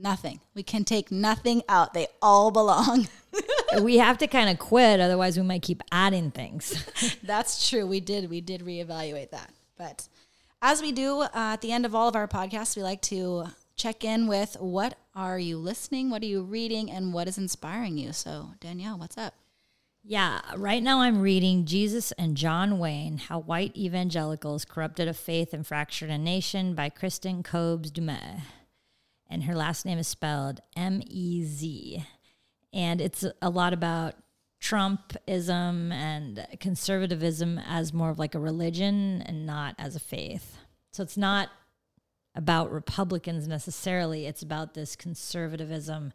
Nothing. 0.05 0.41
We 0.53 0.63
can 0.63 0.85
take 0.85 1.11
nothing 1.11 1.63
out. 1.67 1.95
They 1.95 2.09
all 2.21 2.51
belong. 2.51 3.09
we 3.81 3.97
have 3.97 4.19
to 4.19 4.27
kind 4.27 4.51
of 4.51 4.59
quit, 4.59 5.01
otherwise 5.01 5.39
we 5.39 5.43
might 5.43 5.63
keep 5.63 5.83
adding 5.91 6.31
things. 6.31 6.85
That's 7.23 7.71
true. 7.71 7.87
We 7.87 8.01
did. 8.01 8.29
We 8.29 8.43
did 8.43 8.61
reevaluate 8.61 9.31
that. 9.31 9.51
But 9.79 10.07
as 10.61 10.83
we 10.83 10.93
do 10.93 11.23
uh, 11.23 11.31
at 11.33 11.63
the 11.63 11.73
end 11.73 11.87
of 11.87 11.95
all 11.95 12.07
of 12.07 12.17
our 12.17 12.29
podcasts, 12.29 12.77
we 12.77 12.83
like 12.83 13.01
to 13.03 13.47
check 13.77 14.05
in 14.05 14.27
with 14.27 14.59
what 14.61 14.99
are 15.15 15.39
you 15.39 15.57
listening, 15.57 16.11
what 16.11 16.21
are 16.21 16.27
you 16.27 16.43
reading, 16.43 16.91
and 16.91 17.15
what 17.15 17.27
is 17.27 17.39
inspiring 17.39 17.97
you. 17.97 18.13
So, 18.13 18.51
Danielle, 18.61 18.99
what's 18.99 19.17
up? 19.17 19.33
Yeah, 20.03 20.43
right 20.55 20.83
now 20.83 21.01
I'm 21.01 21.23
reading 21.23 21.65
Jesus 21.65 22.13
and 22.13 22.37
John 22.37 22.79
Wayne 22.79 23.17
How 23.17 23.39
White 23.39 23.75
Evangelicals 23.75 24.67
Corrupted 24.67 25.09
a 25.09 25.15
Faith 25.15 25.55
and 25.55 25.67
Fractured 25.67 26.11
a 26.11 26.19
Nation 26.19 26.75
by 26.75 26.91
Kristin 26.91 27.43
Kobes 27.43 27.91
Du 27.91 28.03
Mez. 28.03 28.43
And 29.35 29.43
her 29.43 29.55
last 29.57 29.85
name 29.85 29.99
is 29.99 30.07
spelled 30.07 30.61
M 30.77 31.03
E 31.05 31.43
Z. 31.45 32.05
And 32.73 33.01
it's 33.01 33.25
a 33.43 33.51
lot 33.51 33.73
about 33.73 34.15
Trumpism 34.63 35.93
and 35.93 36.47
conservatism 36.61 37.59
as 37.59 37.93
more 37.93 38.11
of 38.11 38.19
like 38.19 38.37
a 38.37 38.39
religion 38.39 39.23
and 39.27 39.45
not 39.45 39.75
as 39.77 39.97
a 39.97 40.01
faith. 40.01 40.57
So 40.93 41.03
it's 41.03 41.17
not 41.17 41.49
about 42.37 42.71
Republicans 42.71 43.47
necessarily, 43.49 44.27
it's 44.27 44.43
about 44.43 44.75
this 44.75 44.95
conservatism 44.97 46.13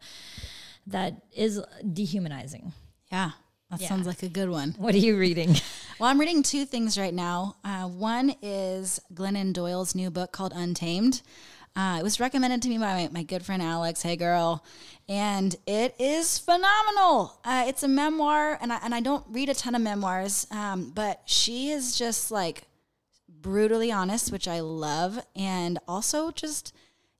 that 0.86 1.22
is 1.36 1.60
dehumanizing. 1.92 2.72
Yeah, 3.12 3.32
that 3.70 3.80
Yeah. 3.82 3.88
sounds 3.88 4.06
like 4.06 4.22
a 4.22 4.28
good 4.28 4.48
one. 4.48 4.74
What 4.78 4.94
are 4.94 4.98
you 4.98 5.18
reading? 5.18 5.56
Well, 6.00 6.08
I'm 6.08 6.18
reading 6.18 6.42
two 6.42 6.64
things 6.64 6.96
right 6.96 7.12
now. 7.12 7.56
Uh, 7.62 7.86
one 7.86 8.34
is 8.40 9.02
Glennon 9.12 9.52
Doyle's 9.52 9.94
new 9.94 10.10
book 10.10 10.32
called 10.32 10.54
Untamed. 10.56 11.20
Uh, 11.76 11.98
it 12.00 12.02
was 12.02 12.20
recommended 12.20 12.60
to 12.62 12.68
me 12.68 12.78
by 12.78 12.94
my, 12.94 13.08
my 13.12 13.22
good 13.22 13.44
friend 13.44 13.62
Alex. 13.62 14.02
Hey, 14.02 14.16
girl, 14.16 14.64
and 15.08 15.54
it 15.66 15.94
is 15.98 16.38
phenomenal. 16.38 17.38
Uh, 17.44 17.64
it's 17.66 17.82
a 17.82 17.88
memoir, 17.88 18.58
and 18.60 18.72
I 18.72 18.80
and 18.82 18.94
I 18.94 19.00
don't 19.00 19.24
read 19.28 19.48
a 19.48 19.54
ton 19.54 19.74
of 19.74 19.82
memoirs, 19.82 20.46
um, 20.50 20.90
but 20.94 21.22
she 21.26 21.70
is 21.70 21.96
just 21.96 22.30
like 22.30 22.64
brutally 23.28 23.92
honest, 23.92 24.32
which 24.32 24.48
I 24.48 24.60
love, 24.60 25.24
and 25.36 25.78
also 25.86 26.30
just 26.30 26.74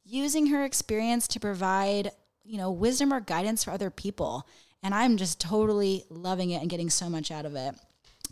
using 0.05 0.46
her 0.48 0.64
experience 0.64 1.28
to 1.28 1.40
provide, 1.40 2.11
you 2.44 2.59
know, 2.59 2.70
wisdom 2.70 3.12
or 3.12 3.20
guidance 3.20 3.64
for 3.64 3.70
other 3.70 3.90
people. 3.90 4.46
And 4.82 4.94
I'm 4.94 5.16
just 5.16 5.40
totally 5.40 6.05
loving 6.09 6.51
it 6.51 6.61
and 6.61 6.70
getting 6.70 6.90
so 6.90 7.09
much 7.09 7.30
out 7.30 7.44
of 7.46 7.55
it. 7.55 7.74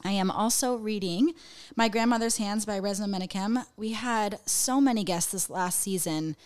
I 0.04 0.12
am 0.12 0.30
also 0.30 0.76
reading 0.76 1.34
My 1.76 1.88
Grandmother's 1.88 2.36
Hands 2.36 2.64
by 2.64 2.78
Resmaa 2.78 3.08
Menakem. 3.08 3.64
We 3.76 3.92
had 3.92 4.38
so 4.46 4.80
many 4.80 5.04
guests 5.04 5.32
this 5.32 5.50
last 5.50 5.80
season 5.80 6.36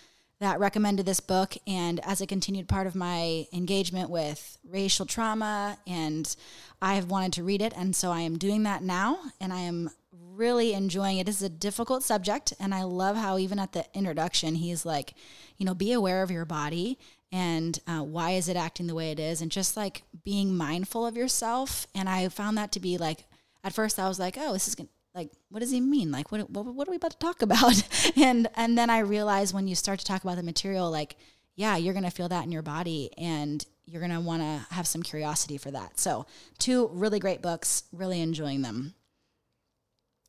that 0.40 0.59
recommended 0.59 1.07
this 1.07 1.20
book, 1.20 1.55
and 1.66 2.00
as 2.00 2.20
a 2.20 2.26
continued 2.26 2.66
part 2.66 2.86
of 2.86 2.96
my 2.96 3.46
engagement 3.53 4.11
with 4.11 4.59
racial 4.68 5.07
trauma, 5.07 5.78
and 5.86 6.34
I 6.80 6.94
have 6.94 7.11
wanted 7.11 7.32
to 7.34 7.44
read 7.44 7.62
it, 7.62 7.72
and 7.76 7.94
so 7.94 8.11
I 8.11 8.20
am 8.20 8.38
doing 8.38 8.64
that 8.64 8.82
now, 8.82 9.18
and 9.40 9.53
I 9.53 9.61
am 9.61 9.90
really 10.12 10.72
enjoying 10.72 11.18
it. 11.18 11.28
It 11.28 11.30
is 11.30 11.42
a 11.42 11.48
difficult 11.48 12.03
subject, 12.03 12.55
and 12.59 12.74
I 12.74 12.82
love 12.82 13.16
how 13.16 13.38
even 13.38 13.59
at 13.59 13.72
the 13.72 13.84
introduction, 13.94 14.57
he's 14.57 14.84
like, 14.84 15.14
you 15.59 15.66
know, 15.66 15.74
be 15.74 15.92
aware 15.92 16.22
of 16.22 16.30
your 16.30 16.44
body 16.44 16.98
and 17.30 17.78
uh, 17.86 18.03
why 18.03 18.32
is 18.32 18.48
it 18.48 18.57
acting 18.57 18.88
the 18.88 18.94
way 18.94 19.11
it 19.11 19.20
is, 19.20 19.40
and 19.40 19.50
just 19.50 19.76
like 19.76 20.03
being 20.24 20.55
mindful 20.55 21.07
of 21.07 21.16
yourself. 21.16 21.86
And 21.94 22.09
I 22.09 22.28
found 22.28 22.59
that 22.59 22.72
to 22.72 22.80
be 22.80 22.98
like, 22.98 23.24
at 23.65 23.73
first 23.73 23.99
I 23.99 24.09
was 24.09 24.19
like, 24.19 24.37
oh, 24.39 24.53
this 24.53 24.69
is 24.69 24.75
gonna 24.75 24.89
like, 25.15 25.31
what 25.51 25.61
does 25.61 25.71
he 25.71 25.81
mean? 25.81 26.11
Like, 26.11 26.33
what, 26.33 26.49
what, 26.51 26.65
what 26.67 26.89
are 26.89 26.91
we 26.91 26.97
about 26.97 27.11
to 27.13 27.19
talk 27.19 27.43
about? 27.43 27.83
and 28.17 28.49
and 28.55 28.79
then 28.79 28.89
I 28.91 29.01
realized 29.01 29.55
when 29.55 29.69
you 29.69 29.75
start 29.75 29.99
to 29.99 30.05
talk 30.05 30.23
about 30.23 30.37
the 30.37 30.43
material, 30.43 30.91
like, 30.91 31.17
yeah, 31.55 31.77
you're 31.77 31.95
gonna 31.95 32.11
feel 32.11 32.29
that 32.29 32.45
in 32.45 32.53
your 32.53 32.63
body, 32.63 33.11
and 33.19 33.65
you're 33.85 34.01
gonna 34.01 34.21
want 34.21 34.43
to 34.43 34.75
have 34.75 34.87
some 34.87 35.03
curiosity 35.03 35.59
for 35.59 35.71
that. 35.71 36.01
So, 36.01 36.27
two 36.59 36.89
really 36.93 37.19
great 37.19 37.43
books, 37.43 37.85
really 37.93 38.21
enjoying 38.21 38.63
them. 38.63 38.95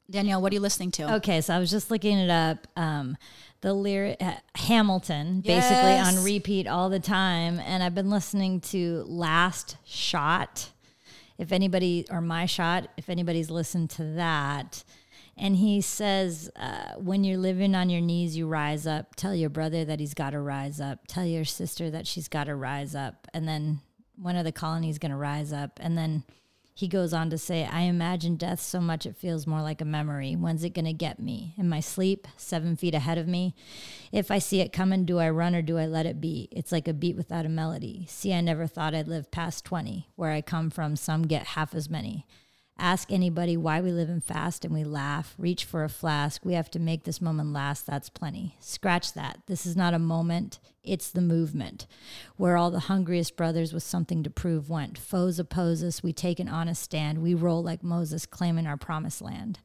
Danielle, 0.10 0.42
what 0.42 0.52
are 0.52 0.56
you 0.56 0.62
listening 0.62 0.92
to? 0.92 1.16
Okay, 1.16 1.40
so 1.40 1.56
I 1.56 1.60
was 1.60 1.72
just 1.72 1.90
looking 1.90 2.18
it 2.18 2.30
up. 2.30 2.68
Um, 2.76 3.16
the 3.62 3.74
lyric 3.74 4.18
uh, 4.22 4.34
Hamilton, 4.56 5.40
basically 5.40 5.98
on 5.98 6.26
repeat 6.26 6.68
all 6.68 6.90
the 6.90 7.00
time, 7.00 7.60
and 7.60 7.82
I've 7.82 7.96
been 7.96 8.10
listening 8.10 8.60
to 8.62 9.06
Last 9.08 9.78
Shot. 9.86 10.73
If 11.44 11.52
anybody 11.52 12.06
or 12.10 12.22
My 12.22 12.46
Shot, 12.46 12.88
if 12.96 13.10
anybody's 13.10 13.50
listened 13.50 13.90
to 13.92 14.04
that, 14.14 14.86
and 15.36 15.58
he 15.58 15.82
says, 15.82 16.50
uh, 16.56 16.94
"When 16.96 17.26
you're 17.26 17.38
living 17.38 17.76
on 17.76 17.90
your 17.90 18.00
knees, 18.00 18.38
you 18.38 18.48
rise 18.48 18.88
up. 18.88 19.18
Tell 19.18 19.36
your 19.36 19.50
brother 19.50 19.84
that 19.84 20.00
he's 20.00 20.14
got 20.14 20.30
to 20.30 20.40
rise 20.40 20.80
up. 20.80 21.06
Tell 21.06 21.26
your 21.26 21.44
sister 21.44 21.92
that 21.92 22.08
she's 22.08 22.30
got 22.30 22.46
to 22.46 22.56
rise 22.56 22.96
up." 22.96 23.28
And 23.34 23.46
then 23.46 23.82
one 24.16 24.38
of 24.38 24.46
the 24.46 24.54
colonies 24.54 25.00
going 25.00 25.12
to 25.12 25.18
rise 25.18 25.52
up, 25.52 25.82
and 25.84 25.98
then 25.98 26.24
he 26.76 26.88
goes 26.88 27.14
on 27.14 27.30
to 27.30 27.38
say, 27.38 27.66
I 27.66 27.82
imagine 27.82 28.36
death 28.36 28.60
so 28.60 28.82
much 28.82 29.06
it 29.06 29.16
feels 29.16 29.46
more 29.46 29.62
like 29.62 29.80
a 29.80 29.86
memory. 29.86 30.36
When's 30.36 30.64
it 30.64 30.74
going 30.74 30.86
to 30.86 30.94
get 30.94 31.20
me? 31.20 31.54
In 31.58 31.70
my 31.70 31.80
sleep, 31.80 32.28
seven 32.36 32.76
feet 32.76 32.96
ahead 32.96 33.20
of 33.20 33.28
me? 33.28 33.54
If 34.12 34.32
I 34.32 34.40
see 34.40 34.60
it 34.60 34.74
coming, 34.74 35.06
do 35.06 35.20
I 35.20 35.30
run 35.30 35.54
or 35.54 35.62
do 35.62 35.78
I 35.78 35.86
let 35.86 36.08
it 36.08 36.20
be? 36.20 36.50
It's 36.52 36.72
like 36.72 36.88
a 36.88 36.94
beat 36.94 37.16
without 37.16 37.46
a 37.46 37.50
melody. 37.50 38.06
See, 38.10 38.34
I 38.34 38.42
never 38.42 38.66
thought 38.66 38.96
I'd 38.96 39.08
live 39.08 39.30
past 39.30 39.66
20. 39.66 40.10
Where 40.16 40.32
I 40.32 40.42
come 40.42 40.72
from, 40.72 40.96
some 40.96 41.24
get 41.24 41.48
half 41.48 41.76
as 41.76 41.92
many. 41.92 42.26
Ask 42.80 43.12
anybody 43.12 43.56
why 43.56 43.82
we 43.82 43.92
live 43.92 44.10
in 44.10 44.20
fast 44.20 44.66
and 44.66 44.74
we 44.74 44.84
laugh. 44.84 45.36
Reach 45.38 45.66
for 45.66 45.84
a 45.84 45.90
flask. 45.90 46.44
We 46.44 46.54
have 46.54 46.72
to 46.72 46.80
make 46.80 47.04
this 47.04 47.22
moment 47.22 47.54
last. 47.54 47.86
That's 47.86 48.10
plenty. 48.10 48.56
Scratch 48.60 49.14
that. 49.14 49.42
This 49.46 49.68
is 49.68 49.78
not 49.78 49.94
a 49.94 50.00
moment. 50.00 50.60
It's 50.84 51.10
the 51.12 51.22
movement. 51.22 51.88
Where 52.36 52.58
all 52.58 52.72
the 52.72 52.82
hungriest 52.82 53.36
brothers 53.38 53.74
with 53.74 53.84
something 53.84 54.24
to 54.24 54.30
prove 54.30 54.70
went. 54.70 54.98
Foes 54.98 55.40
oppose 55.40 55.84
us. 55.84 56.04
We 56.04 56.12
take 56.14 56.40
an 56.40 56.50
honest 56.50 56.82
stand. 56.82 57.22
We 57.22 57.34
roll 57.34 57.64
like 57.64 57.84
Moses, 57.84 58.26
claiming 58.26 58.68
our 58.68 58.78
promised 58.78 59.22
land. 59.22 59.60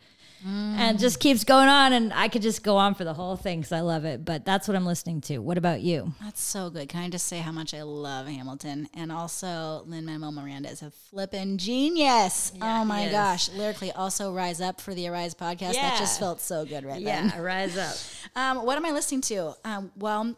And 0.47 0.97
it 0.97 1.01
just 1.01 1.19
keeps 1.19 1.43
going 1.43 1.67
on. 1.69 1.93
And 1.93 2.13
I 2.13 2.29
could 2.29 2.43
just 2.43 2.63
go 2.63 2.77
on 2.77 2.95
for 2.95 3.03
the 3.03 3.15
whole 3.15 3.35
thing 3.35 3.59
because 3.59 3.73
I 3.73 3.81
love 3.81 4.05
it. 4.05 4.25
But 4.25 4.45
that's 4.45 4.69
what 4.69 4.77
I'm 4.77 4.87
listening 4.87 5.21
to. 5.23 5.39
What 5.39 5.59
about 5.59 5.81
you? 5.81 6.15
That's 6.23 6.41
so 6.41 6.71
good. 6.71 6.89
Can 6.89 7.03
I 7.03 7.09
just 7.09 7.27
say 7.27 7.39
how 7.39 7.51
much 7.51 7.75
I 7.75 7.83
love 7.83 8.29
Hamilton? 8.29 8.89
And 8.95 9.11
also, 9.11 9.83
Lin 9.87 10.07
Manuel 10.07 10.31
Miranda 10.31 10.71
is 10.71 10.81
a 10.83 10.93
flippin' 10.93 11.59
genius. 11.59 12.53
Yeah, 12.55 12.81
oh 12.81 12.85
my 12.85 13.09
gosh. 13.09 13.49
Lyrically, 13.51 13.91
also 13.91 14.33
Rise 14.33 14.61
Up 14.61 14.81
for 14.81 14.95
the 14.95 15.09
Arise 15.09 15.35
podcast. 15.35 15.75
That 15.75 15.99
just 15.99 16.21
felt 16.21 16.41
so 16.41 16.65
good 16.65 16.85
right 16.85 17.03
then. 17.05 17.33
Yeah, 17.35 17.41
Rise 17.41 17.77
up. 17.77 17.97
Um, 18.37 18.65
what 18.65 18.77
am 18.77 18.85
I 18.85 18.91
listening 18.91 19.23
to? 19.23 19.55
Um, 19.65 19.91
well, 19.97 20.37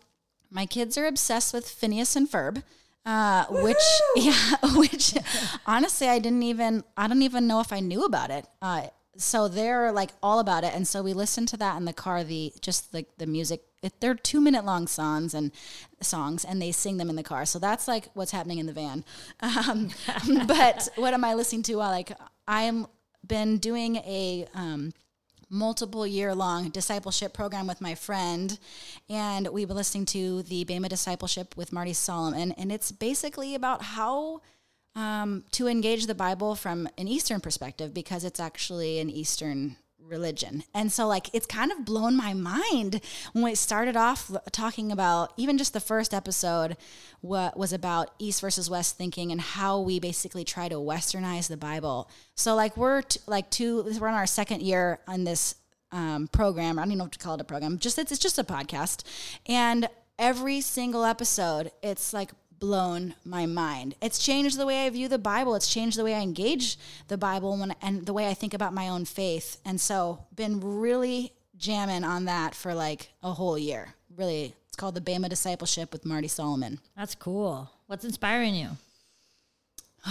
my 0.51 0.67
kids 0.67 0.99
are 0.99 1.07
obsessed 1.07 1.55
with 1.55 1.69
Phineas 1.69 2.17
and 2.17 2.31
Ferb. 2.31 2.63
Uh, 3.07 3.47
which 3.49 3.77
yeah, 4.17 4.57
which 4.77 5.15
honestly 5.67 6.07
I 6.07 6.19
didn't 6.19 6.43
even 6.43 6.85
I 6.99 7.09
don't 7.09 7.23
even 7.23 7.47
know 7.47 7.61
if 7.61 7.73
I 7.73 7.81
knew 7.81 8.05
about 8.05 8.31
it. 8.31 8.47
Uh, 8.61 8.89
so 9.17 9.49
they're 9.49 9.91
like 9.91 10.11
all 10.23 10.39
about 10.39 10.65
it, 10.65 10.75
and 10.75 10.87
so 10.87 11.03
we 11.03 11.13
listened 11.13 11.49
to 11.49 11.57
that 11.59 11.77
in 11.77 11.87
the 11.87 11.93
car. 11.93 12.25
The 12.25 12.53
just 12.61 12.93
like 12.93 13.09
the 13.19 13.27
music, 13.27 13.63
it, 13.83 14.01
they're 14.01 14.15
two 14.15 14.41
minute 14.41 14.65
long 14.65 14.87
songs 14.87 15.35
and 15.35 15.51
songs, 16.03 16.45
and 16.45 16.61
they 16.61 16.73
sing 16.73 16.99
them 16.99 17.09
in 17.11 17.17
the 17.17 17.23
car. 17.23 17.47
So 17.47 17.59
that's 17.59 17.89
like 17.89 18.11
what's 18.15 18.33
happening 18.33 18.59
in 18.59 18.67
the 18.67 18.73
van. 18.73 19.05
Um, 19.43 19.91
but 20.47 20.89
what 20.97 21.15
am 21.15 21.25
I 21.25 21.35
listening 21.35 21.63
to? 21.65 21.77
While 21.77 21.91
like 21.91 22.13
I 22.47 22.63
am 22.63 22.87
been 23.27 23.59
doing 23.59 23.97
a 23.97 24.47
um, 24.55 24.93
multiple 25.51 26.07
year 26.07 26.35
long 26.35 26.71
discipleship 26.71 27.35
program 27.35 27.67
with 27.67 27.81
my 27.81 27.95
friend. 27.95 28.59
And 29.09 29.49
we've 29.49 29.69
been 29.69 29.77
listening 29.77 30.07
to 30.07 30.43
the 30.45 30.65
Bema 30.65 30.89
Discipleship 30.89 31.57
with 31.57 31.73
Marty 31.73 31.93
Solomon. 31.93 32.53
And 32.53 32.71
it's 32.71 32.93
basically 32.93 33.55
about 33.55 33.83
how 33.83 34.41
um, 34.95 35.45
to 35.53 35.67
engage 35.67 36.07
the 36.07 36.15
Bible 36.15 36.55
from 36.55 36.89
an 36.97 37.09
Eastern 37.09 37.41
perspective 37.41 37.93
because 37.93 38.25
it's 38.25 38.41
actually 38.41 38.99
an 38.99 39.11
Eastern 39.11 39.77
religion. 40.11 40.65
And 40.75 40.91
so, 40.93 41.07
like, 41.07 41.33
it's 41.33 41.47
kind 41.47 41.73
of 41.73 41.85
blown 41.85 42.17
my 42.17 42.35
mind 42.35 43.01
when 43.33 43.45
we 43.45 43.55
started 43.55 43.97
off 43.97 44.31
talking 44.53 44.93
about 44.93 45.33
even 45.37 45.59
just 45.59 45.73
the 45.73 45.81
first 45.81 46.13
episode, 46.13 46.77
what 47.21 47.57
was 47.57 47.73
about 47.73 48.11
East 48.19 48.41
versus 48.41 48.69
West 48.69 48.97
thinking 48.97 49.31
and 49.33 49.41
how 49.41 49.81
we 49.81 50.01
basically 50.01 50.45
try 50.45 50.69
to 50.69 50.77
westernize 50.77 51.49
the 51.49 51.57
Bible. 51.57 52.11
So, 52.35 52.55
like, 52.55 52.77
we're 52.77 53.03
t- 53.03 53.21
like 53.27 53.51
two, 53.51 53.83
we're 54.01 54.09
on 54.09 54.15
our 54.15 54.27
second 54.27 54.63
year 54.63 55.01
on 55.07 55.25
this 55.25 55.55
um, 55.93 56.29
program. 56.29 56.79
I 56.79 56.83
don't 56.83 56.91
even 56.91 56.99
know 56.99 57.05
what 57.05 57.13
to 57.13 57.19
call 57.19 57.35
it 57.35 57.41
a 57.41 57.45
program. 57.45 57.79
Just 57.79 57.99
it's, 57.99 58.13
it's 58.13 58.21
just 58.21 58.39
a 58.39 58.45
podcast, 58.45 59.05
and 59.47 59.89
every 60.19 60.61
single 60.61 61.05
episode, 61.05 61.71
it's 61.83 62.13
like 62.13 62.31
blown 62.61 63.15
my 63.25 63.47
mind. 63.47 63.97
It's 64.01 64.25
changed 64.25 64.59
the 64.59 64.67
way 64.67 64.87
I 64.87 64.91
view 64.91 65.09
the 65.09 65.19
Bible. 65.19 65.55
It's 65.55 65.73
changed 65.73 65.99
the 65.99 66.05
way 66.05 66.15
I 66.15 66.21
engage 66.21 66.79
the 67.09 67.19
Bible 67.19 67.57
when, 67.57 67.75
and 67.83 68.07
the 68.07 68.13
way 68.13 68.29
I 68.29 68.35
think 68.35 68.55
about 68.55 68.75
my 68.75 68.89
own 68.89 69.05
faith. 69.07 69.57
And 69.65 69.81
so, 69.81 70.27
been 70.35 70.61
really 70.61 71.33
jamming 71.57 72.05
on 72.05 72.27
that 72.27 72.55
for 72.55 72.75
like 72.75 73.11
a 73.23 73.33
whole 73.33 73.59
year. 73.59 73.95
Really, 74.17 74.55
it's 74.69 74.77
called 74.77 74.95
the 74.95 75.01
Bema 75.01 75.29
Discipleship 75.29 75.93
with 75.93 76.07
Marty 76.07 76.29
Solomon. 76.29 76.79
That's 76.97 77.15
cool. 77.15 77.71
What's 77.87 78.05
inspiring 78.05 78.55
you? 78.55 78.71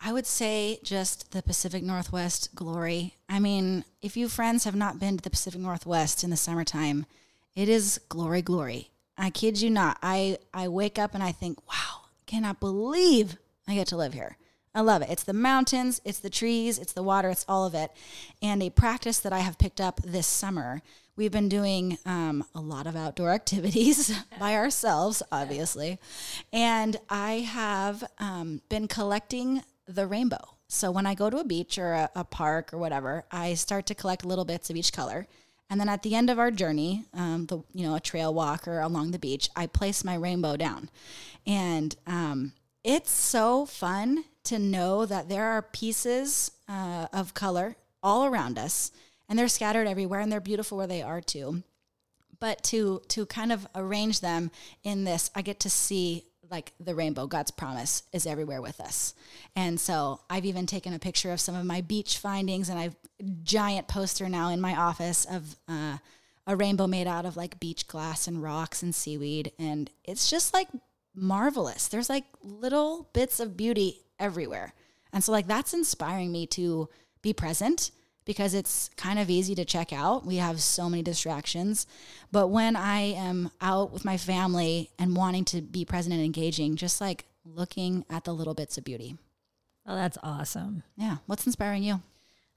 I 0.00 0.12
would 0.12 0.26
say 0.26 0.78
just 0.82 1.32
the 1.32 1.42
Pacific 1.42 1.82
Northwest 1.82 2.54
glory. 2.54 3.14
I 3.28 3.40
mean, 3.40 3.84
if 4.00 4.16
you 4.16 4.28
friends 4.28 4.64
have 4.64 4.76
not 4.76 5.00
been 5.00 5.16
to 5.16 5.22
the 5.22 5.30
Pacific 5.30 5.60
Northwest 5.60 6.22
in 6.22 6.30
the 6.30 6.36
summertime, 6.36 7.06
it 7.56 7.68
is 7.68 8.00
glory, 8.08 8.40
glory. 8.40 8.90
I 9.18 9.30
kid 9.30 9.60
you 9.60 9.68
not. 9.68 9.98
I, 10.02 10.38
I 10.54 10.68
wake 10.68 10.98
up 10.98 11.14
and 11.14 11.22
I 11.22 11.32
think, 11.32 11.58
wow, 11.68 12.06
cannot 12.26 12.60
believe 12.60 13.36
I 13.66 13.74
get 13.74 13.88
to 13.88 13.96
live 13.96 14.14
here. 14.14 14.36
I 14.74 14.80
love 14.82 15.02
it. 15.02 15.10
It's 15.10 15.24
the 15.24 15.32
mountains, 15.32 16.00
it's 16.04 16.20
the 16.20 16.30
trees, 16.30 16.78
it's 16.78 16.92
the 16.92 17.02
water, 17.02 17.30
it's 17.30 17.44
all 17.48 17.66
of 17.66 17.74
it. 17.74 17.90
And 18.40 18.62
a 18.62 18.70
practice 18.70 19.18
that 19.20 19.32
I 19.32 19.40
have 19.40 19.58
picked 19.58 19.80
up 19.80 20.00
this 20.04 20.26
summer, 20.26 20.82
we've 21.16 21.32
been 21.32 21.48
doing 21.48 21.98
um, 22.06 22.44
a 22.54 22.60
lot 22.60 22.86
of 22.86 22.94
outdoor 22.94 23.30
activities 23.32 24.16
by 24.38 24.54
ourselves, 24.54 25.22
obviously. 25.32 25.98
And 26.52 26.96
I 27.10 27.40
have 27.40 28.04
um, 28.18 28.60
been 28.68 28.86
collecting 28.86 29.62
the 29.88 30.06
rainbow. 30.06 30.56
So 30.68 30.90
when 30.90 31.06
I 31.06 31.14
go 31.14 31.30
to 31.30 31.38
a 31.38 31.44
beach 31.44 31.78
or 31.78 31.94
a, 31.94 32.10
a 32.14 32.24
park 32.24 32.72
or 32.72 32.78
whatever, 32.78 33.24
I 33.32 33.54
start 33.54 33.86
to 33.86 33.94
collect 33.94 34.24
little 34.24 34.44
bits 34.44 34.68
of 34.70 34.76
each 34.76 34.92
color. 34.92 35.26
And 35.70 35.78
then 35.78 35.88
at 35.88 36.02
the 36.02 36.14
end 36.14 36.30
of 36.30 36.38
our 36.38 36.50
journey, 36.50 37.04
um, 37.12 37.46
the 37.46 37.58
you 37.74 37.86
know 37.86 37.94
a 37.94 38.00
trail 38.00 38.32
walk 38.32 38.66
or 38.66 38.80
along 38.80 39.10
the 39.10 39.18
beach, 39.18 39.50
I 39.54 39.66
place 39.66 40.02
my 40.04 40.14
rainbow 40.14 40.56
down, 40.56 40.88
and 41.46 41.94
um, 42.06 42.52
it's 42.82 43.10
so 43.10 43.66
fun 43.66 44.24
to 44.44 44.58
know 44.58 45.04
that 45.04 45.28
there 45.28 45.44
are 45.44 45.60
pieces 45.60 46.52
uh, 46.68 47.08
of 47.12 47.34
color 47.34 47.76
all 48.02 48.24
around 48.24 48.58
us, 48.58 48.92
and 49.28 49.38
they're 49.38 49.48
scattered 49.48 49.86
everywhere, 49.86 50.20
and 50.20 50.32
they're 50.32 50.40
beautiful 50.40 50.78
where 50.78 50.86
they 50.86 51.02
are 51.02 51.20
too. 51.20 51.62
But 52.40 52.62
to 52.64 53.02
to 53.08 53.26
kind 53.26 53.52
of 53.52 53.66
arrange 53.74 54.20
them 54.20 54.50
in 54.84 55.04
this, 55.04 55.30
I 55.34 55.42
get 55.42 55.60
to 55.60 55.70
see 55.70 56.24
like 56.50 56.72
the 56.80 56.94
rainbow, 56.94 57.26
God's 57.26 57.50
promise 57.50 58.02
is 58.12 58.26
everywhere 58.26 58.62
with 58.62 58.80
us. 58.80 59.14
And 59.56 59.78
so 59.80 60.20
I've 60.30 60.44
even 60.44 60.66
taken 60.66 60.94
a 60.94 60.98
picture 60.98 61.32
of 61.32 61.40
some 61.40 61.54
of 61.54 61.64
my 61.64 61.80
beach 61.80 62.18
findings, 62.18 62.68
and 62.68 62.78
I've 62.78 62.96
giant 63.42 63.88
poster 63.88 64.28
now 64.28 64.50
in 64.50 64.60
my 64.60 64.76
office 64.76 65.24
of 65.24 65.56
uh, 65.68 65.98
a 66.46 66.56
rainbow 66.56 66.86
made 66.86 67.06
out 67.06 67.26
of 67.26 67.36
like 67.36 67.60
beach 67.60 67.86
glass 67.86 68.26
and 68.26 68.42
rocks 68.42 68.82
and 68.82 68.94
seaweed, 68.94 69.52
and 69.58 69.90
it's 70.04 70.30
just 70.30 70.54
like 70.54 70.68
marvelous. 71.14 71.88
There's 71.88 72.08
like 72.08 72.24
little 72.42 73.08
bits 73.12 73.40
of 73.40 73.56
beauty 73.56 74.00
everywhere, 74.18 74.74
and 75.12 75.22
so 75.22 75.32
like 75.32 75.46
that's 75.46 75.74
inspiring 75.74 76.32
me 76.32 76.46
to 76.48 76.88
be 77.22 77.32
present 77.32 77.90
because 78.28 78.52
it's 78.52 78.90
kind 78.98 79.18
of 79.18 79.30
easy 79.30 79.54
to 79.54 79.64
check 79.64 79.90
out. 79.90 80.26
We 80.26 80.36
have 80.36 80.60
so 80.60 80.90
many 80.90 81.02
distractions. 81.02 81.86
But 82.30 82.48
when 82.48 82.76
I 82.76 83.00
am 83.00 83.50
out 83.62 83.90
with 83.90 84.04
my 84.04 84.18
family 84.18 84.90
and 84.98 85.16
wanting 85.16 85.46
to 85.46 85.62
be 85.62 85.86
present 85.86 86.14
and 86.14 86.22
engaging, 86.22 86.76
just 86.76 87.00
like 87.00 87.24
looking 87.46 88.04
at 88.10 88.24
the 88.24 88.34
little 88.34 88.52
bits 88.52 88.76
of 88.76 88.84
beauty. 88.84 89.16
Oh, 89.86 89.96
that's 89.96 90.18
awesome. 90.22 90.82
Yeah. 90.94 91.16
What's 91.24 91.46
inspiring 91.46 91.82
you? 91.82 92.02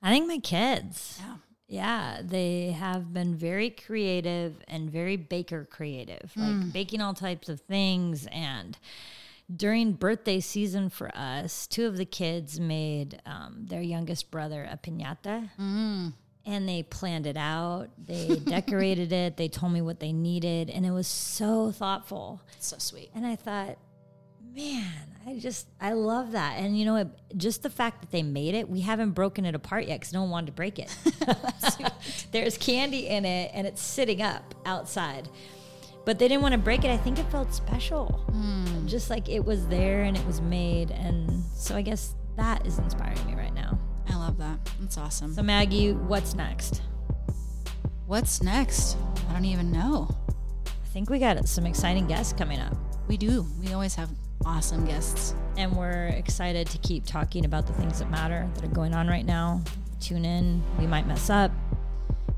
I 0.03 0.11
think 0.11 0.27
my 0.27 0.39
kids. 0.39 1.17
Yeah. 1.21 1.35
Yeah, 1.69 2.19
they 2.21 2.71
have 2.71 3.13
been 3.13 3.33
very 3.33 3.69
creative 3.69 4.55
and 4.67 4.91
very 4.91 5.15
baker 5.15 5.65
creative, 5.71 6.33
like 6.35 6.49
mm. 6.49 6.73
baking 6.73 6.99
all 6.99 7.13
types 7.13 7.47
of 7.47 7.61
things. 7.61 8.27
And 8.29 8.77
during 9.55 9.93
birthday 9.93 10.39
season 10.39 10.89
for 10.89 11.15
us, 11.15 11.67
two 11.67 11.85
of 11.85 11.97
the 11.97 12.05
kids 12.05 12.59
made 12.59 13.21
um, 13.25 13.65
their 13.67 13.81
youngest 13.81 14.31
brother 14.31 14.67
a 14.69 14.77
pinata. 14.77 15.49
And 16.43 16.67
they 16.67 16.83
planned 16.83 17.27
it 17.27 17.37
out. 17.37 17.89
They 17.97 18.35
decorated 18.45 19.11
it. 19.11 19.37
They 19.37 19.47
told 19.47 19.73
me 19.73 19.81
what 19.81 19.99
they 19.99 20.11
needed. 20.11 20.69
And 20.69 20.85
it 20.85 20.91
was 20.91 21.07
so 21.07 21.71
thoughtful. 21.71 22.41
So 22.59 22.77
sweet. 22.79 23.11
And 23.13 23.25
I 23.25 23.35
thought, 23.35 23.77
man, 24.55 25.15
I 25.25 25.37
just, 25.37 25.67
I 25.79 25.93
love 25.93 26.31
that. 26.31 26.57
And 26.57 26.77
you 26.77 26.85
know, 26.85 26.95
it, 26.95 27.07
just 27.37 27.61
the 27.61 27.69
fact 27.69 28.01
that 28.01 28.11
they 28.11 28.23
made 28.23 28.55
it, 28.55 28.67
we 28.69 28.81
haven't 28.81 29.11
broken 29.11 29.45
it 29.45 29.53
apart 29.53 29.85
yet 29.87 29.99
because 29.99 30.13
no 30.13 30.21
one 30.21 30.31
wanted 30.31 30.47
to 30.47 30.53
break 30.53 30.79
it. 30.79 30.95
There's 32.31 32.57
candy 32.57 33.07
in 33.07 33.25
it 33.25 33.51
and 33.53 33.67
it's 33.67 33.81
sitting 33.81 34.21
up 34.21 34.55
outside. 34.65 35.29
But 36.05 36.17
they 36.17 36.27
didn't 36.27 36.41
want 36.41 36.53
to 36.53 36.57
break 36.57 36.83
it. 36.83 36.89
I 36.89 36.97
think 36.97 37.19
it 37.19 37.25
felt 37.31 37.53
special. 37.53 38.07
Hmm. 38.31 38.87
Just 38.87 39.09
like 39.09 39.29
it 39.29 39.43
was 39.45 39.67
there 39.67 40.01
and 40.03 40.17
it 40.17 40.25
was 40.25 40.41
made. 40.41 40.91
And 40.91 41.43
so 41.55 41.75
I 41.75 41.81
guess 41.81 42.15
that 42.37 42.65
is 42.65 42.79
inspiring 42.79 43.23
me 43.27 43.35
right 43.35 43.53
now. 43.53 43.77
I 44.09 44.15
love 44.15 44.37
that. 44.39 44.57
That's 44.79 44.97
awesome. 44.97 45.33
So, 45.33 45.43
Maggie, 45.43 45.93
what's 45.93 46.33
next? 46.33 46.81
What's 48.07 48.41
next? 48.41 48.97
I 49.29 49.33
don't 49.33 49.45
even 49.45 49.71
know. 49.71 50.09
I 50.65 50.87
think 50.93 51.09
we 51.09 51.19
got 51.19 51.47
some 51.47 51.65
exciting 51.65 52.07
guests 52.07 52.33
coming 52.33 52.59
up. 52.59 52.75
We 53.07 53.15
do. 53.15 53.45
We 53.61 53.73
always 53.73 53.95
have 53.95 54.09
awesome 54.45 54.85
guests. 54.85 55.35
and 55.57 55.75
we're 55.77 56.07
excited 56.07 56.65
to 56.67 56.77
keep 56.79 57.05
talking 57.05 57.45
about 57.45 57.67
the 57.67 57.73
things 57.73 57.99
that 57.99 58.09
matter 58.09 58.49
that 58.55 58.63
are 58.63 58.73
going 58.73 58.93
on 58.95 59.07
right 59.07 59.25
now. 59.25 59.61
Tune 59.99 60.25
in. 60.25 60.63
We 60.79 60.87
might 60.87 61.05
mess 61.07 61.29
up. 61.29 61.51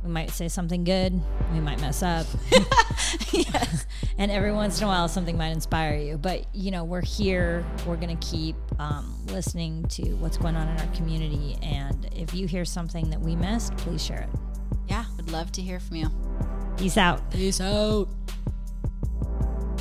We 0.04 0.10
might 0.12 0.32
say 0.32 0.50
something 0.50 0.84
good. 0.84 1.20
We 1.54 1.60
might 1.62 1.80
mess 1.80 2.04
up. 2.04 2.26
yes. 3.32 3.86
and 4.18 4.32
every 4.32 4.52
once 4.52 4.80
in 4.80 4.86
a 4.86 4.88
while, 4.88 5.08
something 5.08 5.38
might 5.38 5.50
inspire 5.50 5.96
you. 5.96 6.18
But, 6.18 6.46
you 6.54 6.72
know, 6.72 6.84
we're 6.84 7.02
here. 7.02 7.66
We're 7.86 7.98
going 7.98 8.18
to 8.18 8.28
keep 8.28 8.56
um, 8.80 9.16
listening 9.28 9.86
to 9.90 10.14
what's 10.16 10.38
going 10.38 10.56
on 10.56 10.68
in 10.68 10.80
our 10.80 10.96
community. 10.96 11.58
And 11.62 12.10
if 12.16 12.34
you 12.34 12.48
hear 12.48 12.66
something 12.66 13.10
that 13.10 13.20
we 13.20 13.36
missed, 13.36 13.76
please 13.78 14.04
share 14.04 14.22
it. 14.22 14.30
Yeah. 14.88 15.06
Would 15.18 15.32
love 15.32 15.52
to 15.54 15.62
hear 15.62 15.80
from 15.80 15.98
you. 15.98 16.10
Peace 16.78 16.98
out. 16.98 17.30
Peace 17.32 17.62
out. 17.62 18.08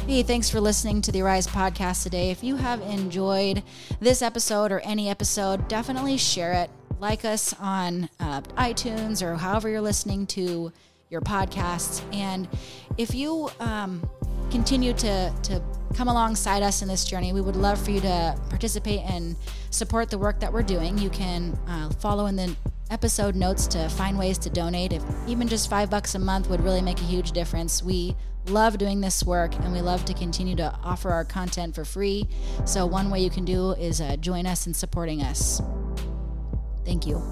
Hey, 0.07 0.25
thanks 0.25 0.51
for 0.51 0.61
listening 0.61 1.01
to 1.03 1.13
the 1.13 1.23
Arise 1.23 1.47
podcast 1.47 2.03
today. 2.03 2.31
If 2.31 2.43
you 2.43 2.57
have 2.57 2.81
enjoyed 2.83 3.63
this 4.01 4.21
episode 4.21 4.73
or 4.73 4.81
any 4.81 5.09
episode, 5.09 5.69
definitely 5.69 6.17
share 6.17 6.53
it. 6.55 6.71
Like 6.99 7.25
us 7.25 7.55
on 7.61 8.09
uh, 8.19 8.41
iTunes 8.59 9.23
or 9.23 9.37
however 9.37 9.69
you're 9.69 9.81
listening 9.81 10.27
to 10.29 10.73
your 11.13 11.21
podcasts. 11.21 12.03
And 12.15 12.49
if 12.97 13.15
you 13.15 13.51
um, 13.61 14.03
continue 14.51 14.95
to, 14.95 15.33
to 15.43 15.63
come 15.95 16.09
alongside 16.09 16.63
us 16.63 16.83
in 16.83 16.89
this 16.89 17.05
journey, 17.05 17.33
we 17.33 17.43
would 17.43 17.55
love 17.55 17.83
for 17.83 17.91
you 17.91 18.01
to 18.01 18.37
participate 18.49 19.01
and 19.01 19.37
support 19.71 20.11
the 20.11 20.19
work 20.19 20.41
that 20.41 20.53
we're 20.53 20.63
doing. 20.63 20.97
You 20.99 21.11
can 21.11 21.53
uh, 21.69 21.91
follow 21.91 22.27
in 22.27 22.37
the 22.37 22.57
episode 22.91 23.35
notes 23.35 23.67
to 23.69 23.89
find 23.91 24.19
ways 24.19 24.39
to 24.39 24.51
donate. 24.51 24.93
If 24.93 25.03
even 25.27 25.49
just 25.49 25.71
five 25.71 25.91
bucks 25.91 26.15
a 26.15 26.19
month 26.19 26.49
would 26.49 26.63
really 26.63 26.83
make 26.83 26.99
a 26.99 27.05
huge 27.05 27.33
difference. 27.33 27.83
We 27.83 28.17
love 28.47 28.77
doing 28.79 29.01
this 29.01 29.23
work 29.23 29.55
and 29.61 29.73
we 29.73 29.81
love 29.81 30.05
to 30.07 30.15
continue 30.15 30.57
to 30.57 30.75
offer 30.83 31.11
our 31.11 31.25
content 31.25 31.75
for 31.75 31.85
free. 31.85 32.29
So, 32.65 32.87
one 32.87 33.11
way 33.11 33.21
you 33.21 33.31
can 33.31 33.45
do 33.45 33.73
is 33.73 34.01
uh, 34.01 34.17
join 34.17 34.47
us 34.47 34.67
in 34.67 34.75
supporting 34.75 35.23
us. 35.23 35.63
Thank 36.85 37.07
you. 37.07 37.23